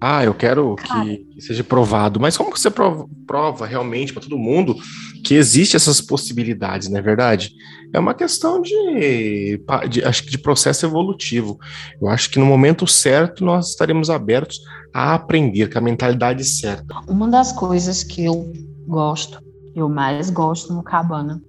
Ah, 0.00 0.24
eu 0.24 0.32
quero 0.32 0.76
que, 0.76 1.16
que 1.34 1.40
seja 1.42 1.62
provado. 1.62 2.18
Mas 2.18 2.36
como 2.36 2.50
que 2.50 2.58
você 2.58 2.70
prova, 2.70 3.06
prova 3.26 3.66
realmente 3.66 4.14
para 4.14 4.22
todo 4.22 4.38
mundo 4.38 4.74
que 5.22 5.34
existe 5.34 5.76
essas 5.76 6.00
possibilidades, 6.00 6.88
não 6.88 6.98
é 6.98 7.02
verdade? 7.02 7.52
É 7.92 7.98
uma 7.98 8.14
questão 8.14 8.62
de, 8.62 9.62
de, 9.90 10.02
acho 10.02 10.24
que 10.24 10.30
de 10.30 10.38
processo 10.38 10.86
evolutivo. 10.86 11.58
Eu 12.00 12.08
acho 12.08 12.30
que 12.30 12.38
no 12.38 12.46
momento 12.46 12.86
certo 12.86 13.44
nós 13.44 13.70
estaremos 13.70 14.08
abertos 14.08 14.58
a 14.94 15.14
aprender 15.14 15.70
com 15.70 15.78
a 15.78 15.82
mentalidade 15.82 16.44
certa. 16.44 16.98
Uma 17.06 17.28
das 17.28 17.52
coisas 17.52 18.02
que 18.02 18.24
eu 18.24 18.50
gosto, 18.86 19.38
eu 19.74 19.88
mais 19.88 20.30
gosto 20.30 20.72
no 20.72 20.82
Cabana, 20.82 21.42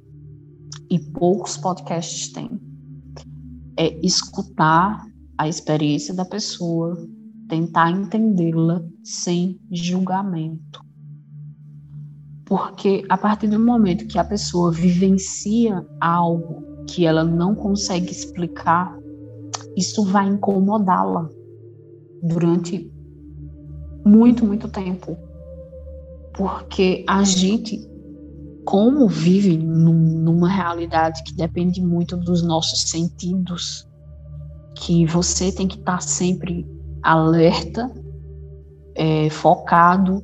e 0.90 1.00
poucos 1.00 1.56
podcasts 1.56 2.28
têm, 2.34 2.60
é 3.78 3.98
escutar 4.06 5.06
a 5.38 5.48
experiência 5.48 6.14
da 6.14 6.26
pessoa, 6.26 6.98
tentar 7.52 7.92
entendê-la 7.92 8.82
sem 9.04 9.60
julgamento. 9.70 10.82
Porque 12.46 13.04
a 13.10 13.18
partir 13.18 13.48
do 13.48 13.60
momento 13.60 14.08
que 14.08 14.18
a 14.18 14.24
pessoa 14.24 14.72
vivencia 14.72 15.86
algo 16.00 16.64
que 16.88 17.06
ela 17.06 17.26
não 17.26 17.54
consegue 17.54 18.10
explicar, 18.10 18.98
isso 19.76 20.06
vai 20.06 20.30
incomodá-la 20.30 21.30
durante 22.24 22.90
muito, 24.06 24.46
muito 24.46 24.70
tempo. 24.70 25.18
Porque 26.34 27.04
a 27.06 27.22
gente, 27.26 27.86
como 28.64 29.10
vive 29.10 29.58
num, 29.58 30.22
numa 30.22 30.48
realidade 30.48 31.22
que 31.26 31.36
depende 31.36 31.82
muito 31.82 32.16
dos 32.16 32.42
nossos 32.42 32.90
sentidos, 32.90 33.86
que 34.74 35.06
você 35.06 35.52
tem 35.52 35.68
que 35.68 35.78
estar 35.78 36.02
sempre 36.02 36.66
alerta, 37.02 37.92
é, 38.96 39.30
focado 39.30 40.24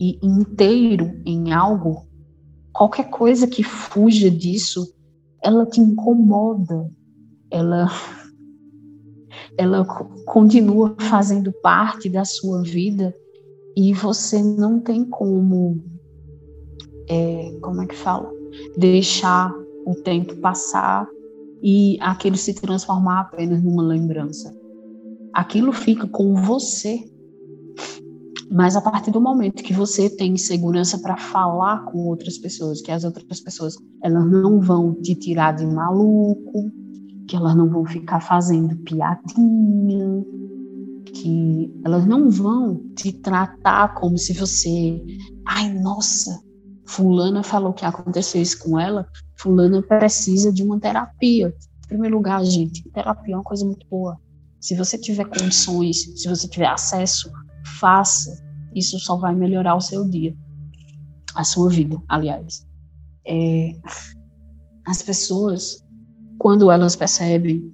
e 0.00 0.18
inteiro 0.22 1.20
em 1.24 1.52
algo, 1.52 2.06
qualquer 2.72 3.10
coisa 3.10 3.46
que 3.46 3.62
fuja 3.62 4.30
disso, 4.30 4.92
ela 5.42 5.66
te 5.66 5.80
incomoda, 5.80 6.90
ela 7.50 7.88
ela 9.56 9.84
continua 10.26 10.96
fazendo 10.98 11.52
parte 11.62 12.08
da 12.08 12.24
sua 12.24 12.62
vida 12.62 13.14
e 13.76 13.92
você 13.92 14.42
não 14.42 14.80
tem 14.80 15.04
como 15.04 15.82
é, 17.08 17.56
como 17.60 17.82
é 17.82 17.86
que 17.86 17.94
fala? 17.94 18.30
Deixar 18.76 19.52
o 19.86 19.94
tempo 19.94 20.36
passar 20.36 21.06
e 21.62 21.98
aquilo 22.00 22.36
se 22.36 22.54
transformar 22.54 23.20
apenas 23.20 23.62
numa 23.62 23.82
lembrança 23.82 24.63
aquilo 25.34 25.72
fica 25.72 26.06
com 26.06 26.34
você 26.34 27.04
mas 28.54 28.76
a 28.76 28.80
partir 28.80 29.10
do 29.10 29.20
momento 29.20 29.64
que 29.64 29.72
você 29.72 30.08
tem 30.08 30.36
segurança 30.36 30.96
para 30.98 31.16
falar 31.16 31.84
com 31.86 32.06
outras 32.06 32.38
pessoas, 32.38 32.80
que 32.80 32.92
as 32.92 33.02
outras 33.02 33.40
pessoas 33.40 33.74
elas 34.00 34.30
não 34.30 34.60
vão 34.60 34.94
te 34.94 35.12
tirar 35.16 35.56
de 35.56 35.66
maluco, 35.66 36.70
que 37.26 37.34
elas 37.34 37.56
não 37.56 37.68
vão 37.68 37.84
ficar 37.84 38.20
fazendo 38.20 38.76
piadinha, 38.84 40.24
que 41.06 41.72
elas 41.84 42.06
não 42.06 42.30
vão 42.30 42.80
te 42.94 43.10
tratar 43.12 43.94
como 43.94 44.16
se 44.16 44.32
você, 44.32 45.02
ai 45.48 45.72
nossa, 45.80 46.40
fulana 46.86 47.42
falou 47.42 47.72
que 47.72 47.84
aconteceu 47.84 48.40
isso 48.40 48.62
com 48.62 48.78
ela, 48.78 49.04
fulana 49.36 49.82
precisa 49.82 50.52
de 50.52 50.62
uma 50.62 50.78
terapia. 50.78 51.52
Em 51.86 51.88
primeiro 51.88 52.16
lugar, 52.16 52.44
gente, 52.44 52.88
terapia 52.90 53.34
é 53.34 53.36
uma 53.36 53.42
coisa 53.42 53.64
muito 53.64 53.84
boa. 53.88 54.16
Se 54.64 54.74
você 54.74 54.96
tiver 54.96 55.26
condições, 55.26 56.04
se 56.16 56.26
você 56.26 56.48
tiver 56.48 56.68
acesso, 56.68 57.30
faça. 57.78 58.42
Isso 58.74 58.98
só 58.98 59.14
vai 59.14 59.34
melhorar 59.34 59.74
o 59.74 59.80
seu 59.80 60.08
dia, 60.08 60.34
a 61.34 61.44
sua 61.44 61.68
vida, 61.68 62.00
aliás. 62.08 62.66
É, 63.26 63.76
as 64.86 65.02
pessoas, 65.02 65.84
quando 66.38 66.70
elas 66.70 66.96
percebem 66.96 67.70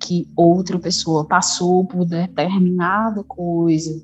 que 0.00 0.26
outra 0.34 0.78
pessoa 0.78 1.26
passou 1.26 1.86
por 1.86 2.06
determinada 2.06 3.22
coisa 3.22 4.02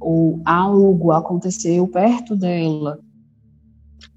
ou 0.00 0.40
algo 0.42 1.12
aconteceu 1.12 1.86
perto 1.86 2.34
dela, 2.34 2.98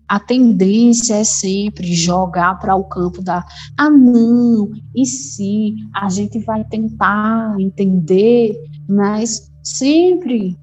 a 0.07 0.19
tendência 0.19 1.15
é 1.15 1.23
sempre 1.23 1.93
jogar 1.93 2.59
para 2.59 2.75
o 2.75 2.83
campo 2.85 3.21
da 3.21 3.45
ah 3.77 3.89
não, 3.89 4.71
e 4.95 5.05
se 5.05 5.75
a 5.93 6.09
gente 6.09 6.39
vai 6.39 6.63
tentar 6.63 7.59
entender, 7.59 8.55
mas 8.87 9.51
sempre 9.63 10.57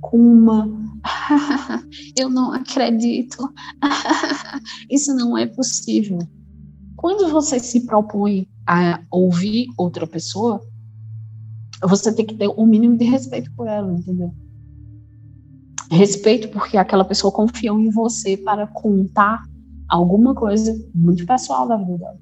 com 0.00 0.18
uma 0.18 0.68
eu 2.18 2.30
não 2.30 2.52
acredito, 2.52 3.52
isso 4.90 5.14
não 5.14 5.36
é 5.36 5.46
possível. 5.46 6.18
Quando 6.96 7.28
você 7.28 7.58
se 7.58 7.84
propõe 7.84 8.48
a 8.66 9.00
ouvir 9.10 9.66
outra 9.76 10.06
pessoa, 10.06 10.60
você 11.82 12.14
tem 12.14 12.24
que 12.24 12.34
ter 12.34 12.48
o 12.48 12.62
um 12.62 12.66
mínimo 12.66 12.96
de 12.96 13.04
respeito 13.04 13.52
por 13.54 13.66
ela, 13.66 13.92
entendeu? 13.92 14.32
Respeito 15.90 16.48
porque 16.48 16.76
aquela 16.76 17.04
pessoa 17.04 17.32
confiou 17.32 17.78
em 17.78 17.90
você 17.90 18.36
para 18.36 18.66
contar 18.66 19.42
alguma 19.88 20.34
coisa 20.34 20.74
muito 20.94 21.26
pessoal 21.26 21.68
da 21.68 21.76
vida 21.76 21.98
dela. 21.98 22.20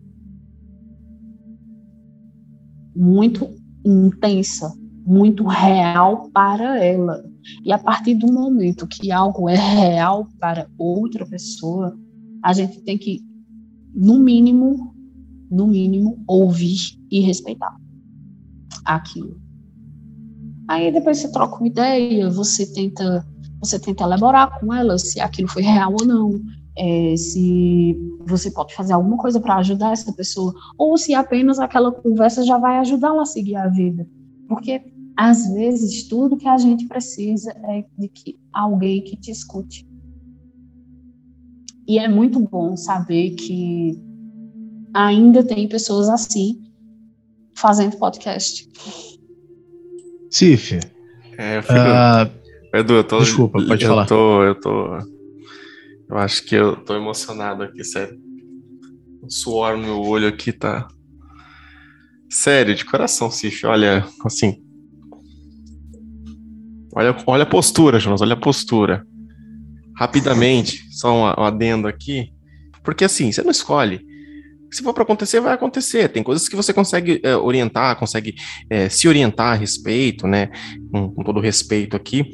Muito 2.94 3.48
intensa, 3.84 4.72
muito 5.06 5.44
real 5.46 6.28
para 6.30 6.84
ela. 6.84 7.24
E 7.64 7.72
a 7.72 7.78
partir 7.78 8.14
do 8.14 8.32
momento 8.32 8.86
que 8.86 9.10
algo 9.10 9.48
é 9.48 9.56
real 9.56 10.28
para 10.38 10.68
outra 10.78 11.26
pessoa, 11.26 11.96
a 12.44 12.52
gente 12.52 12.80
tem 12.82 12.98
que, 12.98 13.20
no 13.94 14.18
mínimo, 14.18 14.94
no 15.50 15.66
mínimo, 15.66 16.22
ouvir 16.26 16.78
e 17.10 17.20
respeitar 17.20 17.74
aquilo. 18.84 19.40
Aí 20.68 20.92
depois 20.92 21.18
você 21.18 21.30
troca 21.30 21.56
uma 21.56 21.66
ideia, 21.66 22.30
você 22.30 22.72
tenta, 22.72 23.26
você 23.62 23.78
tenta 23.78 24.02
elaborar 24.04 24.58
com 24.58 24.74
ela 24.74 24.98
se 24.98 25.20
aquilo 25.20 25.48
foi 25.48 25.62
real 25.62 25.94
ou 25.98 26.04
não, 26.06 26.40
é, 26.76 27.14
se 27.16 27.96
você 28.26 28.50
pode 28.50 28.74
fazer 28.74 28.92
alguma 28.92 29.16
coisa 29.16 29.40
para 29.40 29.56
ajudar 29.56 29.92
essa 29.92 30.12
pessoa, 30.12 30.52
ou 30.76 30.98
se 30.98 31.14
apenas 31.14 31.58
aquela 31.60 31.92
conversa 31.92 32.44
já 32.44 32.58
vai 32.58 32.78
ajudá-la 32.78 33.22
a 33.22 33.26
seguir 33.26 33.56
a 33.56 33.68
vida. 33.68 34.06
Porque 34.48 34.82
às 35.16 35.46
vezes 35.52 36.08
tudo 36.08 36.36
que 36.36 36.48
a 36.48 36.58
gente 36.58 36.86
precisa 36.88 37.52
é 37.52 37.84
de 37.96 38.08
que 38.08 38.38
alguém 38.52 39.02
que 39.04 39.16
te 39.16 39.30
escute. 39.30 39.86
E 41.86 41.98
é 41.98 42.08
muito 42.08 42.40
bom 42.40 42.76
saber 42.76 43.30
que 43.32 44.00
ainda 44.94 45.44
tem 45.44 45.68
pessoas 45.68 46.08
assim 46.08 46.62
fazendo 47.54 47.96
podcast. 47.96 48.68
Cif. 50.30 50.80
É, 51.38 51.58
eu 51.58 51.62
fico... 51.62 51.74
uh, 51.74 52.41
Edu, 52.72 52.94
eu 52.94 53.04
tô. 53.04 53.18
Desculpa, 53.18 53.64
pode 53.64 53.84
eu 53.84 53.88
falar. 53.88 54.06
Tô, 54.06 54.42
eu 54.42 54.54
tô. 54.54 54.98
Eu 56.08 56.18
acho 56.18 56.44
que 56.44 56.54
eu 56.54 56.76
tô 56.76 56.94
emocionado 56.94 57.62
aqui, 57.62 57.84
sério. 57.84 58.18
O 59.22 59.30
suor 59.30 59.76
no 59.76 59.84
meu 59.84 60.00
olho 60.00 60.28
aqui 60.28 60.52
tá. 60.52 60.88
Sério, 62.28 62.74
de 62.74 62.84
coração, 62.84 63.30
Cif. 63.30 63.66
Olha, 63.66 64.06
assim, 64.24 64.62
Olha, 66.94 67.16
olha 67.26 67.42
a 67.44 67.46
postura, 67.46 67.98
Jonas, 67.98 68.20
olha 68.20 68.34
a 68.34 68.40
postura. 68.40 69.06
Rapidamente, 69.96 70.84
só 70.90 71.14
um, 71.14 71.24
adendo 71.26 71.88
aqui, 71.88 72.30
porque 72.84 73.04
assim, 73.04 73.32
você 73.32 73.42
não 73.42 73.50
escolhe. 73.50 74.04
Se 74.70 74.82
for 74.82 74.92
para 74.92 75.02
acontecer, 75.02 75.40
vai 75.40 75.54
acontecer. 75.54 76.08
Tem 76.08 76.22
coisas 76.22 76.48
que 76.48 76.56
você 76.56 76.72
consegue 76.72 77.20
é, 77.22 77.36
orientar, 77.36 77.98
consegue 77.98 78.34
é, 78.70 78.88
se 78.88 79.06
orientar 79.06 79.52
a 79.52 79.54
respeito, 79.54 80.26
né? 80.26 80.48
Com, 80.90 81.10
com 81.10 81.22
todo 81.22 81.40
respeito 81.40 81.96
aqui 81.96 82.30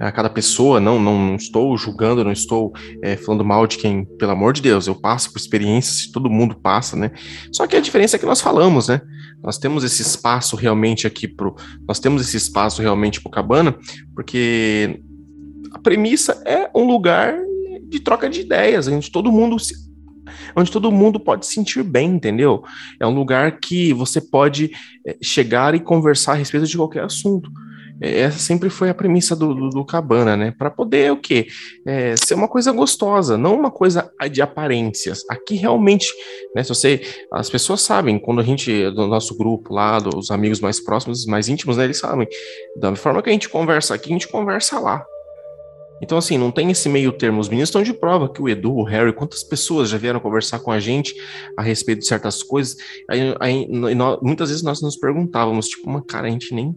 a 0.00 0.10
cada 0.10 0.28
pessoa, 0.28 0.80
não, 0.80 1.00
não 1.00 1.36
estou 1.36 1.76
julgando, 1.76 2.24
não 2.24 2.32
estou 2.32 2.72
é, 3.02 3.16
falando 3.16 3.44
mal 3.44 3.66
de 3.66 3.78
quem, 3.78 4.04
pelo 4.18 4.32
amor 4.32 4.52
de 4.52 4.62
Deus, 4.62 4.86
eu 4.86 4.94
passo 4.94 5.32
por 5.32 5.38
experiências, 5.38 6.10
todo 6.10 6.30
mundo 6.30 6.56
passa, 6.56 6.96
né? 6.96 7.10
Só 7.52 7.66
que 7.66 7.76
a 7.76 7.80
diferença 7.80 8.16
é 8.16 8.18
que 8.18 8.26
nós 8.26 8.40
falamos, 8.40 8.88
né? 8.88 9.00
Nós 9.42 9.58
temos 9.58 9.84
esse 9.84 10.02
espaço 10.02 10.56
realmente 10.56 11.06
aqui 11.06 11.28
pro, 11.28 11.54
nós 11.86 11.98
temos 11.98 12.22
esse 12.22 12.36
espaço 12.36 12.82
realmente 12.82 13.20
pro 13.20 13.30
Cabana, 13.30 13.76
porque 14.14 15.00
a 15.72 15.78
premissa 15.78 16.42
é 16.46 16.70
um 16.74 16.84
lugar 16.84 17.36
de 17.88 18.00
troca 18.00 18.28
de 18.28 18.40
ideias, 18.40 18.88
onde 18.88 19.10
todo 19.10 19.30
mundo 19.30 19.58
se, 19.58 19.74
onde 20.56 20.70
todo 20.70 20.92
mundo 20.92 21.20
pode 21.20 21.46
se 21.46 21.54
sentir 21.54 21.82
bem, 21.82 22.10
entendeu? 22.10 22.62
É 22.98 23.06
um 23.06 23.14
lugar 23.14 23.58
que 23.58 23.92
você 23.92 24.20
pode 24.20 24.70
é, 25.06 25.16
chegar 25.22 25.74
e 25.74 25.80
conversar 25.80 26.32
a 26.32 26.36
respeito 26.36 26.66
de 26.66 26.76
qualquer 26.76 27.04
assunto. 27.04 27.50
É, 28.02 28.20
essa 28.20 28.38
sempre 28.38 28.68
foi 28.68 28.90
a 28.90 28.94
premissa 28.94 29.36
do, 29.36 29.54
do, 29.54 29.68
do 29.70 29.84
Cabana, 29.84 30.36
né? 30.36 30.50
Para 30.50 30.70
poder 30.70 31.12
o 31.12 31.16
quê? 31.16 31.46
É, 31.86 32.16
ser 32.16 32.34
uma 32.34 32.48
coisa 32.48 32.72
gostosa, 32.72 33.38
não 33.38 33.54
uma 33.54 33.70
coisa 33.70 34.10
de 34.30 34.42
aparências. 34.42 35.22
Aqui 35.30 35.54
realmente, 35.54 36.12
né? 36.54 36.64
Se 36.64 36.70
você, 36.70 37.00
as 37.32 37.48
pessoas 37.48 37.80
sabem, 37.80 38.18
quando 38.18 38.40
a 38.40 38.44
gente, 38.44 38.90
do 38.90 39.06
nosso 39.06 39.36
grupo 39.36 39.72
lá, 39.72 40.00
dos 40.00 40.32
amigos 40.32 40.60
mais 40.60 40.80
próximos, 40.80 41.24
mais 41.26 41.48
íntimos, 41.48 41.76
né? 41.76 41.84
Eles 41.84 41.98
sabem. 41.98 42.26
Da 42.80 42.94
forma 42.96 43.22
que 43.22 43.30
a 43.30 43.32
gente 43.32 43.48
conversa 43.48 43.94
aqui, 43.94 44.10
a 44.10 44.12
gente 44.14 44.28
conversa 44.28 44.80
lá. 44.80 45.04
Então, 46.02 46.18
assim, 46.18 46.36
não 46.36 46.50
tem 46.50 46.68
esse 46.68 46.88
meio 46.88 47.12
termo. 47.12 47.40
Os 47.40 47.48
meninos 47.48 47.68
estão 47.68 47.80
de 47.80 47.94
prova 47.94 48.28
que 48.28 48.42
o 48.42 48.48
Edu, 48.48 48.74
o 48.74 48.82
Harry, 48.82 49.12
quantas 49.12 49.44
pessoas 49.44 49.88
já 49.88 49.96
vieram 49.96 50.18
conversar 50.18 50.58
com 50.58 50.72
a 50.72 50.80
gente 50.80 51.14
a 51.56 51.62
respeito 51.62 52.00
de 52.00 52.08
certas 52.08 52.42
coisas. 52.42 52.76
Aí, 53.08 53.36
aí 53.38 53.68
nós, 53.68 54.18
muitas 54.20 54.48
vezes 54.48 54.64
nós 54.64 54.82
nos 54.82 54.96
perguntávamos, 54.96 55.68
tipo, 55.68 55.88
uma 55.88 56.04
cara, 56.04 56.26
a 56.26 56.30
gente 56.30 56.52
nem 56.52 56.74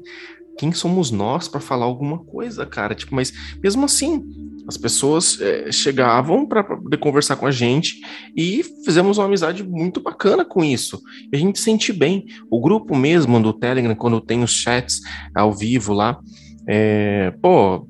quem 0.58 0.72
somos 0.72 1.12
nós 1.12 1.48
para 1.48 1.60
falar 1.60 1.86
alguma 1.86 2.20
coisa, 2.20 2.66
cara? 2.66 2.96
Tipo, 2.96 3.16
mas 3.16 3.32
mesmo 3.62 3.86
assim, 3.86 4.24
As 4.68 4.78
pessoas 4.78 5.40
é, 5.40 5.72
chegavam 5.72 6.46
para 6.48 6.64
poder 6.64 6.98
conversar 6.98 7.36
com 7.36 7.46
a 7.46 7.52
gente 7.52 8.02
e 8.36 8.64
fizemos 8.84 9.18
uma 9.18 9.26
amizade 9.26 9.64
muito 9.64 10.02
bacana 10.02 10.44
com 10.44 10.64
isso. 10.64 11.02
E 11.32 11.36
a 11.36 11.40
gente 11.40 11.60
sente 11.60 11.94
bem. 11.94 12.26
O 12.50 12.60
grupo 12.60 12.96
mesmo 12.96 13.40
do 13.40 13.54
Telegram, 13.54 13.96
quando 13.96 14.20
tem 14.20 14.44
os 14.44 14.52
chats 14.52 15.02
ao 15.36 15.54
vivo 15.54 15.94
lá, 15.94 16.20
é, 16.68 17.32
pô, 17.42 17.88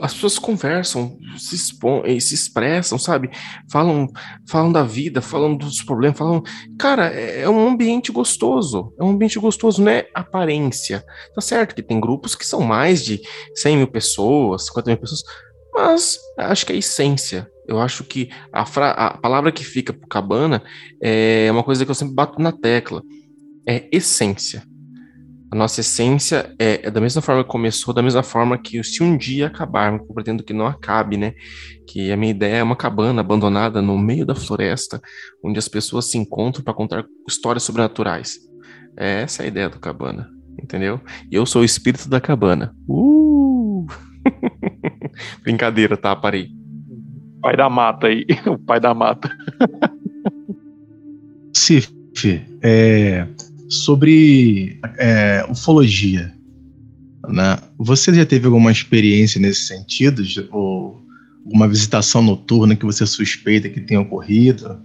as 0.00 0.14
pessoas 0.14 0.38
conversam, 0.38 1.18
se, 1.36 1.54
expõem, 1.54 2.02
eh, 2.04 2.20
se 2.20 2.34
expressam, 2.34 2.98
sabe? 2.98 3.30
Falam, 3.70 4.08
falam 4.48 4.70
da 4.70 4.82
vida, 4.82 5.20
falam 5.20 5.56
dos 5.56 5.82
problemas, 5.82 6.18
falam. 6.18 6.42
Cara, 6.78 7.12
é, 7.12 7.42
é 7.42 7.48
um 7.48 7.68
ambiente 7.68 8.12
gostoso. 8.12 8.92
É 8.98 9.02
um 9.02 9.10
ambiente 9.10 9.38
gostoso, 9.38 9.82
não 9.82 9.90
é 9.90 10.08
aparência. 10.14 11.04
Tá 11.34 11.40
certo 11.40 11.74
que 11.74 11.82
tem 11.82 12.00
grupos 12.00 12.34
que 12.34 12.46
são 12.46 12.60
mais 12.60 13.04
de 13.04 13.20
100 13.54 13.76
mil 13.76 13.88
pessoas, 13.88 14.66
50 14.66 14.90
mil 14.90 14.98
pessoas, 14.98 15.22
mas 15.74 16.18
acho 16.38 16.66
que 16.66 16.72
é 16.72 16.76
a 16.76 16.78
essência. 16.78 17.50
Eu 17.66 17.80
acho 17.80 18.04
que 18.04 18.30
a, 18.52 18.62
a 18.62 19.18
palavra 19.18 19.52
que 19.52 19.64
fica 19.64 19.92
pro 19.92 20.08
Cabana 20.08 20.62
é 21.02 21.48
uma 21.50 21.62
coisa 21.62 21.84
que 21.84 21.90
eu 21.90 21.94
sempre 21.94 22.14
bato 22.14 22.40
na 22.40 22.52
tecla. 22.52 23.02
É 23.68 23.86
essência. 23.92 24.62
A 25.50 25.56
nossa 25.56 25.80
essência 25.80 26.54
é, 26.58 26.86
é, 26.86 26.90
da 26.90 27.00
mesma 27.00 27.22
forma 27.22 27.42
que 27.42 27.50
começou, 27.50 27.94
da 27.94 28.02
mesma 28.02 28.22
forma 28.22 28.58
que 28.58 28.82
se 28.84 29.02
um 29.02 29.16
dia 29.16 29.46
acabar, 29.46 29.92
eu 29.92 30.14
pretendo 30.14 30.44
que 30.44 30.52
não 30.52 30.66
acabe, 30.66 31.16
né? 31.16 31.32
Que 31.86 32.12
a 32.12 32.16
minha 32.16 32.30
ideia 32.30 32.56
é 32.56 32.62
uma 32.62 32.76
cabana 32.76 33.22
abandonada 33.22 33.80
no 33.80 33.96
meio 33.98 34.26
da 34.26 34.34
floresta, 34.34 35.00
onde 35.42 35.58
as 35.58 35.66
pessoas 35.66 36.10
se 36.10 36.18
encontram 36.18 36.62
para 36.62 36.74
contar 36.74 37.04
histórias 37.26 37.62
sobrenaturais. 37.62 38.38
Essa 38.94 39.42
é 39.42 39.46
a 39.46 39.48
ideia 39.48 39.68
do 39.70 39.78
cabana, 39.78 40.28
entendeu? 40.62 41.00
E 41.30 41.34
eu 41.34 41.46
sou 41.46 41.62
o 41.62 41.64
espírito 41.64 42.10
da 42.10 42.20
cabana. 42.20 42.74
Uh! 42.86 43.86
Brincadeira, 45.42 45.96
tá? 45.96 46.14
Parei. 46.14 46.48
Pai 47.40 47.56
da 47.56 47.70
mata 47.70 48.08
aí, 48.08 48.26
o 48.46 48.58
pai 48.58 48.80
da 48.80 48.92
mata. 48.92 49.30
Cif, 51.54 51.90
é, 52.62 53.26
sobre 53.68 54.80
é, 54.96 55.44
ufologia. 55.48 56.32
Né? 57.28 57.58
Você 57.78 58.12
já 58.14 58.24
teve 58.24 58.46
alguma 58.46 58.72
experiência 58.72 59.40
nesse 59.40 59.66
sentido? 59.66 60.22
Ou 60.50 61.02
alguma 61.44 61.68
visitação 61.68 62.22
noturna 62.22 62.76
que 62.76 62.86
você 62.86 63.06
suspeita 63.06 63.68
que 63.68 63.80
tenha 63.80 64.00
ocorrido? 64.00 64.80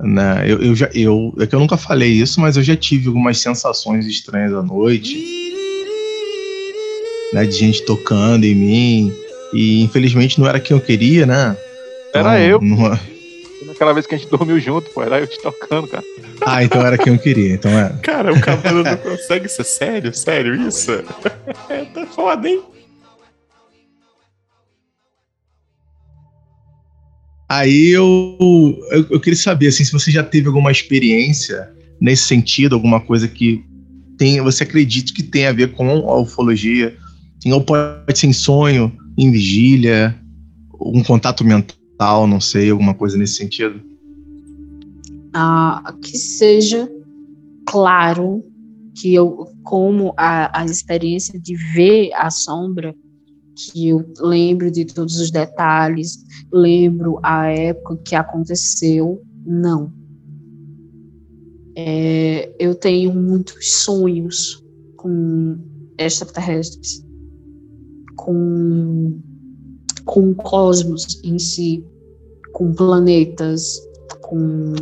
Né? 0.00 0.44
Eu, 0.46 0.62
eu, 0.62 0.76
já, 0.76 0.88
eu, 0.94 1.34
é 1.38 1.46
que 1.46 1.54
eu 1.54 1.60
nunca 1.60 1.76
falei 1.76 2.12
isso, 2.12 2.40
mas 2.40 2.56
eu 2.56 2.62
já 2.62 2.76
tive 2.76 3.08
algumas 3.08 3.38
sensações 3.38 4.06
estranhas 4.06 4.54
à 4.54 4.62
noite. 4.62 5.36
Né, 7.30 7.44
de 7.44 7.56
gente 7.56 7.84
tocando 7.84 8.44
em 8.44 8.54
mim. 8.54 9.12
E 9.52 9.82
infelizmente 9.82 10.38
não 10.38 10.46
era 10.46 10.60
quem 10.60 10.76
eu 10.76 10.80
queria, 10.80 11.26
né? 11.26 11.56
Então, 12.08 12.20
era 12.20 12.40
eu. 12.40 12.60
Não, 12.60 12.98
aquela 13.70 13.92
vez 13.92 14.06
que 14.06 14.14
a 14.14 14.18
gente 14.18 14.30
dormiu 14.30 14.58
junto, 14.60 14.90
pô. 14.90 15.02
Era 15.02 15.20
eu 15.20 15.26
te 15.26 15.40
tocando, 15.40 15.88
cara. 15.88 16.04
Ah, 16.46 16.62
então 16.62 16.84
era 16.86 16.96
quem 16.96 17.12
eu 17.12 17.18
queria, 17.18 17.54
então 17.54 17.70
era. 17.70 17.94
Cara, 17.98 18.32
o 18.32 18.40
cabelo 18.40 18.82
não 18.82 18.96
consegue 18.96 19.48
ser 19.48 19.64
sério? 19.64 20.14
Sério 20.14 20.54
isso? 20.68 20.92
É, 21.68 21.84
tá 21.84 22.06
foda, 22.06 22.48
hein? 22.48 22.62
Aí 27.48 27.88
eu, 27.88 28.36
eu, 28.90 29.06
eu, 29.10 29.20
queria 29.20 29.38
saber 29.38 29.68
assim, 29.68 29.84
se 29.84 29.92
você 29.92 30.10
já 30.10 30.22
teve 30.22 30.46
alguma 30.46 30.70
experiência 30.70 31.70
nesse 32.00 32.24
sentido, 32.24 32.74
alguma 32.74 33.00
coisa 33.00 33.26
que 33.26 33.64
tem, 34.18 34.40
você 34.40 34.64
acredita 34.64 35.12
que 35.14 35.22
tem 35.22 35.46
a 35.46 35.52
ver 35.52 35.72
com 35.72 35.88
a 36.10 36.20
ufologia, 36.20 36.96
ou 37.46 37.62
pode 37.62 38.18
ser 38.18 38.26
em 38.26 38.32
sonho, 38.32 38.94
em 39.16 39.30
vigília, 39.30 40.14
um 40.80 41.02
contato 41.02 41.44
mental 41.44 41.77
tal, 41.98 42.26
não 42.26 42.40
sei, 42.40 42.70
alguma 42.70 42.94
coisa 42.94 43.18
nesse 43.18 43.34
sentido? 43.34 43.82
Ah, 45.34 45.94
que 46.00 46.16
seja 46.16 46.88
claro 47.66 48.42
que 48.94 49.14
eu, 49.14 49.46
como 49.64 50.14
a, 50.16 50.60
a 50.60 50.64
experiência 50.64 51.38
de 51.38 51.54
ver 51.54 52.12
a 52.14 52.30
sombra, 52.30 52.94
que 53.54 53.88
eu 53.88 54.04
lembro 54.20 54.70
de 54.70 54.84
todos 54.84 55.20
os 55.20 55.30
detalhes, 55.30 56.24
lembro 56.52 57.18
a 57.22 57.48
época 57.48 57.96
que 58.04 58.14
aconteceu, 58.14 59.20
não. 59.44 59.92
É, 61.76 62.52
eu 62.58 62.74
tenho 62.74 63.12
muitos 63.14 63.82
sonhos 63.84 64.64
com 64.96 65.58
extraterrestres, 65.96 67.04
com 68.16 69.20
com 70.08 70.30
o 70.30 70.34
cosmos 70.34 71.20
em 71.22 71.38
si, 71.38 71.84
com 72.54 72.72
planetas, 72.72 73.78
com 74.22 74.72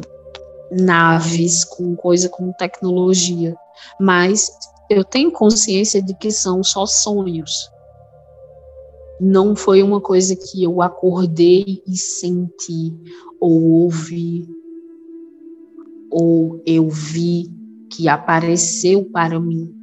naves, 0.70 1.64
com 1.64 1.96
coisa 1.96 2.28
com 2.28 2.52
tecnologia. 2.52 3.56
Mas 4.00 4.48
eu 4.88 5.02
tenho 5.02 5.32
consciência 5.32 6.00
de 6.00 6.14
que 6.14 6.30
são 6.30 6.62
só 6.62 6.86
sonhos. 6.86 7.68
Não 9.20 9.56
foi 9.56 9.82
uma 9.82 10.00
coisa 10.00 10.36
que 10.36 10.62
eu 10.62 10.80
acordei 10.80 11.82
e 11.84 11.96
senti, 11.96 12.94
ou 13.40 13.62
ouvi, 13.62 14.48
ou 16.08 16.62
eu 16.64 16.88
vi 16.88 17.50
que 17.90 18.08
apareceu 18.08 19.04
para 19.06 19.40
mim. 19.40 19.75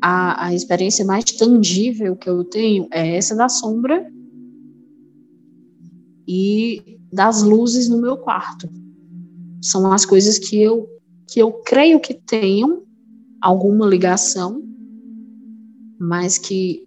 A, 0.00 0.46
a 0.46 0.54
experiência 0.54 1.04
mais 1.04 1.24
tangível 1.24 2.16
que 2.16 2.28
eu 2.28 2.44
tenho 2.44 2.88
é 2.90 3.16
essa 3.16 3.34
da 3.34 3.48
sombra 3.48 4.10
e 6.26 6.98
das 7.12 7.42
luzes 7.42 7.88
no 7.88 7.98
meu 7.98 8.16
quarto. 8.16 8.68
São 9.62 9.90
as 9.92 10.04
coisas 10.04 10.38
que 10.38 10.60
eu, 10.60 10.88
que 11.28 11.40
eu 11.40 11.52
creio 11.64 12.00
que 12.00 12.14
tenham 12.14 12.82
alguma 13.40 13.86
ligação, 13.86 14.62
mas 15.98 16.38
que 16.38 16.86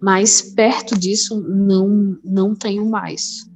mais 0.00 0.42
perto 0.42 0.96
disso 0.96 1.40
não, 1.40 2.18
não 2.22 2.54
tenho 2.54 2.88
mais. 2.88 3.50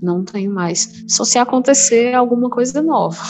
Não 0.00 0.24
tenho 0.24 0.52
mais. 0.52 1.04
Só 1.08 1.24
se 1.24 1.38
acontecer 1.38 2.14
alguma 2.14 2.48
coisa 2.48 2.80
nova. 2.80 3.20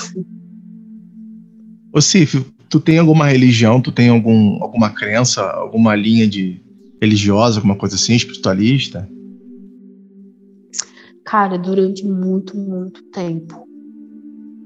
Ô 1.93 2.01
Cif, 2.03 2.45
tu 2.69 2.79
tem 2.79 2.99
alguma 2.99 3.27
religião, 3.27 3.81
tu 3.81 3.91
tem 3.91 4.09
algum, 4.09 4.63
alguma 4.63 4.91
crença, 4.91 5.43
alguma 5.43 5.95
linha 5.95 6.27
de 6.27 6.61
religiosa, 7.01 7.59
alguma 7.59 7.77
coisa 7.77 7.95
assim, 7.95 8.15
espiritualista? 8.15 9.09
Cara, 11.25 11.59
durante 11.59 12.05
muito, 12.05 12.57
muito 12.57 13.03
tempo, 13.11 13.67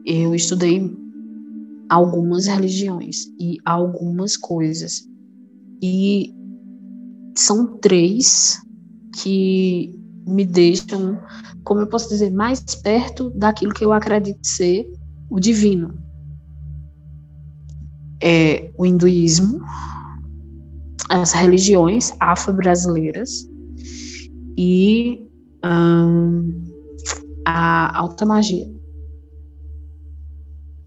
eu 0.05 0.35
estudei 0.35 0.91
algumas 1.89 2.47
religiões 2.47 3.27
e 3.39 3.59
algumas 3.65 4.37
coisas. 4.37 5.07
E 5.83 6.33
são 7.37 7.79
três 7.79 8.61
que 9.23 9.93
me 10.27 10.45
deixam, 10.45 11.19
como 11.65 11.81
eu 11.81 11.87
posso 11.89 12.09
dizer, 12.09 12.31
mais 12.31 12.61
perto 12.83 13.31
daquilo 13.31 13.75
que 13.75 13.85
eu 13.85 13.93
acredito 13.93 14.39
ser 14.43 14.87
o 15.29 15.41
divino 15.41 16.03
é, 18.23 18.71
o 18.79 18.87
hinduísmo, 18.87 19.61
as 21.09 21.33
religiões 21.33 22.15
afro-brasileiras 22.21 23.47
e 24.57 25.29
hum, 25.65 26.65
a 27.45 27.99
alta 27.99 28.25
magia. 28.25 28.71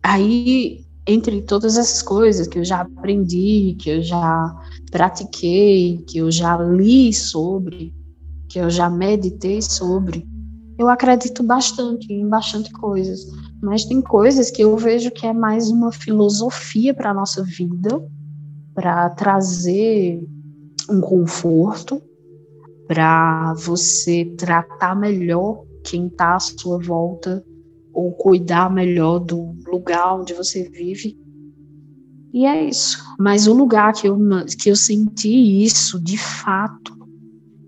Aí, 0.02 0.86
entre 1.08 1.42
todas 1.42 1.78
essas 1.78 2.02
coisas 2.02 2.48
que 2.48 2.60
eu 2.60 2.64
já 2.64 2.82
aprendi, 2.82 3.76
que 3.80 3.90
eu 3.90 4.04
já 4.04 4.56
pratiquei, 4.92 6.04
que 6.08 6.20
eu 6.20 6.32
já 6.32 6.58
li 6.58 7.14
sobre, 7.14 7.94
que 8.48 8.60
eu 8.60 8.70
já 8.70 8.90
meditei 8.90 9.62
sobre, 9.62 10.28
eu 10.78 10.90
acredito 10.90 11.42
bastante 11.42 12.12
em 12.12 12.28
bastante 12.28 12.72
coisas, 12.72 13.26
mas 13.62 13.86
tem 13.86 14.02
coisas 14.02 14.52
que 14.52 14.62
eu 14.62 14.76
vejo 14.76 15.12
que 15.12 15.26
é 15.26 15.34
mais 15.34 15.70
uma 15.70 15.92
filosofia 15.92 16.94
para 16.94 17.12
a 17.12 17.14
nossa 17.14 17.44
vida, 17.44 18.02
para 18.74 19.10
trazer 19.12 20.22
um 20.90 21.00
conforto, 21.00 22.02
para 22.88 23.54
você 23.54 24.26
tratar 24.38 24.96
melhor 24.96 25.64
quem 25.84 26.08
está 26.08 26.36
à 26.36 26.40
sua 26.40 26.78
volta 26.78 27.44
ou 27.94 28.12
cuidar 28.12 28.70
melhor 28.70 29.20
do 29.20 29.56
lugar 29.66 30.20
onde 30.20 30.34
você 30.34 30.70
vive. 30.70 31.18
E 32.34 32.46
é 32.46 32.68
isso. 32.68 33.02
Mas 33.18 33.48
o 33.48 33.54
lugar 33.54 33.94
que 33.94 34.08
eu, 34.08 34.18
que 34.60 34.70
eu 34.70 34.76
senti 34.76 35.64
isso 35.64 35.98
de 36.04 36.18
fato, 36.18 36.94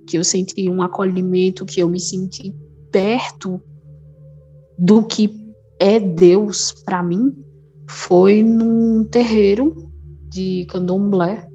que 0.05 0.17
eu 0.17 0.25
senti 0.25 0.69
um 0.69 0.81
acolhimento, 0.81 1.65
que 1.65 1.79
eu 1.79 1.89
me 1.89 1.99
senti 1.99 2.53
perto 2.97 3.61
do 4.75 5.03
que 5.03 5.29
é 5.79 5.99
Deus 5.99 6.71
para 6.83 7.03
mim 7.03 7.31
foi 7.87 8.41
num 8.41 9.03
terreiro 9.05 9.93
de 10.27 10.65
candomblé 10.65 11.47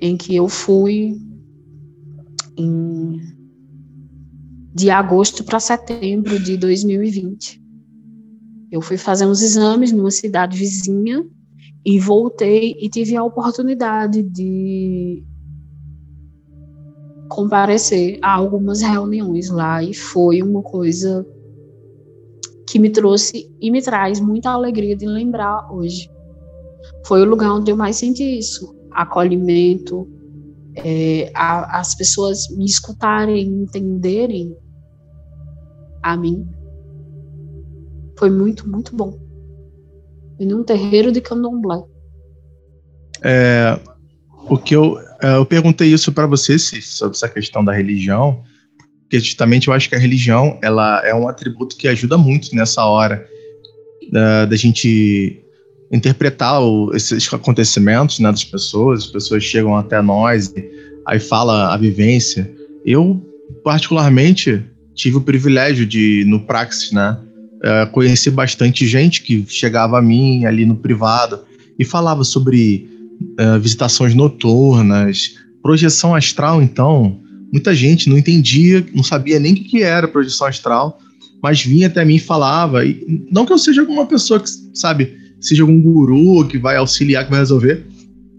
em 0.00 0.16
que 0.16 0.34
eu 0.34 0.48
fui 0.48 1.20
em, 2.56 3.20
de 4.74 4.88
agosto 4.88 5.44
para 5.44 5.60
setembro 5.60 6.38
de 6.38 6.56
2020. 6.56 7.62
Eu 8.70 8.80
fui 8.80 8.96
fazer 8.96 9.26
uns 9.26 9.42
exames 9.42 9.92
numa 9.92 10.10
cidade 10.10 10.56
vizinha 10.56 11.22
e 11.84 12.00
voltei 12.00 12.74
e 12.80 12.88
tive 12.88 13.16
a 13.16 13.22
oportunidade 13.22 14.22
de 14.22 15.22
comparecer 17.32 18.18
a 18.22 18.34
algumas 18.34 18.82
reuniões 18.82 19.48
lá 19.48 19.82
e 19.82 19.94
foi 19.94 20.42
uma 20.42 20.62
coisa 20.62 21.26
que 22.68 22.78
me 22.78 22.90
trouxe 22.90 23.50
e 23.60 23.70
me 23.70 23.80
traz 23.82 24.20
muita 24.20 24.50
alegria 24.50 24.94
de 24.94 25.06
lembrar 25.06 25.72
hoje. 25.72 26.10
Foi 27.06 27.22
o 27.22 27.24
lugar 27.24 27.52
onde 27.52 27.70
eu 27.70 27.76
mais 27.76 27.96
senti 27.96 28.38
isso, 28.38 28.74
acolhimento, 28.90 30.06
é, 30.76 31.30
a, 31.34 31.80
as 31.80 31.94
pessoas 31.94 32.48
me 32.50 32.64
escutarem, 32.64 33.46
entenderem 33.46 34.54
a 36.02 36.16
mim. 36.16 36.46
Foi 38.18 38.30
muito, 38.30 38.68
muito 38.68 38.94
bom. 38.94 39.18
Foi 40.36 40.46
num 40.46 40.64
terreiro 40.64 41.10
de 41.10 41.20
candomblé. 41.20 41.82
É, 43.22 43.78
o 44.48 44.58
que 44.58 44.74
eu, 44.74 44.98
eu 45.22 45.46
perguntei 45.46 45.92
isso 45.92 46.12
para 46.12 46.26
você 46.26 46.58
sobre 46.58 47.16
essa 47.16 47.28
questão 47.28 47.64
da 47.64 47.72
religião, 47.72 48.42
porque 49.02 49.20
justamente 49.20 49.68
eu 49.68 49.74
acho 49.74 49.88
que 49.88 49.94
a 49.94 49.98
religião 49.98 50.58
ela 50.62 51.00
é 51.04 51.14
um 51.14 51.28
atributo 51.28 51.76
que 51.76 51.86
ajuda 51.86 52.18
muito 52.18 52.54
nessa 52.56 52.84
hora 52.84 53.24
da, 54.10 54.46
da 54.46 54.56
gente 54.56 55.38
interpretar 55.92 56.62
o, 56.62 56.94
esses 56.94 57.32
acontecimentos 57.32 58.18
né, 58.18 58.30
das 58.30 58.44
pessoas, 58.44 59.04
as 59.04 59.10
pessoas 59.10 59.44
chegam 59.44 59.76
até 59.76 60.00
nós 60.00 60.48
e 60.56 60.70
aí 61.06 61.20
fala 61.20 61.72
a 61.72 61.76
vivência. 61.76 62.50
Eu, 62.84 63.20
particularmente, 63.62 64.64
tive 64.94 65.18
o 65.18 65.20
privilégio 65.20 65.84
de, 65.84 66.24
no 66.26 66.40
Praxis, 66.40 66.90
né, 66.92 67.18
conheci 67.92 68.30
bastante 68.30 68.86
gente 68.86 69.22
que 69.22 69.44
chegava 69.46 69.98
a 69.98 70.02
mim 70.02 70.44
ali 70.46 70.66
no 70.66 70.76
privado 70.76 71.40
e 71.78 71.84
falava 71.84 72.24
sobre 72.24 72.88
uh, 73.40 73.60
visitações 73.60 74.14
noturnas, 74.14 75.34
projeção 75.62 76.14
astral, 76.14 76.62
então, 76.62 77.20
muita 77.52 77.74
gente 77.74 78.08
não 78.08 78.18
entendia, 78.18 78.84
não 78.94 79.02
sabia 79.02 79.38
nem 79.38 79.52
o 79.52 79.56
que 79.56 79.82
era 79.82 80.08
projeção 80.08 80.46
astral, 80.46 80.98
mas 81.42 81.62
vinha 81.62 81.88
até 81.88 82.04
mim 82.04 82.16
e 82.16 82.20
falava, 82.20 82.84
e 82.84 83.26
não 83.30 83.44
que 83.44 83.52
eu 83.52 83.58
seja 83.58 83.80
alguma 83.80 84.06
pessoa 84.06 84.40
que, 84.40 84.48
sabe, 84.74 85.16
seja 85.40 85.62
algum 85.62 85.80
guru 85.80 86.46
que 86.46 86.58
vai 86.58 86.76
auxiliar, 86.76 87.24
que 87.24 87.30
vai 87.30 87.40
resolver, 87.40 87.84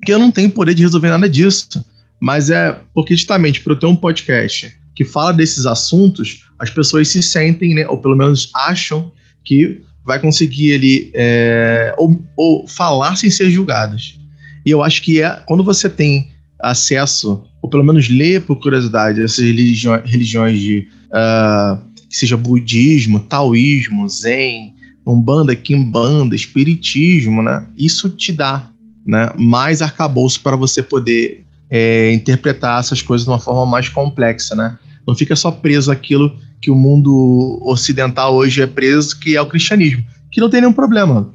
que 0.06 0.14
eu 0.14 0.20
não 0.20 0.32
tenho 0.32 0.50
poder 0.50 0.74
de 0.74 0.82
resolver 0.82 1.10
nada 1.10 1.30
disso. 1.30 1.84
Mas 2.20 2.50
é 2.50 2.80
porque 2.94 3.16
justamente 3.16 3.60
para 3.60 3.74
eu 3.74 3.80
ter 3.80 3.86
um 3.86 3.96
podcast 3.96 4.74
que 4.96 5.04
fala 5.04 5.34
desses 5.34 5.66
assuntos, 5.66 6.46
as 6.58 6.70
pessoas 6.70 7.10
se 7.10 7.22
sentem, 7.22 7.74
né, 7.76 7.88
ou 7.88 7.98
pelo 7.98 8.16
menos 8.16 8.50
acham 8.56 9.12
que 9.44 9.82
vai 10.06 10.20
conseguir 10.20 10.72
ele 10.72 11.12
é, 11.14 11.94
ou, 11.98 12.24
ou, 12.38 12.68
falar 12.68 13.16
sem 13.16 13.30
ser 13.30 13.50
julgadas. 13.50 14.20
E 14.66 14.72
eu 14.72 14.84
acho 14.84 15.02
que 15.02 15.22
é 15.22 15.42
quando 15.46 15.64
você 15.64 15.90
tem 15.90 16.32
acesso, 16.62 17.44
ou 17.62 17.70
pelo 17.70 17.84
menos 17.84 18.10
ler 18.10 18.42
por 18.42 18.56
curiosidade, 18.56 19.22
essas 19.22 19.44
religiões, 19.44 20.10
religiões 20.10 20.60
de 20.60 20.88
uh, 21.10 21.78
que 22.10 22.16
seja 22.16 22.38
budismo, 22.38 23.20
taoísmo, 23.20 24.08
zen, 24.08 24.74
umbanda, 25.06 25.56
quimbanda, 25.56 26.36
espiritismo, 26.36 27.42
né? 27.42 27.66
Isso 27.78 28.10
te 28.10 28.32
dá 28.32 28.70
né, 29.06 29.30
mais 29.38 29.82
arcabouço 29.82 30.42
para 30.42 30.56
você 30.56 30.82
poder 30.82 31.46
é, 31.70 32.14
interpretar 32.14 32.80
essas 32.80 33.02
coisas 33.02 33.26
de 33.26 33.32
uma 33.32 33.40
forma 33.40 33.66
mais 33.66 33.90
complexa, 33.90 34.56
né? 34.56 34.78
Não 35.06 35.16
fica 35.16 35.36
só 35.36 35.52
preso 35.52 35.92
aquilo 35.92 36.38
que 36.62 36.72
o 36.72 36.76
mundo 36.76 37.60
ocidental 37.62 38.36
hoje 38.36 38.62
é 38.62 38.68
preso, 38.68 39.20
que 39.20 39.36
é 39.36 39.42
o 39.42 39.46
cristianismo, 39.46 40.06
que 40.32 40.40
não 40.40 40.50
tem 40.50 40.62
nenhum 40.62 40.72
problema. 40.72 41.34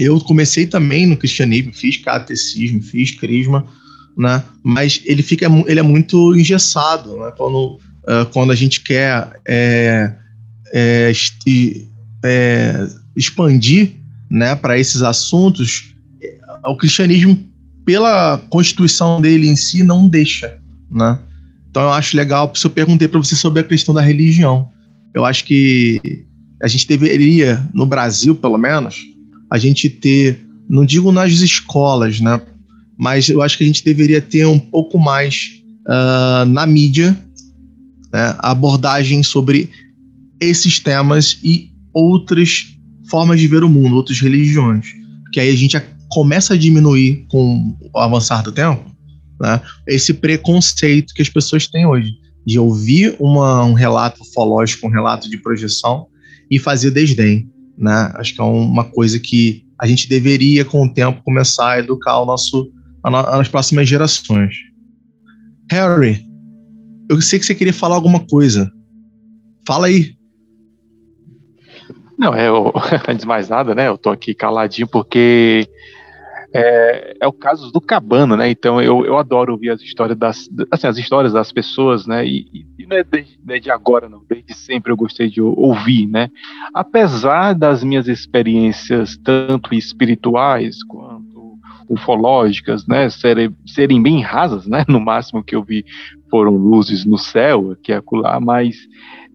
Eu 0.00 0.18
comecei 0.20 0.66
também 0.66 1.06
no 1.06 1.16
cristianismo, 1.16 1.74
fiz 1.74 1.98
catecismo, 1.98 2.82
fiz 2.82 3.10
crisma, 3.10 3.66
né? 4.16 4.42
Mas 4.62 5.02
ele 5.04 5.22
fica, 5.22 5.46
ele 5.66 5.78
é 5.78 5.82
muito 5.82 6.34
engessado, 6.34 7.18
né? 7.18 7.32
Quando, 7.36 7.74
uh, 7.74 8.26
quando 8.32 8.50
a 8.50 8.54
gente 8.54 8.80
quer 8.80 9.40
é, 9.46 10.10
é, 10.72 11.12
é, 12.24 12.88
expandir, 13.14 13.96
né, 14.30 14.54
para 14.54 14.78
esses 14.78 15.02
assuntos, 15.02 15.94
o 16.64 16.76
cristianismo, 16.76 17.46
pela 17.84 18.38
constituição 18.48 19.20
dele 19.20 19.48
em 19.48 19.56
si, 19.56 19.82
não 19.82 20.08
deixa, 20.08 20.58
né? 20.90 21.18
Então 21.68 21.82
eu 21.82 21.90
acho 21.90 22.16
legal, 22.16 22.50
isso 22.54 22.66
eu 22.66 22.70
perguntei 22.70 23.06
para 23.06 23.18
você 23.18 23.36
sobre 23.36 23.60
a 23.60 23.64
questão 23.64 23.94
da 23.94 24.00
religião. 24.00 24.70
Eu 25.12 25.24
acho 25.24 25.44
que 25.44 26.24
a 26.62 26.68
gente 26.68 26.86
deveria, 26.86 27.64
no 27.72 27.86
Brasil 27.86 28.34
pelo 28.34 28.58
menos, 28.58 29.09
a 29.50 29.58
gente 29.58 29.88
ter, 29.88 30.40
não 30.68 30.84
digo 30.84 31.10
nas 31.12 31.32
escolas, 31.32 32.20
né? 32.20 32.40
Mas 32.98 33.28
eu 33.28 33.42
acho 33.42 33.56
que 33.56 33.64
a 33.64 33.66
gente 33.66 33.84
deveria 33.84 34.20
ter 34.20 34.46
um 34.46 34.58
pouco 34.58 34.98
mais 34.98 35.50
uh, 35.86 36.44
na 36.46 36.66
mídia 36.66 37.18
né, 38.12 38.34
abordagem 38.38 39.22
sobre 39.22 39.70
esses 40.40 40.78
temas 40.78 41.38
e 41.42 41.70
outras 41.92 42.66
formas 43.08 43.40
de 43.40 43.46
ver 43.46 43.64
o 43.64 43.68
mundo, 43.68 43.96
outras 43.96 44.20
religiões. 44.20 44.86
Que 45.32 45.40
aí 45.40 45.50
a 45.50 45.56
gente 45.56 45.80
começa 46.10 46.54
a 46.54 46.56
diminuir 46.56 47.24
com 47.28 47.76
o 47.92 47.98
avançar 47.98 48.42
do 48.42 48.52
tempo 48.52 48.90
né? 49.40 49.60
Esse 49.88 50.12
preconceito 50.12 51.14
que 51.14 51.22
as 51.22 51.28
pessoas 51.30 51.66
têm 51.66 51.86
hoje 51.86 52.12
de 52.46 52.58
ouvir 52.58 53.16
uma, 53.18 53.64
um 53.64 53.72
relato 53.72 54.22
ufológico, 54.22 54.86
um 54.86 54.90
relato 54.90 55.30
de 55.30 55.38
projeção 55.38 56.06
e 56.50 56.58
fazer 56.58 56.90
desdém, 56.90 57.48
né? 57.80 58.12
Acho 58.14 58.34
que 58.34 58.40
é 58.40 58.44
uma 58.44 58.84
coisa 58.84 59.18
que 59.18 59.64
a 59.80 59.86
gente 59.86 60.08
deveria, 60.08 60.64
com 60.64 60.84
o 60.84 60.92
tempo, 60.92 61.22
começar 61.22 61.70
a 61.70 61.78
educar 61.78 62.20
o 62.20 62.26
nosso, 62.26 62.70
as 63.02 63.48
próximas 63.48 63.88
gerações. 63.88 64.54
Harry, 65.70 66.24
eu 67.08 67.20
sei 67.20 67.38
que 67.38 67.46
você 67.46 67.54
queria 67.54 67.72
falar 67.72 67.94
alguma 67.94 68.20
coisa. 68.20 68.70
Fala 69.66 69.86
aí. 69.86 70.14
Não, 72.18 72.34
eu, 72.36 72.72
antes 73.08 73.22
de 73.22 73.26
mais 73.26 73.48
nada, 73.48 73.74
né? 73.74 73.88
Eu 73.88 73.96
tô 73.96 74.10
aqui 74.10 74.34
caladinho 74.34 74.86
porque 74.86 75.66
é, 76.52 77.16
é, 77.20 77.26
o 77.26 77.32
caso 77.32 77.70
do 77.70 77.80
Cabana, 77.80 78.36
né? 78.36 78.50
Então 78.50 78.80
eu, 78.80 79.04
eu 79.04 79.16
adoro 79.16 79.52
ouvir 79.52 79.70
as 79.70 79.80
histórias 79.80 80.18
das, 80.18 80.48
assim, 80.70 80.86
as 80.86 80.98
histórias 80.98 81.32
das 81.32 81.52
pessoas, 81.52 82.06
né? 82.06 82.26
E, 82.26 82.66
e 82.78 82.86
não 82.86 82.96
é 82.96 83.04
desde, 83.04 83.38
desde, 83.42 83.70
agora, 83.70 84.08
não. 84.08 84.22
Desde 84.28 84.52
sempre 84.54 84.90
eu 84.92 84.96
gostei 84.96 85.28
de 85.28 85.40
ouvir, 85.40 86.06
né? 86.08 86.28
Apesar 86.74 87.54
das 87.54 87.84
minhas 87.84 88.08
experiências 88.08 89.16
tanto 89.16 89.74
espirituais 89.74 90.82
quanto 90.82 91.30
ufológicas, 91.88 92.86
né? 92.86 93.08
Serem, 93.10 93.54
serem 93.66 94.02
bem 94.02 94.20
rasas, 94.20 94.66
né? 94.66 94.84
No 94.88 95.00
máximo 95.00 95.44
que 95.44 95.54
eu 95.54 95.62
vi 95.62 95.84
foram 96.28 96.56
luzes 96.56 97.04
no 97.04 97.18
céu, 97.18 97.72
aqui 97.72 97.92
e 97.92 97.94
acolá, 97.94 98.40
mas 98.40 98.76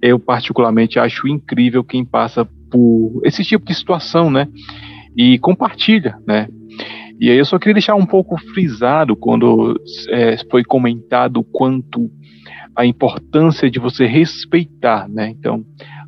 eu 0.01 0.19
particularmente 0.19 0.99
acho 0.99 1.27
incrível 1.27 1.83
quem 1.83 2.03
passa 2.03 2.45
por 2.69 3.21
esse 3.23 3.43
tipo 3.43 3.65
de 3.65 3.73
situação, 3.73 4.29
né? 4.29 4.47
E 5.15 5.39
compartilha, 5.39 6.17
né? 6.27 6.47
E 7.19 7.29
aí 7.29 7.37
eu 7.37 7.45
só 7.45 7.57
queria 7.57 7.75
deixar 7.75 7.95
um 7.95 8.05
pouco 8.05 8.37
frisado 8.37 9.15
quando 9.15 9.79
é, 10.09 10.37
foi 10.49 10.63
comentado 10.63 11.43
quanto 11.43 12.09
a 12.75 12.85
importância 12.85 13.69
de 13.71 13.79
você 13.79 14.05
respeitar, 14.05 15.07
né? 15.07 15.29
Então, 15.29 15.63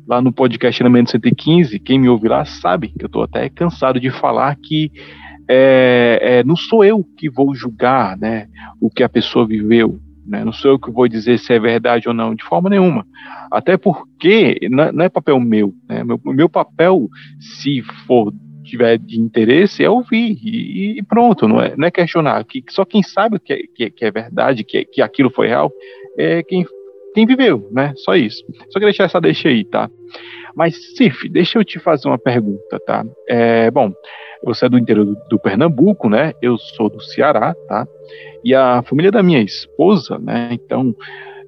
lá 0.06 0.20
no 0.20 0.32
podcast 0.32 0.82
Elemento 0.82 1.10
115, 1.10 1.78
quem 1.78 1.98
me 1.98 2.08
ouve 2.08 2.28
lá 2.28 2.44
sabe 2.44 2.88
que 2.88 3.04
eu 3.04 3.06
estou 3.06 3.22
até 3.22 3.48
cansado 3.48 3.98
de 3.98 4.10
falar 4.10 4.54
que 4.56 4.92
é, 5.48 6.18
é, 6.20 6.44
não 6.44 6.56
sou 6.56 6.84
eu 6.84 7.02
que 7.16 7.30
vou 7.30 7.54
julgar 7.54 8.18
né, 8.18 8.48
o 8.80 8.90
que 8.90 9.02
a 9.02 9.08
pessoa 9.08 9.46
viveu, 9.46 9.98
né? 10.26 10.44
não 10.44 10.52
sou 10.52 10.72
eu 10.72 10.78
que 10.78 10.90
vou 10.90 11.08
dizer 11.08 11.38
se 11.38 11.54
é 11.54 11.58
verdade 11.58 12.06
ou 12.06 12.12
não, 12.12 12.34
de 12.34 12.44
forma 12.44 12.68
nenhuma. 12.68 13.06
Até 13.50 13.78
porque 13.78 14.58
não, 14.70 15.04
é 15.04 15.08
papel 15.08 15.40
meu. 15.40 15.72
Né? 15.88 16.04
Meu, 16.04 16.20
meu 16.22 16.48
papel, 16.50 17.08
se 17.40 17.80
for 18.06 18.30
tiver 18.68 18.98
de 18.98 19.20
interesse 19.20 19.84
é 19.84 19.90
ouvir 19.90 20.38
e, 20.42 20.98
e, 20.98 21.02
pronto, 21.02 21.48
não 21.48 21.60
é, 21.60 21.74
não 21.76 21.86
é 21.86 21.90
questionar. 21.90 22.44
Que, 22.44 22.62
só 22.70 22.84
quem 22.84 23.02
sabe 23.02 23.38
que 23.38 23.52
é, 23.52 23.58
que, 23.74 23.90
que 23.90 24.04
é 24.04 24.10
verdade, 24.10 24.64
que, 24.64 24.84
que 24.84 25.02
aquilo 25.02 25.30
foi 25.30 25.48
real, 25.48 25.72
é 26.16 26.42
quem, 26.42 26.66
quem 27.14 27.26
viveu, 27.26 27.68
né? 27.72 27.92
Só 27.96 28.14
isso. 28.14 28.44
Só 28.70 28.74
queria 28.74 28.88
deixar 28.88 29.04
essa 29.04 29.20
deixa 29.20 29.48
aí, 29.48 29.64
tá? 29.64 29.90
Mas, 30.54 30.96
Cif, 30.96 31.28
deixa 31.28 31.58
eu 31.58 31.64
te 31.64 31.78
fazer 31.78 32.08
uma 32.08 32.18
pergunta, 32.18 32.80
tá? 32.86 33.04
É, 33.28 33.70
bom, 33.70 33.92
você 34.42 34.66
é 34.66 34.68
do 34.68 34.78
interior 34.78 35.04
do, 35.04 35.16
do, 35.28 35.38
Pernambuco, 35.38 36.08
né? 36.08 36.32
Eu 36.42 36.58
sou 36.58 36.88
do 36.88 37.00
Ceará, 37.00 37.54
tá? 37.68 37.86
E 38.44 38.54
a 38.54 38.82
família 38.82 39.10
da 39.10 39.22
minha 39.22 39.40
esposa, 39.40 40.18
né? 40.18 40.50
Então, 40.52 40.94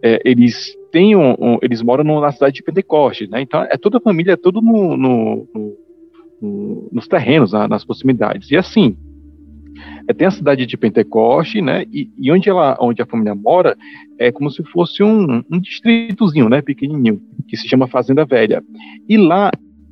é, 0.02 0.20
eles 0.24 0.76
têm 0.90 1.14
um, 1.14 1.32
um, 1.38 1.58
eles 1.62 1.82
moram 1.82 2.04
na 2.20 2.32
cidade 2.32 2.54
de 2.54 2.62
Pentecoste, 2.62 3.28
né? 3.28 3.40
Então, 3.40 3.62
é 3.62 3.76
toda 3.76 3.98
a 3.98 4.00
família, 4.00 4.32
é 4.32 4.36
tudo 4.36 4.60
no, 4.60 4.96
no, 4.96 5.48
no 5.54 5.76
nos 6.40 7.06
terrenos, 7.06 7.52
nas 7.52 7.84
proximidades. 7.84 8.50
E 8.50 8.56
assim, 8.56 8.96
é, 10.08 10.12
tem 10.12 10.26
a 10.26 10.30
cidade 10.30 10.66
de 10.66 10.76
Pentecoste, 10.76 11.60
né? 11.60 11.84
E, 11.92 12.10
e, 12.18 12.30
onde 12.32 12.48
ela, 12.48 12.76
onde 12.80 13.02
a 13.02 13.06
família 13.06 13.34
mora, 13.34 13.76
é 14.18 14.30
como 14.32 14.50
se 14.50 14.62
fosse 14.64 15.02
um, 15.02 15.42
um 15.50 15.60
distritozinho, 15.60 16.48
né? 16.48 16.62
Pequenininho, 16.62 17.20
que 17.48 17.56
se 17.56 17.68
chama 17.68 17.88
Fazenda 17.88 18.24
Velha. 18.24 18.62
E 19.08 19.16
lá 19.16 19.50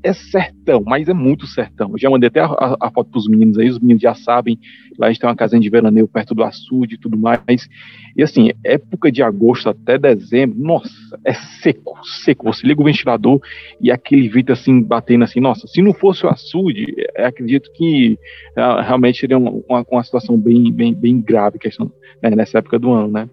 é 0.09 0.12
sertão, 0.12 0.82
mas 0.84 1.09
é 1.09 1.14
muito 1.14 1.46
sertão. 1.46 1.90
Eu 1.92 1.98
já 1.98 2.11
mandei 2.11 2.28
até 2.28 2.40
a, 2.40 2.46
a, 2.46 2.76
a 2.80 2.90
foto 2.90 3.11
para 3.11 3.18
os 3.18 3.28
meninos 3.28 3.59
aí, 3.59 3.68
os 3.68 3.78
meninos 3.78 4.02
já 4.02 4.14
sabem. 4.14 4.59
Lá 4.98 5.06
a 5.06 5.11
gente 5.11 5.20
tem 5.20 5.28
uma 5.28 5.36
casinha 5.36 5.61
de 5.61 5.70
veraneio 5.70 6.09
perto 6.09 6.34
do 6.34 6.42
açude 6.42 6.94
e 6.94 6.98
tudo 6.98 7.16
mais. 7.16 7.68
E 8.16 8.22
assim, 8.22 8.50
época 8.64 9.12
de 9.12 9.22
agosto 9.22 9.68
até 9.68 9.98
dezembro, 9.98 10.59
nossa, 10.59 10.90
é 11.24 11.34
seco, 11.34 11.98
seco. 12.24 12.52
Você 12.52 12.66
liga 12.66 12.80
o 12.80 12.84
ventilador 12.84 13.40
e 13.80 13.90
aquele 13.90 14.28
vento 14.28 14.52
assim, 14.52 14.82
batendo 14.82 15.24
assim, 15.24 15.40
nossa, 15.40 15.66
se 15.66 15.82
não 15.82 15.92
fosse 15.92 16.24
o 16.24 16.28
açude, 16.28 16.86
é, 17.14 17.26
acredito 17.26 17.70
que 17.74 18.18
é, 18.56 18.82
realmente 18.82 19.20
seria 19.20 19.38
uma, 19.38 19.50
uma, 19.68 19.86
uma, 19.90 20.02
situação 20.02 20.36
bem, 20.38 20.72
bem, 20.72 20.94
bem 20.94 21.20
grave 21.20 21.59
questão, 21.59 21.92
né, 22.22 22.30
nessa 22.30 22.59
época 22.59 22.78
do 22.78 22.90
ano, 22.90 23.09
né? 23.09 23.30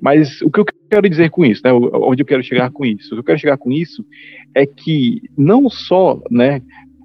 Mas 0.00 0.40
o 0.42 0.50
que 0.50 0.60
eu 0.60 0.64
quero 0.88 1.08
dizer 1.08 1.30
com 1.30 1.44
isso, 1.44 1.62
né? 1.64 1.72
Onde 1.72 2.22
eu 2.22 2.26
quero 2.26 2.42
chegar 2.42 2.70
com 2.70 2.84
isso? 2.84 3.08
O 3.08 3.16
que 3.16 3.20
eu 3.20 3.24
quero 3.24 3.38
chegar 3.38 3.58
com 3.58 3.70
isso 3.70 4.04
é 4.54 4.66
que 4.66 5.22
não 5.36 5.68
só, 5.68 6.20
né, 6.30 6.62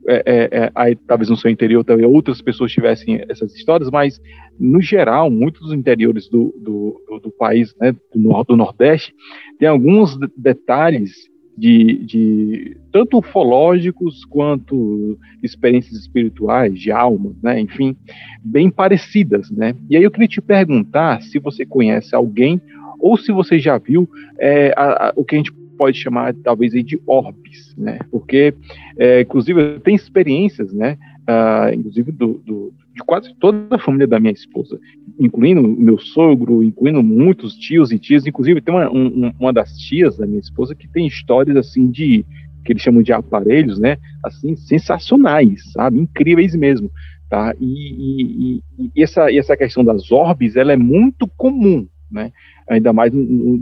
é, 0.08 0.24
é, 0.26 0.50
é, 0.52 0.72
aí 0.76 0.96
talvez 0.96 1.30
no 1.30 1.38
seu 1.38 1.50
interior 1.50 1.82
talvez 1.84 2.08
outras 2.10 2.42
pessoas 2.42 2.72
tivessem 2.72 3.24
essas 3.30 3.56
histórias, 3.56 3.90
mas 3.90 4.20
no 4.60 4.82
geral, 4.82 5.30
muitos 5.30 5.62
dos 5.62 5.74
interiores 5.74 6.28
do, 6.28 6.54
do, 6.60 7.20
do 7.20 7.32
país, 7.32 7.74
né, 7.80 7.94
do, 8.14 8.44
do, 8.44 8.56
Nordeste, 8.56 9.14
tem 9.58 9.68
alguns 9.68 10.18
detalhes 10.36 11.12
de, 11.58 12.04
de, 12.06 12.78
tanto 12.92 13.20
ufológicos 13.20 14.26
quanto 14.26 15.18
experiências 15.42 16.00
espirituais, 16.00 16.78
de 16.78 16.92
alma, 16.92 17.34
né, 17.42 17.60
enfim, 17.60 17.96
bem 18.44 18.70
parecidas, 18.70 19.50
né. 19.52 19.74
E 19.90 19.96
aí 19.96 20.04
eu 20.04 20.12
queria 20.12 20.28
te 20.28 20.42
perguntar 20.42 21.22
se 21.22 21.40
você 21.40 21.66
conhece 21.66 22.14
alguém 22.14 22.62
ou 23.00 23.18
se 23.18 23.32
você 23.32 23.60
já 23.60 23.78
viu 23.78 24.10
é, 24.40 24.74
a, 24.76 25.10
a, 25.10 25.14
o 25.16 25.24
que 25.24 25.36
a 25.36 25.38
gente 25.38 25.52
pode 25.78 25.98
chamar 25.98 26.34
talvez 26.36 26.72
de 26.72 27.00
orbes, 27.06 27.76
né? 27.78 28.00
Porque, 28.12 28.54
é, 28.98 29.22
inclusive, 29.22 29.80
tem 29.80 29.96
experiências, 29.96 30.74
né? 30.74 30.98
Uh, 31.24 31.74
inclusive 31.74 32.12
do, 32.12 32.42
do, 32.46 32.74
de 32.94 33.02
quase 33.06 33.34
toda 33.40 33.76
a 33.76 33.80
família 33.80 34.06
da 34.06 34.20
minha 34.20 34.34
esposa, 34.34 34.78
incluindo 35.18 35.66
meu 35.66 35.98
sogro, 35.98 36.62
incluindo 36.62 37.02
muitos 37.02 37.56
tios 37.56 37.94
e 37.94 37.98
tias, 37.98 38.28
inclusive 38.28 38.60
tem 38.60 38.76
uma, 38.76 38.92
um, 38.92 39.32
uma 39.40 39.54
das 39.54 39.78
tias 39.78 40.18
da 40.18 40.26
minha 40.28 40.42
esposa 40.42 40.76
que 40.76 40.86
tem 40.86 41.08
histórias 41.08 41.56
assim 41.56 41.90
de 41.90 42.26
que 42.66 42.74
eles 42.74 42.82
chamam 42.82 43.02
de 43.02 43.14
aparelhos, 43.14 43.80
né? 43.80 43.98
Assim 44.24 44.56
sensacionais, 44.56 45.72
sabe? 45.72 46.00
Incríveis 46.00 46.56
mesmo, 46.56 46.92
tá? 47.30 47.54
E, 47.60 48.60
e, 48.78 48.92
e 48.94 49.04
essa, 49.04 49.32
e 49.32 49.38
essa 49.38 49.56
questão 49.56 49.84
das 49.84 50.12
orbes, 50.12 50.56
ela 50.56 50.74
é 50.74 50.78
muito 50.78 51.28
comum, 51.38 51.88
né? 52.12 52.32
Ainda 52.68 52.94
mais 52.94 53.14
no, 53.14 53.24
no, 53.24 53.60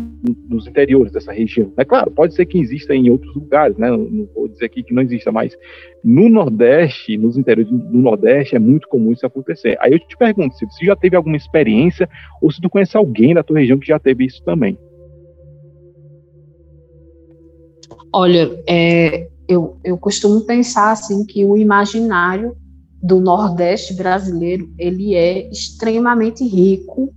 nos 0.49 0.67
interiores 0.67 1.11
dessa 1.11 1.31
região. 1.31 1.71
É 1.77 1.85
claro, 1.85 2.11
pode 2.11 2.35
ser 2.35 2.45
que 2.45 2.59
exista 2.59 2.93
em 2.93 3.09
outros 3.09 3.33
lugares, 3.35 3.77
né? 3.77 3.89
Não 3.89 4.27
vou 4.33 4.47
dizer 4.47 4.65
aqui 4.65 4.83
que 4.83 4.93
não 4.93 5.01
exista, 5.01 5.31
mas 5.31 5.55
no 6.03 6.29
Nordeste, 6.29 7.17
nos 7.17 7.37
interiores 7.37 7.71
do 7.71 7.97
Nordeste, 7.97 8.55
é 8.55 8.59
muito 8.59 8.87
comum 8.87 9.11
isso 9.11 9.25
acontecer. 9.25 9.77
Aí 9.79 9.93
eu 9.93 9.99
te 9.99 10.17
pergunto 10.17 10.55
se 10.55 10.65
você 10.65 10.85
já 10.85 10.95
teve 10.95 11.15
alguma 11.15 11.37
experiência 11.37 12.09
ou 12.41 12.51
se 12.51 12.61
tu 12.61 12.69
conhece 12.69 12.95
alguém 12.95 13.33
da 13.33 13.43
tua 13.43 13.59
região 13.59 13.79
que 13.79 13.87
já 13.87 13.99
teve 13.99 14.25
isso 14.25 14.43
também. 14.43 14.77
Olha, 18.13 18.61
é, 18.67 19.29
eu, 19.47 19.77
eu 19.83 19.97
costumo 19.97 20.41
pensar 20.41 20.91
assim 20.91 21.25
que 21.25 21.45
o 21.45 21.57
imaginário 21.57 22.55
do 23.01 23.19
Nordeste 23.19 23.93
brasileiro 23.93 24.69
ele 24.77 25.15
é 25.15 25.49
extremamente 25.49 26.43
rico 26.43 27.13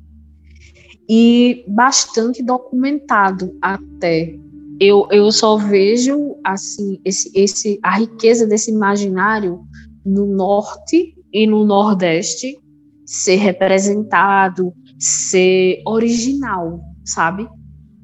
e 1.09 1.65
bastante 1.69 2.43
documentado 2.43 3.57
até. 3.61 4.35
Eu, 4.81 5.07
eu 5.11 5.31
só 5.31 5.57
vejo 5.57 6.37
assim 6.43 7.01
esse, 7.05 7.31
esse 7.35 7.79
a 7.83 7.99
riqueza 7.99 8.47
desse 8.47 8.71
imaginário 8.71 9.61
no 10.05 10.27
norte 10.27 11.15
e 11.33 11.47
no 11.47 11.65
nordeste 11.65 12.59
ser 13.07 13.37
representado, 13.37 14.73
ser 14.99 15.83
original, 15.87 16.81
sabe? 17.05 17.49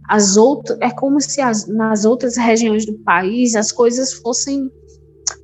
As 0.08 0.36
outras 0.36 0.78
é 0.80 0.90
como 0.90 1.20
se 1.20 1.40
as, 1.40 1.66
nas 1.66 2.04
outras 2.04 2.36
regiões 2.36 2.84
do 2.84 2.98
país 2.98 3.54
as 3.54 3.72
coisas 3.72 4.12
fossem 4.14 4.70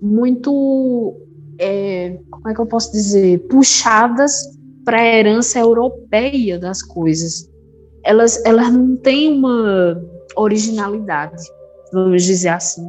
muito 0.01 1.15
é, 1.59 2.19
como 2.31 2.49
é 2.49 2.55
que 2.55 2.61
eu 2.61 2.67
posso 2.67 2.93
dizer 2.93 3.47
puxadas 3.49 4.56
para 4.87 5.01
a 5.01 5.05
herança 5.05 5.59
europeia 5.59 6.61
das 6.61 6.81
coisas. 6.81 7.51
Elas, 8.05 8.43
elas 8.47 8.73
não 8.73 8.97
têm 8.97 9.37
uma 9.37 10.01
originalidade, 10.37 11.43
vamos 11.93 12.23
dizer 12.23 12.51
assim. 12.51 12.89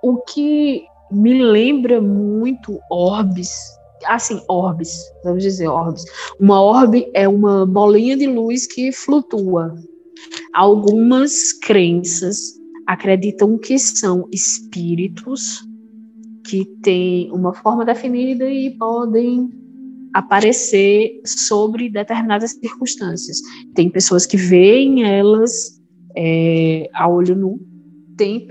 O 0.00 0.18
que 0.18 0.84
me 1.10 1.42
lembra 1.42 2.00
muito 2.00 2.78
orbes, 2.88 3.50
assim, 4.06 4.40
orbes, 4.48 4.96
vamos 5.24 5.42
dizer 5.42 5.66
orbes. 5.66 6.04
Uma 6.38 6.62
orbe 6.62 7.10
é 7.14 7.28
uma 7.28 7.66
bolinha 7.66 8.16
de 8.16 8.28
luz 8.28 8.64
que 8.72 8.92
flutua. 8.92 9.74
Algumas 10.54 11.52
crenças 11.52 12.52
acreditam 12.86 13.58
que 13.58 13.76
são 13.76 14.28
espíritos 14.32 15.64
que 16.46 16.64
têm 16.80 17.32
uma 17.32 17.52
forma 17.52 17.84
definida 17.84 18.48
e 18.48 18.70
podem 18.78 19.63
aparecer 20.14 21.20
sobre 21.26 21.90
determinadas 21.90 22.52
circunstâncias. 22.52 23.38
Tem 23.74 23.90
pessoas 23.90 24.24
que 24.24 24.36
veem 24.36 25.02
elas 25.02 25.82
é, 26.16 26.88
a 26.94 27.08
olho 27.08 27.34
nu, 27.34 27.60
tem 28.16 28.46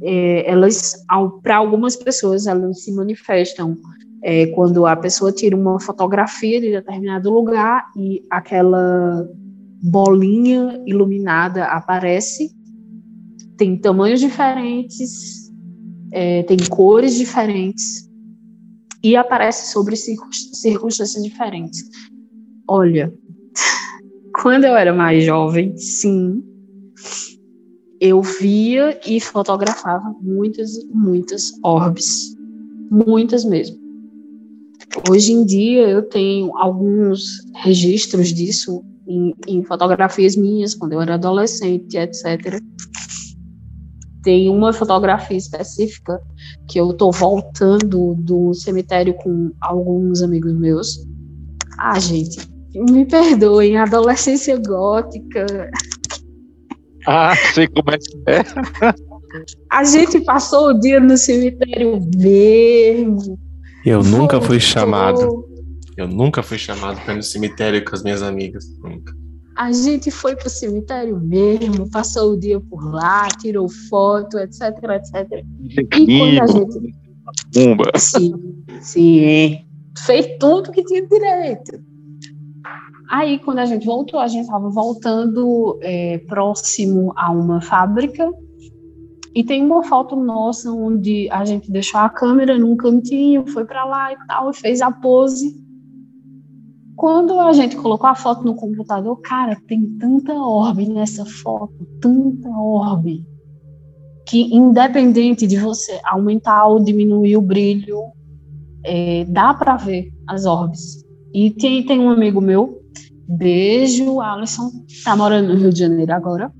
é, 0.00 0.50
elas, 0.50 0.94
para 1.42 1.56
algumas 1.56 1.96
pessoas, 1.96 2.46
elas 2.46 2.82
se 2.82 2.92
manifestam 2.92 3.76
é, 4.22 4.46
quando 4.46 4.86
a 4.86 4.96
pessoa 4.96 5.30
tira 5.30 5.54
uma 5.54 5.78
fotografia 5.78 6.58
de 6.58 6.70
determinado 6.70 7.30
lugar 7.30 7.84
e 7.94 8.22
aquela 8.30 9.28
bolinha 9.82 10.82
iluminada 10.86 11.66
aparece. 11.66 12.50
Tem 13.58 13.76
tamanhos 13.76 14.20
diferentes, 14.20 15.52
é, 16.10 16.42
tem 16.44 16.56
cores 16.70 17.14
diferentes 17.14 18.10
e 19.02 19.16
aparece 19.16 19.72
sobre 19.72 19.96
circunstâncias 19.96 21.22
diferentes. 21.22 21.82
Olha, 22.68 23.12
quando 24.40 24.64
eu 24.64 24.76
era 24.76 24.92
mais 24.92 25.24
jovem, 25.24 25.76
sim, 25.76 26.42
eu 28.00 28.22
via 28.22 29.00
e 29.06 29.20
fotografava 29.20 30.14
muitas 30.20 30.70
muitas 30.92 31.52
orbes, 31.62 32.34
muitas 32.90 33.44
mesmo. 33.44 33.80
Hoje 35.08 35.32
em 35.32 35.44
dia 35.44 35.88
eu 35.88 36.02
tenho 36.02 36.56
alguns 36.56 37.22
registros 37.62 38.32
disso 38.32 38.84
em, 39.08 39.34
em 39.48 39.64
fotografias 39.64 40.36
minhas, 40.36 40.74
quando 40.74 40.92
eu 40.92 41.00
era 41.00 41.14
adolescente, 41.14 41.96
etc 41.96 42.60
tem 44.22 44.48
uma 44.48 44.72
fotografia 44.72 45.36
específica 45.36 46.20
que 46.68 46.78
eu 46.78 46.92
tô 46.92 47.10
voltando 47.10 48.14
do 48.14 48.54
cemitério 48.54 49.14
com 49.14 49.50
alguns 49.60 50.22
amigos 50.22 50.52
meus. 50.54 51.06
Ah, 51.78 51.98
gente, 51.98 52.48
me 52.74 53.04
perdoem, 53.04 53.76
adolescência 53.76 54.56
gótica. 54.56 55.70
Ah, 57.06 57.34
sei 57.54 57.66
como 57.68 57.90
é 57.90 57.98
que 57.98 58.22
é. 58.26 58.42
A 59.70 59.84
gente 59.84 60.20
passou 60.20 60.68
o 60.68 60.80
dia 60.80 61.00
no 61.00 61.16
cemitério 61.16 62.00
mesmo. 62.16 63.38
Eu 63.84 64.02
nunca 64.02 64.40
fui 64.40 64.60
chamado. 64.60 65.44
Eu 65.96 66.06
nunca 66.06 66.42
fui 66.42 66.58
chamado 66.58 67.00
para 67.00 67.14
ir 67.14 67.16
no 67.16 67.22
cemitério 67.22 67.84
com 67.84 67.94
as 67.94 68.02
minhas 68.02 68.22
amigas. 68.22 68.64
Nunca. 68.82 69.12
A 69.62 69.70
gente 69.70 70.10
foi 70.10 70.34
para 70.34 70.48
o 70.48 70.50
cemitério 70.50 71.20
mesmo, 71.20 71.88
passou 71.88 72.32
o 72.32 72.36
dia 72.36 72.58
por 72.58 72.84
lá, 72.92 73.28
tirou 73.28 73.68
foto, 73.68 74.36
etc, 74.36 74.60
etc. 74.90 75.44
E 75.70 76.18
quando 76.18 76.42
a 76.42 76.46
gente. 76.48 76.94
Pumba. 77.54 77.84
Sim, 77.96 78.32
sim. 78.80 79.64
Fez 80.04 80.26
tudo 80.40 80.72
que 80.72 80.82
tinha 80.82 81.06
direito. 81.06 81.80
Aí, 83.08 83.38
quando 83.38 83.60
a 83.60 83.64
gente 83.64 83.86
voltou, 83.86 84.18
a 84.18 84.26
gente 84.26 84.42
estava 84.42 84.68
voltando 84.68 85.78
é, 85.80 86.18
próximo 86.26 87.12
a 87.16 87.30
uma 87.30 87.60
fábrica. 87.60 88.28
E 89.32 89.44
tem 89.44 89.62
uma 89.64 89.84
foto 89.84 90.16
nossa 90.16 90.72
onde 90.72 91.30
a 91.30 91.44
gente 91.44 91.70
deixou 91.70 92.00
a 92.00 92.08
câmera 92.08 92.58
num 92.58 92.76
cantinho, 92.76 93.46
foi 93.46 93.64
para 93.64 93.84
lá 93.84 94.12
e 94.12 94.16
tal, 94.26 94.50
e 94.50 94.56
fez 94.56 94.82
a 94.82 94.90
pose. 94.90 95.61
Quando 96.96 97.40
a 97.40 97.52
gente 97.52 97.76
colocou 97.76 98.08
a 98.08 98.14
foto 98.14 98.44
no 98.44 98.54
computador, 98.54 99.20
cara, 99.20 99.56
tem 99.66 99.82
tanta 99.98 100.34
orbe 100.34 100.86
nessa 100.86 101.24
foto, 101.24 101.86
tanta 102.00 102.48
orbe, 102.48 103.26
que 104.26 104.54
independente 104.54 105.46
de 105.46 105.56
você 105.56 105.98
aumentar 106.04 106.66
ou 106.66 106.82
diminuir 106.82 107.36
o 107.36 107.42
brilho, 107.42 107.98
é, 108.84 109.24
dá 109.24 109.54
para 109.54 109.76
ver 109.76 110.12
as 110.28 110.44
orbes. 110.44 111.04
E 111.32 111.50
tem, 111.50 111.84
tem 111.84 111.98
um 111.98 112.10
amigo 112.10 112.40
meu, 112.40 112.78
beijo, 113.26 114.20
Alisson, 114.20 114.70
tá 115.04 115.16
morando 115.16 115.54
no 115.54 115.58
Rio 115.58 115.72
de 115.72 115.78
Janeiro 115.78 116.12
agora. 116.12 116.52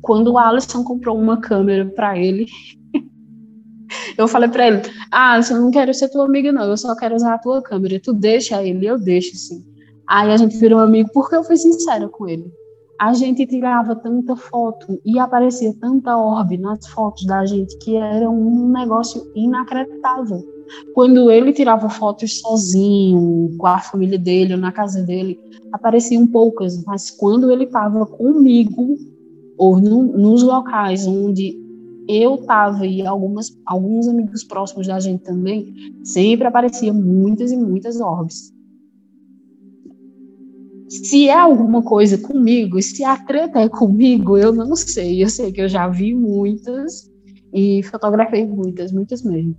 Quando 0.00 0.32
o 0.32 0.38
Alisson 0.38 0.84
comprou 0.84 1.18
uma 1.18 1.38
câmera 1.38 1.86
para 1.86 2.18
ele, 2.18 2.46
eu 4.16 4.28
falei 4.28 4.48
para 4.48 4.66
ele: 4.66 4.82
Ah, 5.10 5.38
eu 5.38 5.60
não 5.60 5.70
quero 5.70 5.92
ser 5.92 6.08
tua 6.08 6.24
amiga, 6.24 6.52
não, 6.52 6.64
eu 6.64 6.76
só 6.76 6.94
quero 6.94 7.14
usar 7.14 7.34
a 7.34 7.38
tua 7.38 7.62
câmera. 7.62 8.00
Tu 8.02 8.12
deixa 8.12 8.62
ele, 8.62 8.86
eu 8.86 8.98
deixo 8.98 9.36
sim. 9.36 9.64
Aí 10.08 10.30
a 10.30 10.36
gente 10.36 10.56
virou 10.56 10.80
amigo 10.80 11.10
porque 11.12 11.36
eu 11.36 11.44
fui 11.44 11.56
sincera 11.56 12.08
com 12.08 12.28
ele. 12.28 12.52
A 13.00 13.14
gente 13.14 13.46
tirava 13.46 13.96
tanta 13.96 14.36
foto 14.36 15.00
e 15.04 15.18
aparecia 15.18 15.74
tanta 15.80 16.16
orbe 16.16 16.56
nas 16.56 16.86
fotos 16.86 17.26
da 17.26 17.44
gente 17.44 17.76
que 17.78 17.96
era 17.96 18.30
um 18.30 18.68
negócio 18.68 19.30
inacreditável. 19.34 20.40
Quando 20.94 21.30
ele 21.30 21.52
tirava 21.52 21.88
fotos 21.88 22.40
sozinho, 22.40 23.56
com 23.58 23.66
a 23.66 23.78
família 23.78 24.18
dele 24.18 24.54
ou 24.54 24.60
na 24.60 24.70
casa 24.70 25.02
dele, 25.02 25.38
apareciam 25.72 26.26
poucas, 26.26 26.84
mas 26.84 27.10
quando 27.10 27.50
ele 27.50 27.64
estava 27.64 28.06
comigo, 28.06 28.96
ou 29.58 29.80
no, 29.80 30.02
nos 30.02 30.42
locais 30.42 31.06
onde 31.06 31.56
eu 32.08 32.36
estava 32.36 32.86
e 32.86 33.06
algumas, 33.06 33.56
alguns 33.66 34.08
amigos 34.08 34.44
próximos 34.44 34.86
da 34.86 34.98
gente 34.98 35.22
também, 35.22 35.72
sempre 36.04 36.46
apareciam 36.46 36.94
muitas 36.94 37.52
e 37.52 37.56
muitas 37.56 38.00
orbes. 38.00 38.52
Se 40.88 41.28
é 41.28 41.38
alguma 41.38 41.82
coisa 41.82 42.18
comigo, 42.18 42.80
se 42.82 43.02
a 43.02 43.16
treta 43.16 43.60
é 43.60 43.68
comigo, 43.68 44.36
eu 44.36 44.52
não 44.52 44.76
sei. 44.76 45.22
Eu 45.22 45.28
sei 45.28 45.50
que 45.50 45.62
eu 45.62 45.68
já 45.68 45.88
vi 45.88 46.14
muitas 46.14 47.10
e 47.52 47.82
fotografei 47.84 48.46
muitas, 48.46 48.92
muitas 48.92 49.22
mesmo. 49.22 49.56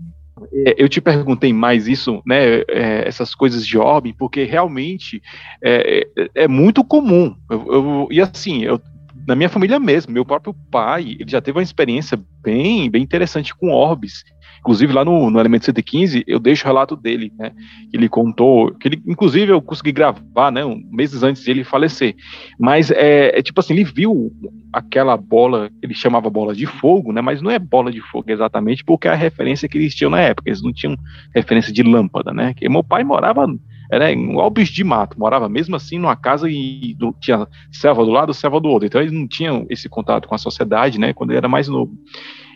É, 0.52 0.76
eu 0.78 0.90
te 0.90 1.02
perguntei 1.02 1.54
mais 1.54 1.88
isso, 1.88 2.22
né, 2.26 2.62
é, 2.70 3.08
essas 3.08 3.34
coisas 3.34 3.66
de 3.66 3.78
orbe, 3.78 4.14
porque 4.14 4.44
realmente 4.44 5.22
é, 5.64 6.08
é, 6.16 6.30
é 6.44 6.48
muito 6.48 6.84
comum. 6.84 7.36
Eu, 7.50 7.74
eu, 7.74 8.08
e 8.12 8.22
assim, 8.22 8.64
eu, 8.64 8.80
na 9.28 9.36
minha 9.36 9.50
família 9.50 9.80
mesmo, 9.80 10.14
meu 10.14 10.26
próprio 10.26 10.54
pai, 10.72 11.18
ele 11.20 11.30
já 11.30 11.42
teve 11.42 11.58
uma 11.58 11.64
experiência 11.64 12.20
bem, 12.42 12.90
bem 12.90 13.02
interessante 13.02 13.56
com 13.56 13.72
orbes. 13.72 14.24
Inclusive, 14.60 14.94
lá 14.94 15.04
no, 15.04 15.30
no 15.30 15.40
Elemento 15.40 15.66
115, 15.66 16.24
eu 16.26 16.40
deixo 16.40 16.64
o 16.64 16.68
relato 16.68 16.96
dele, 16.96 17.34
né? 17.38 17.52
Ele 17.92 18.08
contou, 18.08 18.74
que 18.76 18.88
ele, 18.88 19.04
inclusive, 19.06 19.52
eu 19.52 19.62
consegui 19.62 19.92
gravar, 19.92 20.52
né? 20.52 20.64
Um, 20.64 20.82
meses 20.90 21.22
antes 21.22 21.44
de 21.44 21.52
ele 21.52 21.66
falecer. 21.66 22.16
Mas 22.58 22.90
é, 22.90 23.38
é, 23.38 23.42
tipo 23.42 23.60
assim, 23.60 23.74
ele 23.74 23.84
viu 23.84 24.32
aquela 24.72 25.18
bola, 25.18 25.70
ele 25.82 25.94
chamava 25.94 26.30
bola 26.30 26.56
de 26.56 26.66
fogo, 26.66 27.12
né? 27.12 27.20
Mas 27.20 27.42
não 27.42 27.52
é 27.52 27.60
bola 27.60 27.92
de 27.92 28.00
fogo 28.00 28.32
exatamente, 28.32 28.86
porque 28.86 29.10
é 29.10 29.12
a 29.12 29.16
referência 29.16 29.68
que 29.68 29.78
eles 29.78 29.94
tinham 29.94 30.12
na 30.12 30.22
época. 30.22 30.50
Eles 30.50 30.64
não 30.64 30.72
tinham 30.72 30.96
referência 31.36 31.74
de 31.74 31.84
lâmpada, 31.84 32.32
né? 32.32 32.56
Meu 32.70 32.86
pai 32.86 33.04
morava 33.04 33.46
era 33.94 34.12
em 34.12 34.40
Alpes 34.40 34.70
de 34.70 34.84
Mato, 34.84 35.20
morava 35.20 35.48
mesmo 35.48 35.76
assim 35.76 36.00
numa 36.00 36.16
casa 36.16 36.50
e 36.50 36.96
do, 36.96 37.14
tinha 37.20 37.48
selva 37.72 38.04
do 38.04 38.12
lado, 38.12 38.34
selva 38.34 38.60
do 38.60 38.70
outro. 38.70 38.88
Então 38.88 39.00
eles 39.00 39.14
não 39.14 39.28
tinham 39.28 39.66
esse 39.70 39.88
contato 39.88 40.28
com 40.28 40.36
a 40.36 40.40
sociedade, 40.40 41.00
né, 41.00 41.14
quando 41.14 41.30
ele 41.32 41.38
era 41.38 41.48
mais 41.48 41.68
novo. 41.68 41.94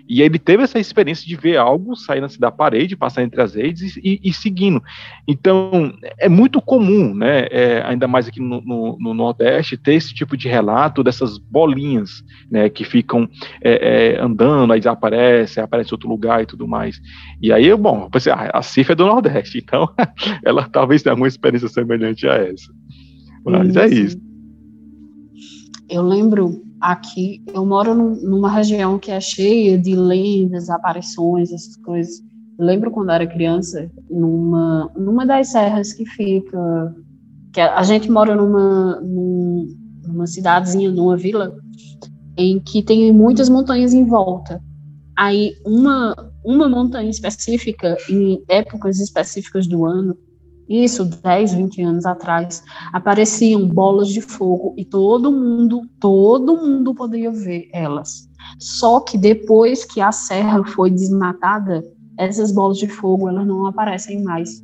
E 0.07 0.21
ele 0.21 0.39
teve 0.39 0.63
essa 0.63 0.79
experiência 0.79 1.27
de 1.27 1.35
ver 1.35 1.57
algo 1.57 1.95
saindo 1.95 2.25
assim 2.25 2.39
da 2.39 2.51
parede, 2.51 2.95
passar 2.95 3.23
entre 3.23 3.41
as 3.41 3.55
redes 3.55 3.97
e, 3.97 4.19
e, 4.23 4.33
seguindo. 4.33 4.81
Então, 5.27 5.93
é 6.17 6.29
muito 6.29 6.61
comum, 6.61 7.13
né, 7.13 7.47
é, 7.51 7.83
ainda 7.85 8.07
mais 8.07 8.27
aqui 8.27 8.39
no, 8.39 8.61
no, 8.61 8.97
no, 8.99 9.13
Nordeste, 9.13 9.77
ter 9.77 9.95
esse 9.95 10.13
tipo 10.13 10.37
de 10.37 10.47
relato 10.47 11.03
dessas 11.03 11.37
bolinhas, 11.37 12.23
né, 12.49 12.69
que 12.69 12.83
ficam 12.83 13.29
é, 13.61 14.15
é, 14.15 14.21
andando, 14.21 14.71
aí 14.71 14.79
desaparece, 14.79 15.59
aparece 15.59 15.91
em 15.91 15.93
outro 15.95 16.09
lugar 16.09 16.41
e 16.41 16.45
tudo 16.45 16.67
mais. 16.67 17.01
E 17.41 17.51
aí, 17.51 17.75
bom, 17.75 18.03
eu 18.03 18.09
pensei, 18.09 18.31
ah, 18.31 18.51
a 18.53 18.61
Cif 18.61 18.91
é 18.91 18.95
do 18.95 19.05
Nordeste, 19.05 19.57
então 19.63 19.89
ela 20.45 20.67
talvez 20.69 21.03
tenha 21.03 21.13
alguma 21.13 21.27
experiência 21.27 21.67
semelhante 21.67 22.27
a 22.27 22.35
essa. 22.35 22.71
Mas 23.45 23.75
é 23.75 23.87
isso. 23.87 24.26
Eu 25.89 26.01
lembro 26.01 26.61
aqui, 26.81 27.43
eu 27.53 27.65
moro 27.65 27.95
num, 27.95 28.15
numa 28.15 28.49
região 28.49 28.99
que 28.99 29.11
é 29.11 29.19
cheia 29.19 29.77
de 29.77 29.95
lendas, 29.95 30.69
aparições, 30.69 31.51
essas 31.51 31.75
coisas. 31.77 32.21
Eu 32.59 32.65
lembro 32.65 32.91
quando 32.91 33.11
era 33.11 33.25
criança, 33.25 33.89
numa, 34.09 34.91
numa 34.95 35.25
das 35.25 35.49
serras 35.49 35.93
que 35.93 36.05
fica. 36.05 36.95
que 37.53 37.61
a, 37.61 37.77
a 37.77 37.83
gente 37.83 38.09
mora 38.09 38.35
numa, 38.35 38.99
numa 39.01 40.27
cidadezinha, 40.27 40.91
numa 40.91 41.15
vila, 41.15 41.55
em 42.37 42.59
que 42.59 42.83
tem 42.83 43.11
muitas 43.11 43.49
montanhas 43.49 43.93
em 43.93 44.05
volta. 44.05 44.61
Aí, 45.15 45.55
uma, 45.65 46.15
uma 46.43 46.69
montanha 46.69 47.09
específica, 47.09 47.97
em 48.09 48.43
épocas 48.47 48.99
específicas 48.99 49.65
do 49.65 49.85
ano, 49.85 50.15
isso 50.69 51.05
10, 51.05 51.53
20 51.53 51.81
anos 51.81 52.05
atrás, 52.05 52.63
apareciam 52.91 53.67
bolas 53.67 54.09
de 54.09 54.21
fogo 54.21 54.73
e 54.77 54.83
todo 54.83 55.31
mundo, 55.31 55.81
todo 55.99 56.57
mundo 56.57 56.93
podia 56.93 57.31
ver 57.31 57.69
elas. 57.73 58.29
Só 58.59 58.99
que 58.99 59.17
depois 59.17 59.85
que 59.85 60.01
a 60.01 60.11
serra 60.11 60.63
foi 60.63 60.89
desmatada, 60.89 61.83
essas 62.17 62.51
bolas 62.51 62.77
de 62.77 62.87
fogo 62.87 63.29
elas 63.29 63.45
não 63.45 63.65
aparecem 63.65 64.23
mais. 64.23 64.63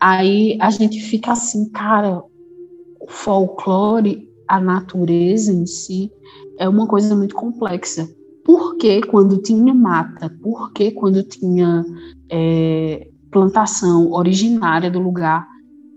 Aí 0.00 0.58
a 0.60 0.70
gente 0.70 1.00
fica 1.00 1.32
assim, 1.32 1.68
cara, 1.70 2.22
o 3.00 3.08
folclore, 3.08 4.28
a 4.48 4.60
natureza 4.60 5.52
em 5.52 5.66
si, 5.66 6.10
é 6.58 6.68
uma 6.68 6.86
coisa 6.86 7.14
muito 7.16 7.34
complexa. 7.34 8.08
Por 8.44 8.76
que 8.76 9.00
quando 9.02 9.42
tinha 9.42 9.74
mata? 9.74 10.30
Por 10.42 10.72
que 10.72 10.92
quando 10.92 11.22
tinha 11.22 11.84
é, 12.30 13.08
plantação 13.36 14.12
originária 14.12 14.90
do 14.90 14.98
lugar, 14.98 15.46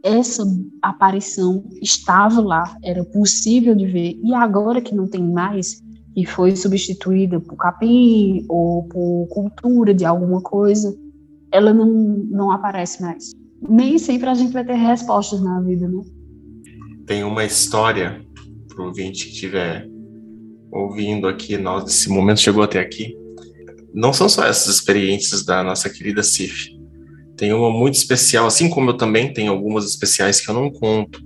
essa 0.03 0.43
aparição 0.81 1.63
estava 1.81 2.41
lá, 2.41 2.77
era 2.83 3.01
possível 3.05 3.73
de 3.73 3.85
ver, 3.85 4.19
e 4.21 4.33
agora 4.33 4.81
que 4.81 4.93
não 4.93 5.07
tem 5.07 5.23
mais, 5.23 5.81
e 6.17 6.25
foi 6.25 6.53
substituída 6.53 7.39
por 7.39 7.55
capim 7.55 8.45
ou 8.49 8.83
por 8.89 9.27
cultura 9.29 9.93
de 9.93 10.03
alguma 10.03 10.41
coisa, 10.41 10.93
ela 11.49 11.73
não, 11.73 11.87
não 12.29 12.51
aparece 12.51 13.01
mais. 13.01 13.31
Nem 13.69 13.97
sempre 13.97 14.27
a 14.27 14.33
gente 14.33 14.51
vai 14.51 14.65
ter 14.65 14.73
respostas 14.73 15.41
na 15.41 15.61
vida, 15.61 15.87
né? 15.87 16.01
Tem 17.05 17.23
uma 17.23 17.45
história 17.45 18.21
para 18.67 18.83
o 18.83 18.87
ouvinte 18.87 19.27
que 19.27 19.31
estiver 19.31 19.87
ouvindo 20.73 21.25
aqui, 21.25 21.57
nós, 21.57 21.89
esse 21.89 22.09
momento 22.09 22.41
chegou 22.41 22.63
até 22.63 22.81
aqui. 22.81 23.15
Não 23.93 24.11
são 24.11 24.27
só 24.27 24.43
essas 24.45 24.75
experiências 24.75 25.45
da 25.45 25.63
nossa 25.63 25.89
querida 25.89 26.21
Cif, 26.21 26.78
tem 27.39 27.53
uma 27.53 27.71
muito 27.71 27.95
especial, 27.95 28.45
assim 28.45 28.69
como 28.69 28.89
eu 28.89 28.97
também 28.97 29.31
tenho 29.31 29.53
algumas 29.53 29.85
especiais 29.85 30.41
que 30.41 30.51
eu 30.51 30.53
não 30.53 30.69
conto. 30.69 31.21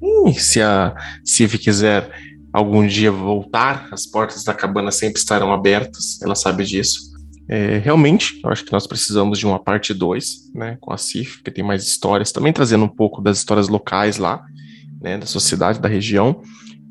Hum, 0.00 0.32
se 0.32 0.62
a 0.62 0.94
Civ 1.24 1.58
quiser 1.58 2.08
algum 2.52 2.86
dia 2.86 3.10
voltar, 3.10 3.88
as 3.90 4.06
portas 4.06 4.44
da 4.44 4.54
cabana 4.54 4.92
sempre 4.92 5.18
estarão 5.18 5.52
abertas, 5.52 6.22
ela 6.22 6.36
sabe 6.36 6.64
disso. 6.64 7.12
É, 7.48 7.78
realmente, 7.78 8.40
eu 8.44 8.48
acho 8.48 8.64
que 8.64 8.72
nós 8.72 8.86
precisamos 8.86 9.36
de 9.36 9.44
uma 9.44 9.58
parte 9.58 9.92
2, 9.92 10.52
né, 10.54 10.78
com 10.80 10.92
a 10.92 10.96
CIF, 10.96 11.38
porque 11.38 11.50
tem 11.50 11.64
mais 11.64 11.82
histórias, 11.82 12.30
também 12.30 12.52
trazendo 12.52 12.84
um 12.84 12.88
pouco 12.88 13.20
das 13.20 13.38
histórias 13.38 13.68
locais 13.68 14.18
lá, 14.18 14.40
né, 15.02 15.18
da 15.18 15.26
sociedade, 15.26 15.80
da 15.80 15.88
região, 15.88 16.42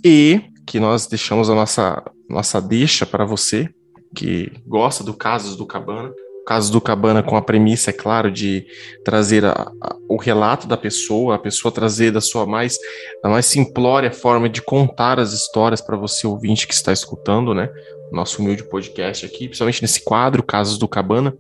e 0.04 0.42
que 0.68 0.82
nós 0.82 1.08
deixamos 1.08 1.50
a 1.50 1.56
nossa, 1.56 2.04
nossa 2.30 2.62
deixa 2.62 3.06
para 3.06 3.24
você, 3.24 3.70
que 4.14 4.52
gosta 4.68 5.02
do 5.02 5.14
Casos 5.14 5.56
do 5.56 5.66
Cabana, 5.66 6.12
caso 6.46 6.72
do 6.72 6.82
Cabana 6.82 7.24
com 7.24 7.38
a 7.38 7.42
premissa, 7.42 7.90
é 7.90 7.94
claro, 7.94 8.32
de 8.32 8.66
trazer 9.04 9.46
a, 9.46 9.72
a, 9.82 9.96
o 10.10 10.18
relato 10.18 10.68
da 10.68 10.76
pessoa, 10.76 11.36
a 11.36 11.40
pessoa 11.40 11.72
trazer 11.72 12.12
da 12.12 12.22
sua 12.22 12.46
mais, 12.46 12.78
da 13.22 13.30
mais 13.30 13.46
simplória 13.46 14.12
forma 14.12 14.50
de 14.50 14.62
contar 14.62 15.20
as 15.20 15.34
histórias 15.34 15.82
para 15.82 15.98
você 15.98 16.28
ouvinte 16.28 16.68
que 16.68 16.74
está 16.74 16.92
escutando, 16.92 17.54
né? 17.54 17.70
Nosso 18.12 18.42
humilde 18.42 18.64
podcast 18.64 19.26
aqui, 19.26 19.48
principalmente 19.48 19.82
nesse 19.82 20.04
quadro, 20.04 20.44
Casos 20.44 20.78
do 20.78 20.88
Cabana. 20.88 21.36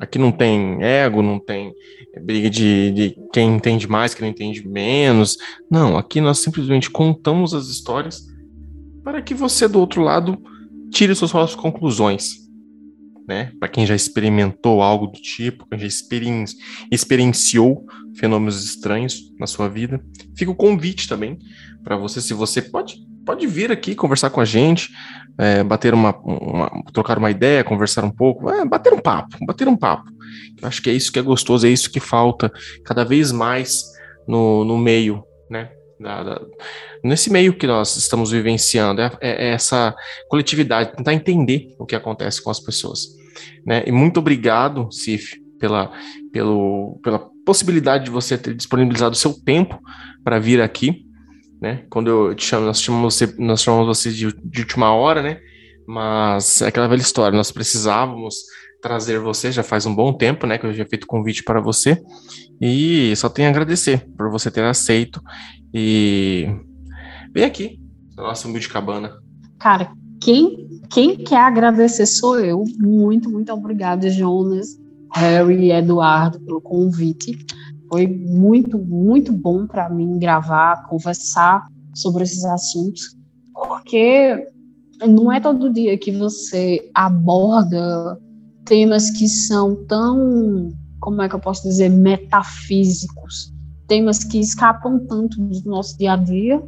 Aqui 0.00 0.18
não 0.18 0.32
tem 0.32 0.82
ego, 0.82 1.22
não 1.22 1.38
tem 1.38 1.72
briga 2.24 2.50
de, 2.50 2.90
de 2.90 3.16
quem 3.32 3.54
entende 3.54 3.88
mais, 3.88 4.14
quem 4.14 4.28
entende 4.28 4.66
menos. 4.66 5.36
Não, 5.70 5.96
aqui 5.96 6.20
nós 6.20 6.38
simplesmente 6.38 6.90
contamos 6.90 7.54
as 7.54 7.66
histórias 7.66 8.26
para 9.04 9.22
que 9.22 9.34
você 9.34 9.68
do 9.68 9.78
outro 9.78 10.02
lado 10.02 10.36
tire 10.90 11.14
suas 11.14 11.30
próprias 11.30 11.54
conclusões 11.54 12.41
né? 13.26 13.52
Para 13.58 13.68
quem 13.68 13.86
já 13.86 13.94
experimentou 13.94 14.82
algo 14.82 15.06
do 15.06 15.20
tipo, 15.20 15.66
quem 15.68 15.78
já 15.78 15.86
experien 15.86 16.44
experienciou 16.90 17.86
fenômenos 18.14 18.64
estranhos 18.64 19.32
na 19.38 19.46
sua 19.46 19.68
vida, 19.68 20.02
fica 20.36 20.50
o 20.50 20.56
convite 20.56 21.08
também 21.08 21.38
para 21.82 21.96
você, 21.96 22.20
se 22.20 22.34
você 22.34 22.62
pode, 22.62 22.96
pode 23.24 23.46
vir 23.46 23.72
aqui 23.72 23.94
conversar 23.94 24.30
com 24.30 24.40
a 24.40 24.44
gente, 24.44 24.90
é, 25.38 25.62
bater 25.64 25.94
uma, 25.94 26.16
uma, 26.18 26.70
trocar 26.92 27.18
uma 27.18 27.30
ideia, 27.30 27.64
conversar 27.64 28.04
um 28.04 28.10
pouco, 28.10 28.50
é, 28.50 28.64
bater 28.64 28.92
um 28.92 29.00
papo, 29.00 29.36
bater 29.46 29.66
um 29.66 29.76
papo. 29.76 30.10
Eu 30.60 30.68
acho 30.68 30.82
que 30.82 30.90
é 30.90 30.92
isso 30.92 31.12
que 31.12 31.18
é 31.18 31.22
gostoso, 31.22 31.66
é 31.66 31.70
isso 31.70 31.90
que 31.90 32.00
falta 32.00 32.52
cada 32.84 33.04
vez 33.04 33.32
mais 33.32 33.82
no, 34.26 34.64
no 34.64 34.78
meio, 34.78 35.24
né? 35.50 35.70
Nesse 37.04 37.30
meio 37.30 37.56
que 37.56 37.66
nós 37.66 37.96
estamos 37.96 38.30
vivenciando, 38.30 39.00
é, 39.00 39.10
é, 39.20 39.30
é, 39.30 39.52
essa 39.52 39.94
coletividade, 40.28 40.96
tentar 40.96 41.14
entender 41.14 41.74
o 41.78 41.86
que 41.86 41.96
acontece 41.96 42.42
com 42.42 42.50
as 42.50 42.60
pessoas. 42.60 43.00
Né? 43.66 43.82
E 43.86 43.92
muito 43.92 44.18
obrigado, 44.18 44.90
Cif, 44.90 45.40
pela, 45.58 45.92
pelo, 46.32 46.98
pela 47.02 47.30
possibilidade 47.44 48.04
de 48.04 48.10
você 48.10 48.36
ter 48.36 48.54
disponibilizado 48.54 49.14
o 49.14 49.18
seu 49.18 49.32
tempo 49.32 49.78
para 50.24 50.38
vir 50.38 50.60
aqui, 50.60 51.06
né? 51.60 51.84
Quando 51.88 52.08
eu 52.08 52.34
te 52.34 52.44
chamo, 52.44 52.66
nós 52.66 52.82
chamamos 52.82 53.14
você, 53.14 53.34
nós 53.38 53.62
chamamos 53.62 53.86
você 53.86 54.10
de, 54.10 54.32
de 54.44 54.60
última 54.60 54.92
hora, 54.92 55.22
né? 55.22 55.38
Mas 55.86 56.60
é 56.60 56.66
aquela 56.66 56.88
velha 56.88 57.00
história, 57.00 57.36
nós 57.36 57.52
precisávamos 57.52 58.34
trazer 58.82 59.20
você, 59.20 59.52
já 59.52 59.62
faz 59.62 59.86
um 59.86 59.94
bom 59.94 60.12
tempo, 60.12 60.44
né, 60.44 60.58
que 60.58 60.66
eu 60.66 60.72
já 60.72 60.84
feito 60.84 61.06
convite 61.06 61.44
para 61.44 61.60
você, 61.60 62.02
e 62.60 63.14
só 63.14 63.28
tenho 63.28 63.46
a 63.46 63.50
agradecer 63.50 64.04
por 64.18 64.28
você 64.28 64.50
ter 64.50 64.64
aceito 64.64 65.22
e 65.72 66.46
vem 67.32 67.44
aqui, 67.44 67.80
nossa 68.16 68.46
humilde 68.46 68.68
cabana. 68.68 69.12
Cara, 69.58 69.92
quem, 70.20 70.68
quem 70.90 71.16
quer 71.16 71.40
agradecer 71.40 72.06
sou 72.06 72.38
eu. 72.38 72.64
Muito, 72.78 73.30
muito 73.30 73.52
obrigada, 73.52 74.08
Jonas, 74.10 74.78
Harry 75.14 75.66
e 75.66 75.72
Eduardo, 75.72 76.40
pelo 76.40 76.60
convite. 76.60 77.38
Foi 77.88 78.06
muito, 78.06 78.78
muito 78.78 79.32
bom 79.32 79.66
para 79.66 79.88
mim 79.88 80.18
gravar, 80.18 80.88
conversar 80.88 81.66
sobre 81.94 82.24
esses 82.24 82.44
assuntos, 82.44 83.16
porque 83.52 84.46
não 85.06 85.30
é 85.30 85.40
todo 85.40 85.72
dia 85.72 85.98
que 85.98 86.10
você 86.10 86.90
aborda 86.94 88.18
temas 88.64 89.10
que 89.10 89.28
são 89.28 89.84
tão, 89.86 90.72
como 91.00 91.20
é 91.20 91.28
que 91.28 91.34
eu 91.34 91.40
posso 91.40 91.62
dizer, 91.64 91.88
metafísicos, 91.90 93.52
temas 93.92 94.24
que 94.24 94.40
escapam 94.40 95.04
tanto 95.06 95.38
do 95.38 95.68
nosso 95.68 95.98
dia 95.98 96.14
a 96.14 96.16
dia 96.16 96.62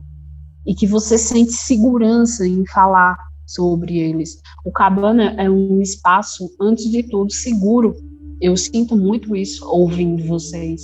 e 0.66 0.74
que 0.74 0.86
você 0.86 1.16
sente 1.16 1.52
segurança 1.52 2.46
em 2.46 2.66
falar 2.66 3.16
sobre 3.46 3.96
eles. 3.96 4.42
O 4.62 4.70
Cabana 4.70 5.34
é 5.38 5.48
um 5.48 5.80
espaço, 5.80 6.50
antes 6.60 6.84
de 6.90 7.02
tudo, 7.02 7.32
seguro. 7.32 7.94
Eu 8.42 8.54
sinto 8.58 8.94
muito 8.94 9.34
isso 9.34 9.66
ouvindo 9.66 10.22
vocês. 10.26 10.82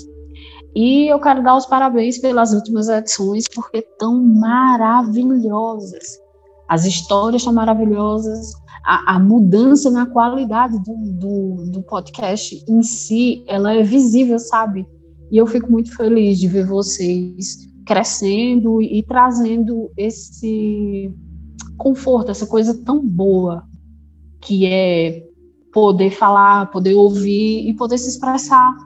E 0.75 1.13
eu 1.13 1.21
quero 1.21 1.43
dar 1.43 1.59
os 1.59 1.67
parabéns 1.67 2.17
pelas 2.17 2.55
últimas 2.55 2.89
edições, 2.89 3.45
porque 3.55 3.83
tão 3.99 4.25
maravilhosas. 4.25 6.07
As 6.71 6.87
histórias 6.87 7.43
são 7.43 7.53
maravilhosas, 7.53 8.53
a, 8.83 9.17
a 9.17 9.19
mudança 9.19 9.91
na 9.91 10.07
qualidade 10.07 10.79
do, 10.79 10.95
do, 11.19 11.71
do, 11.71 11.83
podcast 11.83 12.65
em 12.67 12.83
si, 12.83 13.45
ela 13.47 13.75
é 13.75 13.83
visível, 13.83 14.39
sabe? 14.39 14.87
E 15.31 15.37
eu 15.37 15.47
fico 15.47 15.71
muito 15.71 15.95
feliz 15.95 16.39
de 16.39 16.49
ver 16.49 16.67
vocês 16.67 17.69
crescendo 17.87 18.83
e, 18.83 19.03
trazendo 19.03 19.91
esse 19.97 21.13
conforto, 21.77 22.31
essa 22.31 22.47
coisa 22.47 22.75
tão 22.85 23.05
boa 23.05 23.65
que 24.41 24.67
é 24.67 25.27
poder 25.73 26.11
falar, 26.11 26.71
poder 26.71 26.95
ouvir 26.95 27.69
e 27.69 27.75
poder 27.75 27.99
se 27.99 28.09
expressar 28.09 28.77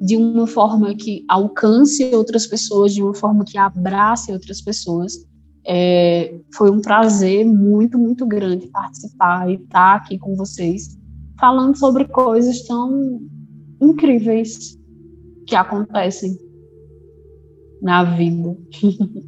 de 0.00 0.16
uma 0.16 0.46
forma 0.46 0.94
que 0.94 1.24
alcance 1.28 2.04
outras 2.14 2.46
pessoas, 2.46 2.92
de 2.92 3.02
uma 3.02 3.14
forma 3.14 3.44
que 3.44 3.56
abrace 3.56 4.32
outras 4.32 4.60
pessoas. 4.60 5.24
É, 5.66 6.38
foi 6.54 6.70
um 6.70 6.80
prazer 6.80 7.46
muito, 7.46 7.98
muito 7.98 8.26
grande 8.26 8.66
participar 8.66 9.48
e 9.48 9.54
estar 9.54 9.96
aqui 9.96 10.18
com 10.18 10.34
vocês, 10.34 10.98
falando 11.40 11.76
sobre 11.76 12.04
coisas 12.04 12.62
tão 12.66 13.20
incríveis 13.80 14.78
que 15.46 15.54
acontecem 15.54 16.38
na 17.80 18.04
vida. 18.04 18.56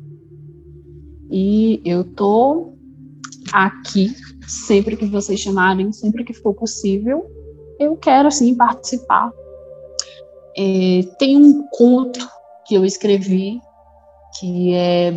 e 1.30 1.80
eu 1.84 2.04
tô 2.04 2.72
aqui 3.52 4.14
sempre 4.46 4.96
que 4.96 5.06
vocês 5.06 5.40
chamarem, 5.40 5.92
sempre 5.92 6.24
que 6.24 6.32
for 6.32 6.54
possível. 6.54 7.30
Eu 7.78 7.96
quero 7.96 8.30
sim 8.30 8.54
participar. 8.54 9.30
É, 10.56 11.02
tem 11.18 11.36
um 11.36 11.66
conto 11.70 12.26
que 12.66 12.74
eu 12.74 12.84
escrevi 12.84 13.60
que 14.38 14.72
é 14.72 15.12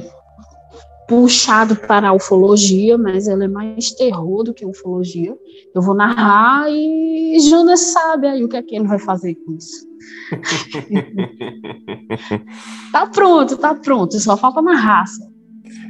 puxado 1.10 1.76
para 1.76 2.10
a 2.10 2.14
ufologia, 2.14 2.96
mas 2.96 3.28
ela 3.28 3.44
é 3.44 3.48
mais 3.48 3.92
terror 3.92 4.44
do 4.44 4.54
que 4.54 4.64
ufologia. 4.64 5.36
Eu 5.74 5.82
vou 5.82 5.96
narrar 5.96 6.70
e 6.70 7.40
Jonas 7.40 7.80
sabe 7.80 8.28
aí 8.28 8.44
o 8.44 8.48
que 8.48 8.56
é 8.56 8.62
que 8.62 8.76
ele 8.76 8.88
vai 8.88 9.00
fazer 9.00 9.34
com 9.36 9.54
isso. 9.54 9.90
tá 12.94 13.08
pronto, 13.08 13.58
tá 13.58 13.74
pronto, 13.74 14.20
só 14.20 14.38
falta 14.38 14.62
na 14.62 14.76
raça. 14.76 15.28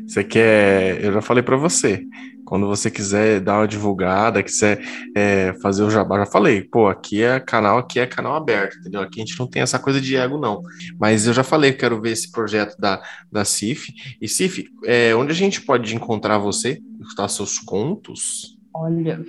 Você 0.09 0.23
quer. 0.23 1.03
Eu 1.03 1.13
já 1.13 1.21
falei 1.21 1.43
para 1.43 1.55
você. 1.55 2.03
Quando 2.43 2.65
você 2.65 2.89
quiser 2.89 3.39
dar 3.39 3.59
uma 3.59 3.67
divulgada, 3.67 4.41
quiser 4.41 4.81
é, 5.15 5.53
fazer 5.61 5.83
o 5.83 5.89
jabá, 5.91 6.17
já 6.17 6.25
falei, 6.25 6.63
pô, 6.63 6.87
aqui 6.87 7.21
é 7.21 7.39
canal, 7.39 7.77
aqui 7.77 7.99
é 7.99 8.07
canal 8.07 8.35
aberto, 8.35 8.79
entendeu? 8.79 9.01
Aqui 9.01 9.21
a 9.21 9.23
gente 9.25 9.39
não 9.39 9.45
tem 9.45 9.61
essa 9.61 9.77
coisa 9.77 10.01
de 10.01 10.15
ego, 10.15 10.39
não. 10.39 10.63
Mas 10.99 11.27
eu 11.27 11.33
já 11.33 11.43
falei, 11.43 11.73
quero 11.73 12.01
ver 12.01 12.09
esse 12.09 12.31
projeto 12.31 12.75
da, 12.79 13.03
da 13.31 13.45
CIF. 13.45 13.93
E 14.19 14.27
CIF, 14.27 14.65
é, 14.83 15.13
onde 15.13 15.31
a 15.31 15.35
gente 15.35 15.61
pode 15.61 15.95
encontrar 15.95 16.39
você, 16.39 16.81
escutar 16.99 17.27
seus 17.27 17.59
contos? 17.59 18.57
Olha, 18.73 19.23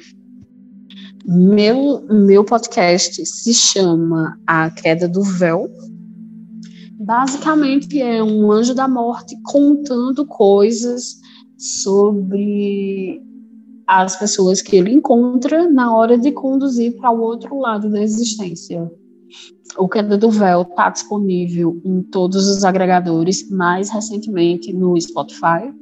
meu, 1.26 2.06
meu 2.08 2.42
podcast 2.42 3.24
se 3.26 3.52
chama 3.52 4.38
A 4.46 4.70
Queda 4.70 5.06
do 5.06 5.22
Véu. 5.22 5.68
Basicamente 7.10 8.00
é 8.00 8.22
um 8.22 8.52
anjo 8.52 8.72
da 8.72 8.86
morte 8.86 9.36
contando 9.42 10.24
coisas 10.24 11.16
sobre 11.58 13.20
as 13.84 14.16
pessoas 14.16 14.62
que 14.62 14.76
ele 14.76 14.92
encontra 14.92 15.68
na 15.68 15.92
hora 15.92 16.16
de 16.16 16.30
conduzir 16.30 16.96
para 16.98 17.10
o 17.10 17.20
outro 17.20 17.58
lado 17.58 17.90
da 17.90 18.00
existência. 18.00 18.88
O 19.76 19.88
Queda 19.88 20.16
do 20.16 20.30
Véu 20.30 20.62
está 20.62 20.88
disponível 20.88 21.82
em 21.84 22.00
todos 22.00 22.46
os 22.46 22.62
agregadores, 22.62 23.50
mais 23.50 23.90
recentemente 23.90 24.72
no 24.72 24.96
Spotify. 25.00 25.74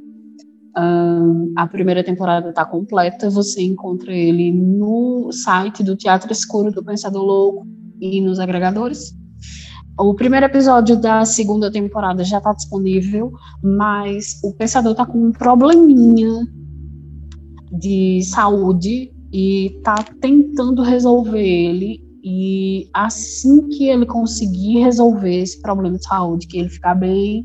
Um, 0.78 1.52
a 1.58 1.66
primeira 1.66 2.02
temporada 2.02 2.48
está 2.48 2.64
completa, 2.64 3.28
você 3.28 3.62
encontra 3.62 4.14
ele 4.14 4.50
no 4.50 5.30
site 5.30 5.82
do 5.82 5.94
Teatro 5.94 6.32
Escuro 6.32 6.72
do 6.72 6.82
Pensador 6.82 7.22
Louco 7.22 7.66
e 8.00 8.18
nos 8.22 8.40
agregadores. 8.40 9.17
O 10.00 10.14
primeiro 10.14 10.46
episódio 10.46 10.96
da 10.96 11.24
segunda 11.24 11.72
temporada 11.72 12.22
já 12.22 12.38
está 12.38 12.52
disponível, 12.52 13.32
mas 13.60 14.38
o 14.44 14.54
pensador 14.54 14.92
está 14.92 15.04
com 15.04 15.18
um 15.18 15.32
probleminha 15.32 16.46
de 17.72 18.22
saúde 18.22 19.12
e 19.32 19.66
está 19.66 19.96
tentando 20.20 20.82
resolver 20.82 21.42
ele. 21.42 22.00
E 22.22 22.88
assim 22.94 23.66
que 23.70 23.88
ele 23.88 24.06
conseguir 24.06 24.78
resolver 24.84 25.42
esse 25.42 25.60
problema 25.60 25.98
de 25.98 26.04
saúde, 26.04 26.46
que 26.46 26.58
ele 26.58 26.68
ficar 26.68 26.94
bem, 26.94 27.44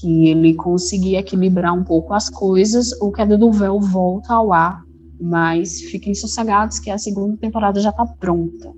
que 0.00 0.26
ele 0.30 0.54
conseguir 0.54 1.14
equilibrar 1.14 1.72
um 1.72 1.84
pouco 1.84 2.12
as 2.12 2.28
coisas, 2.28 2.90
o 3.00 3.12
Queda 3.12 3.38
do 3.38 3.52
Véu 3.52 3.78
volta 3.78 4.34
ao 4.34 4.52
ar. 4.52 4.82
Mas 5.20 5.80
fiquem 5.82 6.12
sossegados 6.12 6.80
que 6.80 6.90
a 6.90 6.98
segunda 6.98 7.36
temporada 7.36 7.80
já 7.80 7.90
está 7.90 8.04
pronta. 8.04 8.72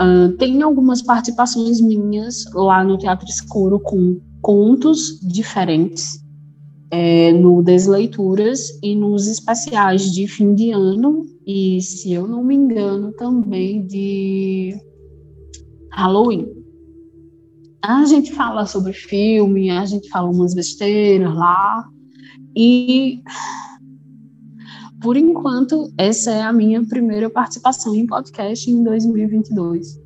Uh, 0.00 0.32
tem 0.38 0.62
algumas 0.62 1.02
participações 1.02 1.78
minhas 1.80 2.44
lá 2.54 2.82
no 2.82 2.96
Teatro 2.96 3.28
Escuro 3.28 3.78
com 3.80 4.18
contos 4.40 5.20
diferentes, 5.20 6.24
é, 6.90 7.32
no 7.32 7.62
Desleituras 7.62 8.70
e 8.82 8.96
nos 8.96 9.28
especiais 9.28 10.10
de 10.10 10.26
fim 10.26 10.54
de 10.54 10.70
ano, 10.70 11.26
e 11.46 11.80
se 11.82 12.12
eu 12.12 12.26
não 12.26 12.42
me 12.42 12.54
engano, 12.54 13.12
também 13.12 13.86
de 13.86 14.74
Halloween. 15.92 16.48
A 17.82 18.04
gente 18.06 18.32
fala 18.32 18.66
sobre 18.66 18.92
filme, 18.92 19.70
a 19.70 19.84
gente 19.84 20.08
fala 20.08 20.30
umas 20.30 20.54
besteiras 20.54 21.34
lá, 21.34 21.86
e 22.56 23.22
por 25.00 25.16
enquanto, 25.16 25.92
essa 25.96 26.30
é 26.30 26.42
a 26.42 26.52
minha 26.52 26.84
primeira 26.84 27.30
participação 27.30 27.94
em 27.94 28.06
podcast 28.06 28.70
em 28.70 28.84
2022. 28.84 29.98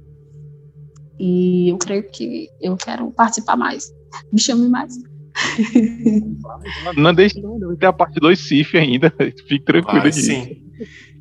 E 1.19 1.69
eu 1.71 1.79
creio 1.79 2.09
que 2.11 2.49
eu 2.61 2.77
quero 2.77 3.11
participar 3.11 3.57
mais. 3.57 3.93
Me 4.33 4.41
chame 4.41 4.69
mais. 4.69 4.95
Não 6.97 7.13
deixe 7.13 7.41
ter 7.79 7.87
a 7.87 7.93
parte 7.93 8.21
2 8.21 8.39
CIF 8.39 8.77
ainda. 8.77 9.13
Fique 9.49 9.65
tranquilo 9.65 10.03
Vai, 10.03 10.13
Sim. 10.13 10.63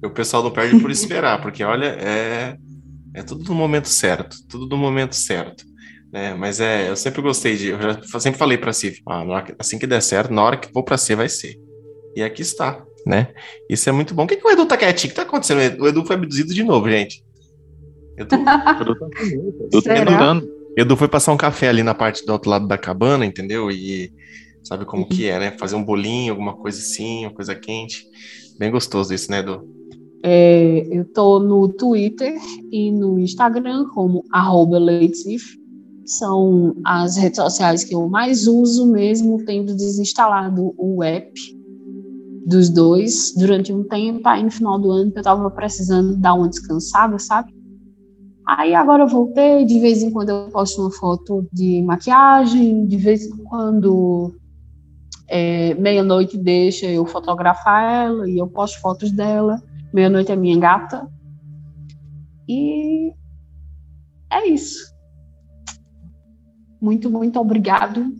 O 0.04 0.10
pessoal 0.10 0.44
não 0.44 0.52
perde 0.52 0.80
por 0.80 0.92
esperar, 0.92 1.42
porque 1.42 1.64
olha, 1.64 1.86
é, 1.86 2.58
é 3.14 3.24
tudo 3.24 3.44
no 3.46 3.56
momento 3.56 3.88
certo. 3.88 4.36
Tudo 4.50 4.68
no 4.68 4.78
momento 4.78 5.16
certo. 5.16 5.64
Né? 6.12 6.34
Mas 6.34 6.60
é, 6.60 6.90
eu 6.90 6.96
sempre 6.96 7.22
gostei 7.22 7.56
de. 7.56 7.70
Eu 7.70 7.82
já, 7.82 8.20
sempre 8.20 8.38
falei 8.38 8.58
para 8.58 8.74
CIF, 8.74 9.02
ah, 9.08 9.24
assim 9.58 9.80
que 9.80 9.88
der 9.88 10.02
certo, 10.02 10.34
na 10.34 10.44
hora 10.44 10.58
que 10.58 10.72
for 10.72 10.84
para 10.84 10.98
C 10.98 11.16
vai 11.16 11.30
ser. 11.30 11.56
E 12.16 12.22
aqui 12.22 12.42
está 12.42 12.84
né? 13.06 13.30
Isso 13.70 13.90
é 13.90 13.92
muito 13.92 14.14
bom. 14.14 14.24
O 14.24 14.28
que, 14.28 14.38
que 14.38 14.48
o 14.48 14.52
Edu 14.52 14.66
tá 14.66 14.78
quietinho? 14.78 15.10
O 15.10 15.16
que 15.16 15.16
tá 15.16 15.28
acontecendo? 15.28 15.82
O 15.82 15.88
Edu 15.88 16.06
foi 16.06 16.16
abduzido 16.16 16.54
de 16.54 16.64
novo, 16.64 16.90
gente. 16.90 17.24
Edu, 18.18 18.36
Edu 18.36 19.82
tá 19.82 19.98
Edu, 19.98 20.50
Edu 20.78 20.98
foi 20.98 21.08
passar 21.08 21.34
um 21.34 21.38
café 21.38 21.70
ali 21.70 21.84
na 21.84 21.94
parte 21.94 22.26
do 22.26 22.32
outro 22.32 22.50
lado 22.50 22.68
da 22.68 22.78
cabana, 22.78 23.26
entendeu? 23.26 23.70
E 23.70 24.12
sabe 24.64 24.86
como 24.86 25.08
que 25.08 25.28
é, 25.28 25.40
né? 25.40 25.52
Fazer 25.60 25.76
um 25.76 25.84
bolinho, 25.84 26.32
alguma 26.32 26.56
coisa 26.56 26.80
assim, 26.80 27.26
uma 27.26 27.34
coisa 27.34 27.54
quente. 27.56 28.06
Bem 28.58 28.72
gostoso 28.72 29.14
isso, 29.14 29.30
né, 29.30 29.40
Edu? 29.40 29.68
É, 30.26 30.88
eu 30.90 31.02
estou 31.02 31.40
no 31.40 31.68
Twitter 31.68 32.34
e 32.72 32.92
no 32.92 33.20
Instagram 33.20 33.88
como 33.90 34.24
arroba 34.32 34.80
Leitif. 34.80 35.44
São 36.06 36.76
as 36.86 37.18
redes 37.18 37.38
sociais 37.38 37.84
que 37.84 37.96
eu 37.96 38.08
mais 38.10 38.48
uso, 38.48 38.86
mesmo 38.86 39.44
tendo 39.46 39.76
desinstalado 39.76 40.74
o 40.78 41.02
app 41.04 41.32
dos 42.46 42.70
dois 42.70 43.34
durante 43.38 43.74
um 43.74 43.84
tempo. 43.84 44.28
Aí 44.28 44.44
no 44.44 44.52
final 44.52 44.80
do 44.80 44.92
ano 44.92 45.12
eu 45.14 45.20
estava 45.20 45.50
precisando 45.52 46.16
dar 46.16 46.34
uma 46.34 46.50
descansada, 46.50 47.18
sabe? 47.20 47.54
Aí 48.46 48.76
agora 48.76 49.04
eu 49.04 49.08
voltei, 49.08 49.66
de 49.66 49.80
vez 49.80 50.04
em 50.04 50.12
quando 50.12 50.30
eu 50.30 50.50
posto 50.50 50.82
uma 50.82 50.92
foto 50.92 51.48
de 51.52 51.82
maquiagem, 51.82 52.86
de 52.86 52.98
vez 52.98 53.26
em 53.26 53.38
quando 53.44 54.36
é, 55.28 55.74
meia-noite 55.76 56.38
deixa 56.38 56.86
eu 56.86 57.06
fotografar 57.06 58.06
ela 58.08 58.30
e 58.30 58.38
eu 58.38 58.48
posto 58.48 58.82
fotos 58.82 59.12
dela. 59.12 59.62
Meia-noite 59.94 60.32
é 60.32 60.36
minha 60.36 60.60
gata. 60.60 61.08
E 62.48 63.14
é 64.30 64.46
isso. 64.48 64.94
Muito, 66.82 67.10
muito 67.10 67.40
obrigado 67.40 68.14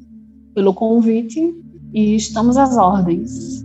pelo 0.56 0.74
convite 0.74 1.54
e 1.94 2.16
estamos 2.16 2.56
às 2.56 2.78
ordens. 2.78 3.63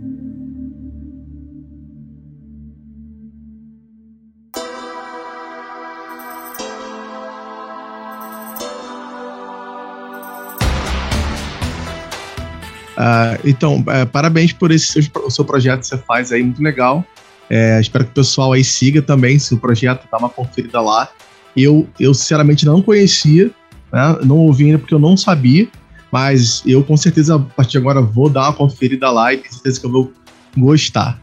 Uh, 12.99 13.39
então, 13.45 13.79
uh, 13.79 14.05
parabéns 14.11 14.51
por 14.51 14.71
esse 14.71 14.87
seu, 15.01 15.31
seu 15.31 15.45
projeto 15.45 15.79
que 15.79 15.87
você 15.87 15.97
faz 15.97 16.33
aí, 16.33 16.43
muito 16.43 16.61
legal. 16.61 17.05
É, 17.49 17.79
espero 17.79 18.03
que 18.03 18.11
o 18.11 18.13
pessoal 18.13 18.53
aí 18.53 18.63
siga 18.63 19.01
também, 19.01 19.39
se 19.39 19.53
o 19.53 19.57
projeto 19.57 20.07
dá 20.11 20.17
uma 20.17 20.29
conferida 20.29 20.81
lá. 20.81 21.09
Eu, 21.55 21.87
eu 21.99 22.13
sinceramente 22.13 22.65
não 22.65 22.81
conhecia, 22.81 23.49
né? 23.91 24.19
não 24.23 24.37
ouvi 24.37 24.65
ainda 24.65 24.77
porque 24.77 24.93
eu 24.93 24.99
não 24.99 25.17
sabia, 25.17 25.67
mas 26.11 26.61
eu 26.65 26.83
com 26.83 26.95
certeza 26.95 27.35
a 27.35 27.39
partir 27.39 27.71
de 27.71 27.77
agora 27.79 28.01
vou 28.01 28.29
dar 28.29 28.43
uma 28.43 28.53
conferida 28.53 29.09
lá 29.09 29.33
e 29.33 29.37
tenho 29.37 29.53
certeza 29.53 29.79
que 29.79 29.85
eu 29.87 29.91
vou 29.91 30.13
gostar. 30.55 31.19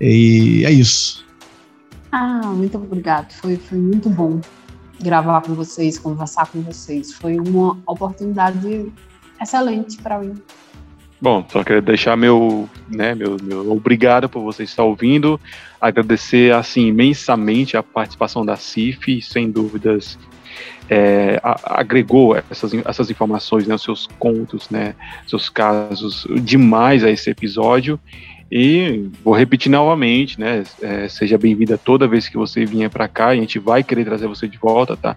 E 0.00 0.64
é 0.64 0.70
isso. 0.70 1.26
Ah, 2.10 2.40
muito 2.46 2.78
obrigado. 2.78 3.32
Foi, 3.32 3.56
foi 3.56 3.78
muito 3.78 4.08
bom 4.08 4.40
gravar 5.02 5.42
com 5.42 5.54
vocês, 5.54 5.98
conversar 5.98 6.46
com 6.46 6.62
vocês. 6.62 7.12
Foi 7.12 7.38
uma 7.38 7.78
oportunidade 7.86 8.90
excelente 9.40 9.98
para 9.98 10.18
mim. 10.20 10.34
Bom, 11.20 11.44
só 11.50 11.62
quero 11.62 11.82
deixar 11.82 12.16
meu, 12.16 12.68
né, 12.88 13.14
meu, 13.14 13.36
meu 13.42 13.72
obrigado 13.72 14.26
por 14.26 14.42
você 14.42 14.62
estar 14.62 14.84
ouvindo, 14.84 15.38
agradecer 15.78 16.54
assim 16.54 16.86
imensamente 16.86 17.76
a 17.76 17.82
participação 17.82 18.44
da 18.44 18.56
CIF, 18.56 19.20
sem 19.20 19.50
dúvidas 19.50 20.18
é, 20.88 21.38
a, 21.42 21.80
agregou 21.80 22.36
essas, 22.36 22.72
essas 22.84 23.10
informações, 23.10 23.66
né, 23.66 23.78
seus 23.78 24.08
contos, 24.18 24.68
né, 24.70 24.94
seus 25.26 25.48
casos 25.48 26.26
demais 26.42 27.04
a 27.04 27.10
esse 27.10 27.30
episódio. 27.30 28.00
E 28.50 29.08
vou 29.22 29.32
repetir 29.32 29.70
novamente, 29.70 30.40
né? 30.40 30.64
É, 30.82 31.08
seja 31.08 31.38
bem-vinda 31.38 31.78
toda 31.78 32.08
vez 32.08 32.28
que 32.28 32.36
você 32.36 32.64
vier 32.64 32.90
para 32.90 33.06
cá, 33.06 33.28
a 33.28 33.36
gente 33.36 33.60
vai 33.60 33.84
querer 33.84 34.04
trazer 34.04 34.26
você 34.26 34.48
de 34.48 34.58
volta, 34.58 34.96
tá? 34.96 35.16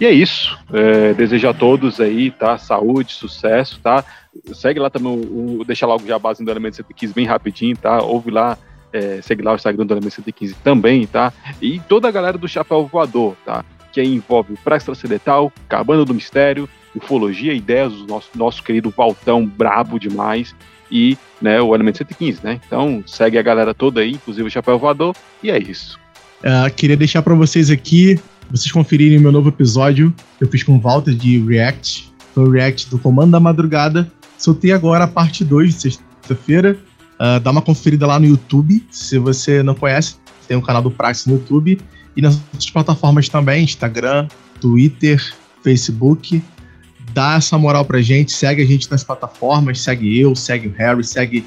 E 0.00 0.04
é 0.04 0.10
isso. 0.10 0.58
É, 0.72 1.14
desejo 1.14 1.48
a 1.48 1.54
todos 1.54 2.00
aí, 2.00 2.32
tá? 2.32 2.58
Saúde, 2.58 3.12
sucesso, 3.12 3.78
tá? 3.80 4.04
Segue 4.52 4.80
lá 4.80 4.90
também 4.90 5.12
o, 5.12 5.60
o 5.60 5.64
deixa 5.64 5.86
lá 5.86 5.94
o 5.94 6.04
jabás 6.04 6.38
do 6.38 6.50
Elemento 6.50 6.76
115 6.76 7.14
bem 7.14 7.26
rapidinho, 7.26 7.76
tá? 7.76 8.02
Ouve 8.02 8.32
lá, 8.32 8.58
é, 8.92 9.22
segue 9.22 9.42
lá 9.42 9.52
o 9.52 9.56
Instagram 9.56 9.86
do 9.86 9.94
Elemento 9.94 10.14
115 10.14 10.54
também, 10.54 11.06
tá? 11.06 11.32
E 11.62 11.78
toda 11.78 12.08
a 12.08 12.10
galera 12.10 12.36
do 12.36 12.48
Chapéu 12.48 12.88
Voador, 12.88 13.36
tá? 13.44 13.64
Que 13.92 14.02
envolve 14.02 14.54
o 14.54 14.56
Praça 14.56 14.86
Transcendental, 14.86 15.52
Cabana 15.68 16.04
do 16.04 16.12
Mistério, 16.12 16.68
Ufologia, 16.92 17.54
Ideias 17.54 17.92
do 17.92 18.06
nosso, 18.06 18.30
nosso 18.34 18.64
querido 18.64 18.90
Valtão, 18.90 19.46
brabo 19.46 20.00
demais, 20.00 20.56
e 20.94 21.18
né, 21.42 21.60
o 21.60 21.74
Elemento 21.74 21.98
115, 21.98 22.40
né? 22.42 22.60
Então 22.66 23.02
segue 23.06 23.36
a 23.36 23.42
galera 23.42 23.74
toda 23.74 24.00
aí, 24.00 24.12
inclusive 24.12 24.46
o 24.46 24.50
Chapéu 24.50 24.78
Voador, 24.78 25.14
e 25.42 25.50
é 25.50 25.58
isso. 25.58 25.98
Uh, 26.40 26.72
queria 26.74 26.96
deixar 26.96 27.20
para 27.22 27.34
vocês 27.34 27.70
aqui, 27.70 28.18
vocês 28.50 28.70
conferirem 28.70 29.18
meu 29.18 29.32
novo 29.32 29.48
episódio 29.48 30.14
que 30.38 30.44
eu 30.44 30.48
fiz 30.48 30.62
com 30.62 30.76
o 30.76 30.80
Walter 30.80 31.14
de 31.14 31.38
React, 31.40 32.12
foi 32.32 32.44
o 32.44 32.50
React 32.50 32.90
do 32.90 32.98
Comando 32.98 33.32
da 33.32 33.40
Madrugada, 33.40 34.10
Soltei 34.44 34.72
agora 34.72 35.04
a 35.04 35.08
parte 35.08 35.44
2 35.44 35.74
de 35.74 35.80
sexta-feira. 35.80 36.76
Uh, 37.14 37.40
dá 37.40 37.50
uma 37.50 37.62
conferida 37.62 38.06
lá 38.06 38.18
no 38.18 38.26
YouTube. 38.26 38.84
Se 38.90 39.18
você 39.18 39.62
não 39.62 39.74
conhece, 39.74 40.16
tem 40.46 40.54
um 40.54 40.60
canal 40.60 40.82
do 40.82 40.90
Praxis 40.90 41.26
no 41.26 41.34
YouTube. 41.34 41.80
E 42.16 42.20
nas 42.20 42.34
outras 42.34 42.70
plataformas 42.70 43.26
também: 43.28 43.64
Instagram, 43.64 44.28
Twitter, 44.60 45.22
Facebook. 45.62 46.42
Dá 47.14 47.36
essa 47.36 47.56
moral 47.56 47.84
pra 47.84 48.02
gente, 48.02 48.32
segue 48.32 48.60
a 48.60 48.66
gente 48.66 48.90
nas 48.90 49.04
plataformas, 49.04 49.80
segue 49.80 50.18
eu, 50.18 50.34
segue 50.34 50.66
o 50.66 50.72
Harry, 50.72 51.04
segue 51.04 51.46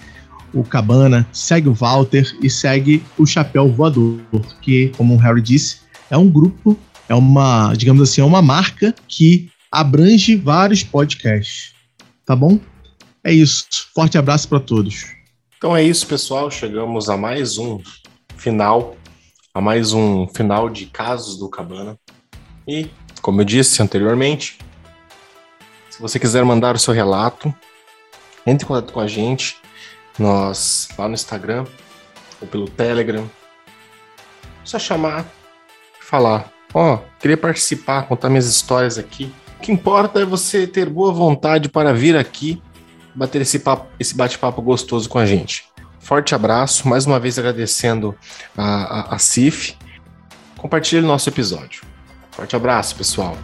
o 0.53 0.63
Cabana, 0.63 1.27
segue 1.33 1.67
o 1.67 1.73
Walter 1.73 2.33
e 2.41 2.49
segue 2.49 3.03
o 3.17 3.25
Chapéu 3.25 3.69
Voador, 3.69 4.17
que, 4.61 4.93
como 4.95 5.13
o 5.13 5.17
Harry 5.17 5.41
disse, 5.41 5.79
é 6.09 6.17
um 6.17 6.29
grupo, 6.29 6.79
é 7.09 7.13
uma, 7.13 7.73
digamos 7.73 8.01
assim, 8.01 8.21
é 8.21 8.23
uma 8.23 8.41
marca 8.41 8.95
que 9.09 9.49
abrange 9.69 10.37
vários 10.37 10.83
podcasts. 10.83 11.73
Tá 12.25 12.33
bom? 12.33 12.57
É 13.21 13.33
isso. 13.33 13.67
Forte 13.93 14.17
abraço 14.17 14.47
para 14.47 14.61
todos. 14.61 15.05
Então 15.57 15.75
é 15.75 15.83
isso, 15.83 16.07
pessoal. 16.07 16.49
Chegamos 16.49 17.09
a 17.09 17.17
mais 17.17 17.57
um 17.57 17.79
final, 18.37 18.95
a 19.53 19.59
mais 19.59 19.91
um 19.91 20.27
final 20.27 20.69
de 20.69 20.85
casos 20.85 21.37
do 21.37 21.49
Cabana. 21.49 21.97
E, 22.65 22.87
como 23.21 23.41
eu 23.41 23.45
disse 23.45 23.81
anteriormente, 23.81 24.59
se 25.97 26.01
você 26.01 26.19
quiser 26.19 26.45
mandar 26.45 26.75
o 26.75 26.79
seu 26.79 26.93
relato, 26.93 27.51
entre 28.45 28.63
em 28.63 28.67
contato 28.67 28.93
com 28.93 28.99
a 28.99 29.07
gente. 29.07 29.57
Nós 30.19 30.89
lá 30.95 31.07
no 31.07 31.15
Instagram 31.15 31.65
ou 32.39 32.47
pelo 32.47 32.69
Telegram. 32.69 33.27
Só 34.63 34.77
chamar 34.77 35.25
e 35.99 36.05
falar: 36.05 36.51
Ó, 36.71 36.93
oh, 36.93 36.99
queria 37.19 37.35
participar, 37.35 38.03
contar 38.03 38.29
minhas 38.29 38.45
histórias 38.45 38.99
aqui. 38.99 39.33
O 39.57 39.61
que 39.61 39.71
importa 39.71 40.19
é 40.19 40.25
você 40.25 40.67
ter 40.67 40.87
boa 40.87 41.11
vontade 41.11 41.67
para 41.67 41.91
vir 41.93 42.15
aqui 42.15 42.61
bater 43.15 43.41
esse, 43.41 43.59
esse 43.99 44.15
bate-papo 44.15 44.61
gostoso 44.61 45.09
com 45.09 45.17
a 45.17 45.25
gente. 45.25 45.65
Forte 45.99 46.35
abraço, 46.35 46.87
mais 46.87 47.07
uma 47.07 47.19
vez 47.19 47.39
agradecendo 47.39 48.15
a, 48.55 49.13
a, 49.13 49.15
a 49.15 49.17
CIF. 49.17 49.75
Compartilhe 50.57 51.03
o 51.03 51.07
nosso 51.07 51.27
episódio. 51.27 51.81
Forte 52.29 52.55
abraço, 52.55 52.95
pessoal. 52.95 53.35